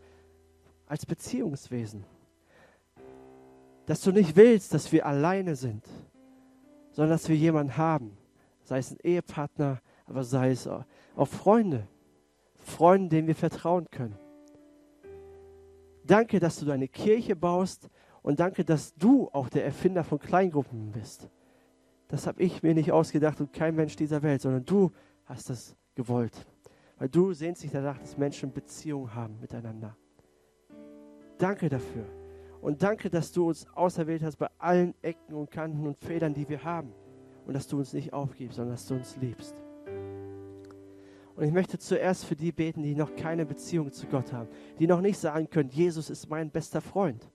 als 0.88 1.06
Beziehungswesen. 1.06 2.04
Dass 3.86 4.02
du 4.02 4.12
nicht 4.12 4.36
willst, 4.36 4.74
dass 4.74 4.92
wir 4.92 5.06
alleine 5.06 5.56
sind, 5.56 5.86
sondern 6.92 7.12
dass 7.12 7.30
wir 7.30 7.36
jemanden 7.36 7.78
haben, 7.78 8.18
sei 8.64 8.80
es 8.80 8.92
ein 8.92 9.00
Ehepartner, 9.04 9.82
aber 10.06 10.24
sei 10.24 10.52
es 10.52 10.68
auch 10.68 11.28
Freunde, 11.28 11.88
Freunde, 12.56 13.10
denen 13.10 13.28
wir 13.28 13.36
vertrauen 13.36 13.88
können. 13.90 14.18
Danke, 16.06 16.40
dass 16.40 16.60
du 16.60 16.66
deine 16.66 16.88
Kirche 16.88 17.36
baust 17.36 17.90
und 18.22 18.40
danke, 18.40 18.66
dass 18.66 18.94
du 18.96 19.30
auch 19.32 19.50
der 19.50 19.66
Erfinder 19.66 20.04
von 20.04 20.20
Kleingruppen 20.20 20.92
bist. 20.92 21.30
Das 22.08 22.28
habe 22.28 22.42
ich 22.42 22.64
mir 22.64 22.74
nicht 22.74 22.92
ausgedacht 22.92 23.40
und 23.42 23.52
kein 23.54 23.76
Mensch 23.76 23.96
dieser 23.96 24.24
Welt, 24.24 24.42
sondern 24.42 24.66
du 24.66 24.92
hast 25.26 25.50
das 25.50 25.76
gewollt. 25.96 26.48
Weil 26.98 27.10
du 27.10 27.34
sehnst 27.34 27.64
dich 27.64 27.72
danach, 27.72 28.00
dass 28.00 28.18
Menschen 28.18 28.52
Beziehungen 28.54 29.14
haben 29.14 29.40
miteinander. 29.40 29.96
Danke 31.38 31.70
dafür. 31.70 32.06
Und 32.62 32.82
danke, 32.82 33.10
dass 33.10 33.32
du 33.32 33.48
uns 33.48 33.68
auserwählt 33.76 34.24
hast 34.24 34.38
bei 34.38 34.50
allen 34.58 34.94
Ecken 35.02 35.36
und 35.36 35.52
Kanten 35.52 35.86
und 35.86 35.98
Federn, 35.98 36.34
die 36.34 36.50
wir 36.50 36.64
haben. 36.64 36.92
Und 37.46 37.54
dass 37.54 37.68
du 37.68 37.78
uns 37.78 37.94
nicht 37.94 38.14
aufgibst, 38.14 38.58
sondern 38.58 38.74
dass 38.74 38.88
du 38.88 38.96
uns 38.96 39.16
liebst. 39.18 39.56
Und 41.36 41.44
ich 41.44 41.52
möchte 41.52 41.78
zuerst 41.78 42.26
für 42.26 42.36
die 42.36 42.52
beten, 42.52 42.82
die 42.82 42.96
noch 42.96 43.16
keine 43.16 43.46
Beziehung 43.46 43.92
zu 43.92 44.08
Gott 44.08 44.34
haben, 44.34 44.50
die 44.80 44.88
noch 44.88 45.02
nicht 45.02 45.20
sagen 45.20 45.50
können, 45.50 45.70
Jesus 45.70 46.10
ist 46.10 46.28
mein 46.30 46.50
bester 46.50 46.82
Freund. 46.82 47.30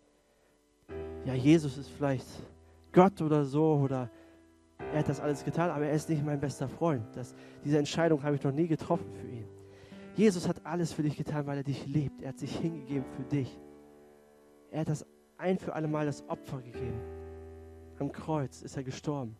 Ja, 1.24 1.34
Jesus 1.34 1.78
ist 1.78 1.88
vielleicht 1.88 2.26
Gott 2.90 3.22
oder 3.22 3.44
so 3.44 3.76
oder 3.76 4.10
er 4.92 4.98
hat 4.98 5.08
das 5.08 5.20
alles 5.20 5.44
getan, 5.44 5.70
aber 5.70 5.86
er 5.86 5.92
ist 5.92 6.08
nicht 6.08 6.24
mein 6.24 6.40
bester 6.40 6.68
Freund. 6.68 7.04
Das, 7.14 7.32
diese 7.64 7.78
Entscheidung 7.78 8.22
habe 8.24 8.34
ich 8.34 8.42
noch 8.42 8.52
nie 8.52 8.66
getroffen 8.66 9.10
für 9.12 9.28
ihn. 9.28 9.46
Jesus 10.16 10.48
hat 10.48 10.66
alles 10.66 10.92
für 10.92 11.02
dich 11.02 11.16
getan, 11.16 11.46
weil 11.46 11.58
er 11.58 11.62
dich 11.62 11.86
liebt. 11.86 12.22
Er 12.22 12.30
hat 12.30 12.38
sich 12.38 12.54
hingegeben 12.56 13.04
für 13.16 13.22
dich. 13.22 13.58
Er 14.72 14.80
hat 14.80 14.88
das 14.88 15.06
ein 15.36 15.58
für 15.58 15.74
alle 15.74 15.86
Mal 15.86 16.06
das 16.06 16.26
Opfer 16.28 16.60
gegeben. 16.62 16.98
Am 17.98 18.10
Kreuz 18.10 18.62
ist 18.62 18.76
er 18.76 18.82
gestorben. 18.82 19.36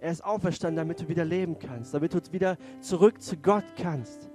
Er 0.00 0.10
ist 0.10 0.24
auferstanden, 0.24 0.76
damit 0.76 1.00
du 1.00 1.08
wieder 1.08 1.24
leben 1.24 1.58
kannst, 1.58 1.94
damit 1.94 2.14
du 2.14 2.20
wieder 2.32 2.56
zurück 2.80 3.20
zu 3.20 3.36
Gott 3.36 3.64
kannst. 3.76 4.30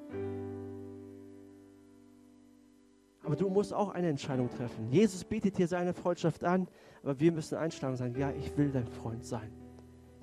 Aber 3.23 3.36
du 3.36 3.49
musst 3.49 3.73
auch 3.73 3.89
eine 3.89 4.07
Entscheidung 4.07 4.49
treffen. 4.49 4.89
Jesus 4.91 5.23
bietet 5.23 5.57
dir 5.57 5.67
seine 5.67 5.93
Freundschaft 5.93 6.43
an, 6.43 6.67
aber 7.03 7.19
wir 7.19 7.32
müssen 7.32 7.57
einschlagen 7.57 7.93
und 7.93 7.97
sagen, 7.97 8.15
ja, 8.17 8.32
ich 8.32 8.55
will 8.55 8.71
dein 8.71 8.88
Freund 8.88 9.25
sein. 9.25 9.51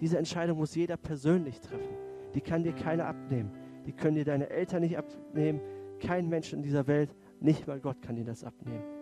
Diese 0.01 0.19
Entscheidung 0.19 0.59
muss 0.59 0.75
jeder 0.75 0.97
persönlich 0.97 1.61
treffen. 1.61 1.95
Die 2.35 2.41
kann 2.41 2.63
dir 2.63 2.73
keiner 2.73 3.07
abnehmen. 3.07 3.51
Die 3.87 3.93
können 3.93 4.17
dir 4.17 4.25
deine 4.25 4.51
Eltern 4.51 4.83
nicht 4.83 4.99
abnehmen. 4.99 5.61
Kein 6.01 6.29
Mensch 6.29 6.53
in 6.53 6.63
dieser 6.63 6.87
Welt, 6.87 7.15
nicht 7.41 7.67
mal 7.67 7.81
Gott 7.81 8.03
kann 8.03 8.17
dir 8.17 8.25
das 8.25 8.45
abnehmen. 8.45 8.96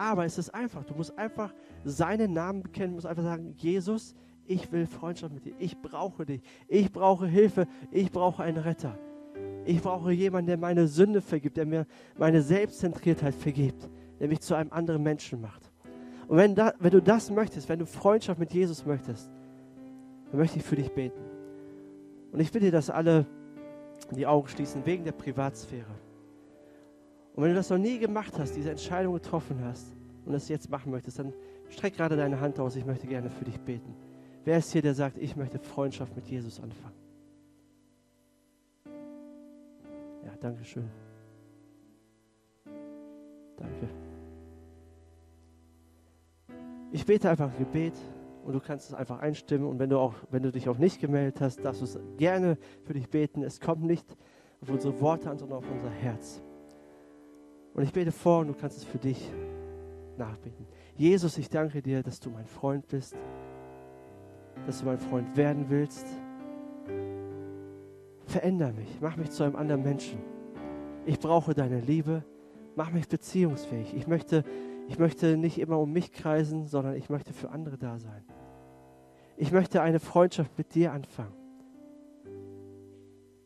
Aber 0.00 0.24
es 0.24 0.38
ist 0.38 0.48
einfach. 0.54 0.82
Du 0.86 0.94
musst 0.94 1.18
einfach 1.18 1.52
seinen 1.84 2.32
Namen 2.32 2.62
bekennen, 2.62 2.92
du 2.92 2.94
musst 2.94 3.06
einfach 3.06 3.22
sagen, 3.22 3.52
Jesus, 3.58 4.14
ich 4.46 4.72
will 4.72 4.86
Freundschaft 4.86 5.34
mit 5.34 5.44
dir. 5.44 5.52
Ich 5.58 5.76
brauche 5.76 6.24
dich. 6.24 6.40
Ich 6.68 6.90
brauche 6.90 7.26
Hilfe. 7.26 7.66
Ich 7.90 8.10
brauche 8.10 8.42
einen 8.42 8.56
Retter. 8.56 8.98
Ich 9.66 9.82
brauche 9.82 10.10
jemanden, 10.10 10.46
der 10.46 10.56
meine 10.56 10.86
Sünde 10.86 11.20
vergibt, 11.20 11.58
der 11.58 11.66
mir 11.66 11.86
meine 12.16 12.40
Selbstzentriertheit 12.40 13.34
vergibt, 13.34 13.90
der 14.18 14.28
mich 14.28 14.40
zu 14.40 14.54
einem 14.54 14.72
anderen 14.72 15.02
Menschen 15.02 15.42
macht. 15.42 15.70
Und 16.28 16.38
wenn, 16.38 16.54
da, 16.54 16.72
wenn 16.78 16.92
du 16.92 17.02
das 17.02 17.30
möchtest, 17.30 17.68
wenn 17.68 17.78
du 17.78 17.84
Freundschaft 17.84 18.40
mit 18.40 18.54
Jesus 18.54 18.86
möchtest, 18.86 19.30
dann 20.30 20.40
möchte 20.40 20.60
ich 20.60 20.64
für 20.64 20.76
dich 20.76 20.90
beten. 20.94 21.20
Und 22.32 22.40
ich 22.40 22.50
bitte, 22.50 22.70
dass 22.70 22.88
alle 22.88 23.26
die 24.12 24.26
Augen 24.26 24.48
schließen, 24.48 24.86
wegen 24.86 25.04
der 25.04 25.12
Privatsphäre. 25.12 25.94
Und 27.40 27.44
wenn 27.44 27.52
du 27.52 27.56
das 27.56 27.70
noch 27.70 27.78
nie 27.78 27.98
gemacht 27.98 28.38
hast, 28.38 28.54
diese 28.54 28.70
Entscheidung 28.70 29.14
getroffen 29.14 29.64
hast 29.64 29.96
und 30.26 30.34
es 30.34 30.50
jetzt 30.50 30.68
machen 30.68 30.92
möchtest, 30.92 31.20
dann 31.20 31.32
streck 31.70 31.96
gerade 31.96 32.14
deine 32.14 32.38
Hand 32.38 32.60
aus. 32.60 32.76
Ich 32.76 32.84
möchte 32.84 33.06
gerne 33.06 33.30
für 33.30 33.46
dich 33.46 33.58
beten. 33.58 33.96
Wer 34.44 34.58
ist 34.58 34.70
hier, 34.72 34.82
der 34.82 34.92
sagt, 34.92 35.16
ich 35.16 35.36
möchte 35.36 35.58
Freundschaft 35.58 36.14
mit 36.14 36.26
Jesus 36.26 36.60
anfangen? 36.60 36.94
Ja, 40.22 40.32
danke 40.38 40.62
schön. 40.66 40.90
Danke. 43.56 43.88
Ich 46.92 47.06
bete 47.06 47.30
einfach 47.30 47.50
ein 47.50 47.58
Gebet 47.58 47.94
und 48.44 48.52
du 48.52 48.60
kannst 48.60 48.90
es 48.90 48.94
einfach 48.94 49.20
einstimmen. 49.20 49.66
Und 49.66 49.78
wenn 49.78 49.88
du, 49.88 49.98
auch, 49.98 50.12
wenn 50.30 50.42
du 50.42 50.52
dich 50.52 50.68
auch 50.68 50.76
nicht 50.76 51.00
gemeldet 51.00 51.40
hast, 51.40 51.64
darfst 51.64 51.80
du 51.80 51.86
es 51.86 51.98
gerne 52.18 52.58
für 52.84 52.92
dich 52.92 53.08
beten. 53.08 53.42
Es 53.42 53.60
kommt 53.60 53.82
nicht 53.82 54.04
auf 54.60 54.68
unsere 54.68 55.00
Worte 55.00 55.30
an, 55.30 55.38
sondern 55.38 55.56
auf 55.56 55.70
unser 55.70 55.88
Herz. 55.88 56.42
Und 57.80 57.86
ich 57.86 57.94
bete 57.94 58.12
vor 58.12 58.40
und 58.40 58.48
du 58.48 58.52
kannst 58.52 58.76
es 58.76 58.84
für 58.84 58.98
dich 58.98 59.32
nachbeten. 60.18 60.66
Jesus, 60.96 61.38
ich 61.38 61.48
danke 61.48 61.80
dir, 61.80 62.02
dass 62.02 62.20
du 62.20 62.28
mein 62.28 62.44
Freund 62.44 62.86
bist, 62.86 63.16
dass 64.66 64.80
du 64.80 64.84
mein 64.84 64.98
Freund 64.98 65.34
werden 65.34 65.64
willst. 65.70 66.06
Veränder 68.26 68.74
mich, 68.74 68.98
mach 69.00 69.16
mich 69.16 69.30
zu 69.30 69.44
einem 69.44 69.56
anderen 69.56 69.82
Menschen. 69.82 70.18
Ich 71.06 71.18
brauche 71.18 71.54
deine 71.54 71.80
Liebe, 71.80 72.22
mach 72.76 72.90
mich 72.90 73.08
beziehungsfähig. 73.08 73.94
Ich 73.96 74.06
möchte 74.06 74.44
ich 74.86 74.98
möchte 74.98 75.38
nicht 75.38 75.58
immer 75.58 75.78
um 75.78 75.90
mich 75.90 76.12
kreisen, 76.12 76.66
sondern 76.66 76.96
ich 76.96 77.08
möchte 77.08 77.32
für 77.32 77.48
andere 77.48 77.78
da 77.78 77.98
sein. 77.98 78.24
Ich 79.38 79.52
möchte 79.52 79.80
eine 79.80 80.00
Freundschaft 80.00 80.58
mit 80.58 80.74
dir 80.74 80.92
anfangen. 80.92 81.32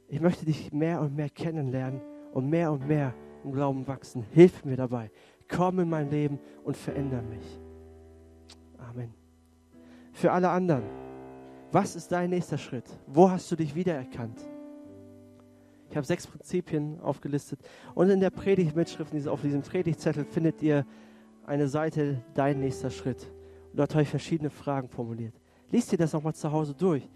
Ich 0.08 0.20
möchte 0.20 0.44
dich 0.44 0.72
mehr 0.72 1.00
und 1.02 1.14
mehr 1.14 1.30
kennenlernen 1.30 2.00
und 2.32 2.50
mehr 2.50 2.72
und 2.72 2.88
mehr 2.88 3.14
im 3.44 3.52
Glauben 3.52 3.86
wachsen. 3.86 4.24
Hilf 4.32 4.64
mir 4.64 4.76
dabei. 4.76 5.10
Komm 5.48 5.80
in 5.80 5.88
mein 5.88 6.10
Leben 6.10 6.38
und 6.64 6.76
verändere 6.76 7.22
mich. 7.22 7.60
Amen. 8.78 9.12
Für 10.12 10.32
alle 10.32 10.48
anderen, 10.48 10.84
was 11.72 11.96
ist 11.96 12.10
dein 12.12 12.30
nächster 12.30 12.58
Schritt? 12.58 12.84
Wo 13.06 13.30
hast 13.30 13.50
du 13.50 13.56
dich 13.56 13.74
wiedererkannt? 13.74 14.40
Ich 15.90 15.96
habe 15.96 16.06
sechs 16.06 16.26
Prinzipien 16.26 17.00
aufgelistet 17.00 17.60
und 17.94 18.10
in 18.10 18.20
der 18.20 18.30
Predigtmitschrift, 18.30 19.14
auf 19.28 19.42
diesem 19.42 19.62
Predigtzettel, 19.62 20.24
findet 20.24 20.62
ihr 20.62 20.86
eine 21.46 21.68
Seite 21.68 22.22
Dein 22.34 22.60
nächster 22.60 22.90
Schritt. 22.90 23.30
Und 23.70 23.78
dort 23.78 23.92
habe 23.94 24.02
ich 24.02 24.08
verschiedene 24.08 24.50
Fragen 24.50 24.88
formuliert. 24.88 25.34
Lies 25.70 25.86
dir 25.86 25.98
das 25.98 26.12
nochmal 26.12 26.34
zu 26.34 26.50
Hause 26.50 26.74
durch. 26.74 27.08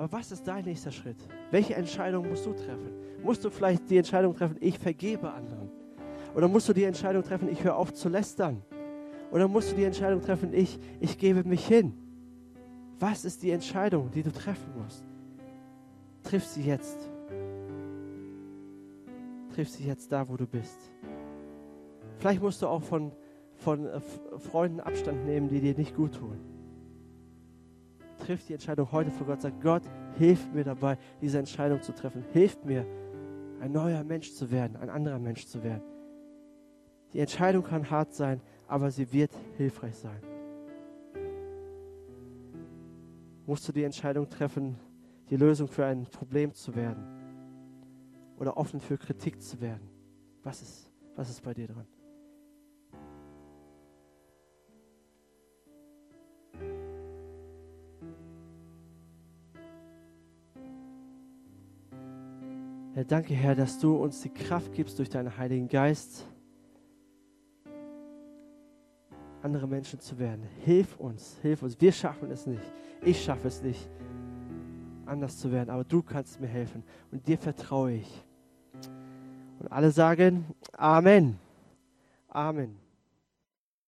Aber 0.00 0.12
was 0.12 0.32
ist 0.32 0.48
dein 0.48 0.64
nächster 0.64 0.90
Schritt? 0.90 1.18
Welche 1.50 1.74
Entscheidung 1.74 2.26
musst 2.26 2.46
du 2.46 2.54
treffen? 2.54 2.90
Musst 3.22 3.44
du 3.44 3.50
vielleicht 3.50 3.90
die 3.90 3.98
Entscheidung 3.98 4.34
treffen, 4.34 4.56
ich 4.58 4.78
vergebe 4.78 5.30
anderen? 5.30 5.68
Oder 6.34 6.48
musst 6.48 6.70
du 6.70 6.72
die 6.72 6.84
Entscheidung 6.84 7.22
treffen, 7.22 7.50
ich 7.50 7.62
höre 7.62 7.76
auf 7.76 7.92
zu 7.92 8.08
lästern? 8.08 8.62
Oder 9.30 9.46
musst 9.46 9.72
du 9.72 9.76
die 9.76 9.84
Entscheidung 9.84 10.22
treffen, 10.22 10.54
ich, 10.54 10.78
ich 11.00 11.18
gebe 11.18 11.44
mich 11.46 11.66
hin? 11.66 11.92
Was 12.98 13.26
ist 13.26 13.42
die 13.42 13.50
Entscheidung, 13.50 14.10
die 14.10 14.22
du 14.22 14.32
treffen 14.32 14.72
musst? 14.82 15.04
Triff 16.22 16.46
sie 16.46 16.62
jetzt. 16.62 16.96
Triff 19.54 19.68
sie 19.68 19.84
jetzt 19.84 20.10
da, 20.10 20.26
wo 20.26 20.38
du 20.38 20.46
bist. 20.46 20.78
Vielleicht 22.16 22.40
musst 22.40 22.62
du 22.62 22.68
auch 22.68 22.82
von 22.82 23.12
von 23.56 23.84
äh, 23.84 24.00
Freunden 24.38 24.80
Abstand 24.80 25.26
nehmen, 25.26 25.50
die 25.50 25.60
dir 25.60 25.74
nicht 25.74 25.94
gut 25.94 26.14
tun. 26.14 26.38
Triff 28.20 28.46
die 28.46 28.52
Entscheidung 28.52 28.92
heute 28.92 29.10
vor 29.10 29.26
Gott. 29.26 29.42
Sag, 29.42 29.60
Gott, 29.60 29.82
hilf 30.18 30.52
mir 30.52 30.64
dabei, 30.64 30.96
diese 31.20 31.38
Entscheidung 31.38 31.82
zu 31.82 31.92
treffen. 31.92 32.24
Hilf 32.32 32.62
mir, 32.64 32.86
ein 33.60 33.72
neuer 33.72 34.04
Mensch 34.04 34.32
zu 34.32 34.50
werden, 34.50 34.76
ein 34.76 34.88
anderer 34.88 35.18
Mensch 35.18 35.46
zu 35.46 35.62
werden. 35.62 35.82
Die 37.12 37.18
Entscheidung 37.18 37.62
kann 37.62 37.90
hart 37.90 38.14
sein, 38.14 38.40
aber 38.66 38.90
sie 38.90 39.12
wird 39.12 39.32
hilfreich 39.56 39.96
sein. 39.96 40.20
Musst 43.46 43.66
du 43.68 43.72
die 43.72 43.82
Entscheidung 43.82 44.28
treffen, 44.28 44.76
die 45.28 45.36
Lösung 45.36 45.68
für 45.68 45.84
ein 45.84 46.04
Problem 46.04 46.54
zu 46.54 46.74
werden 46.74 47.04
oder 48.38 48.56
offen 48.56 48.80
für 48.80 48.96
Kritik 48.96 49.42
zu 49.42 49.60
werden? 49.60 49.88
Was 50.42 50.62
ist, 50.62 50.92
was 51.16 51.30
ist 51.30 51.42
bei 51.42 51.52
dir 51.52 51.66
dran? 51.66 51.86
Herr, 63.00 63.06
danke, 63.06 63.32
Herr, 63.32 63.54
dass 63.54 63.78
du 63.78 63.96
uns 63.96 64.20
die 64.20 64.28
Kraft 64.28 64.74
gibst 64.74 64.98
durch 64.98 65.08
deinen 65.08 65.34
Heiligen 65.38 65.68
Geist, 65.68 66.26
andere 69.40 69.66
Menschen 69.66 70.00
zu 70.00 70.18
werden. 70.18 70.46
Hilf 70.66 71.00
uns, 71.00 71.38
hilf 71.40 71.62
uns. 71.62 71.80
Wir 71.80 71.92
schaffen 71.92 72.30
es 72.30 72.46
nicht. 72.46 72.60
Ich 73.02 73.24
schaffe 73.24 73.48
es 73.48 73.62
nicht, 73.62 73.88
anders 75.06 75.38
zu 75.38 75.50
werden, 75.50 75.70
aber 75.70 75.82
du 75.82 76.02
kannst 76.02 76.42
mir 76.42 76.46
helfen 76.46 76.84
und 77.10 77.26
dir 77.26 77.38
vertraue 77.38 77.92
ich. 77.92 78.24
Und 79.60 79.72
alle 79.72 79.92
sagen 79.92 80.44
Amen. 80.72 81.38
Amen. 82.28 82.89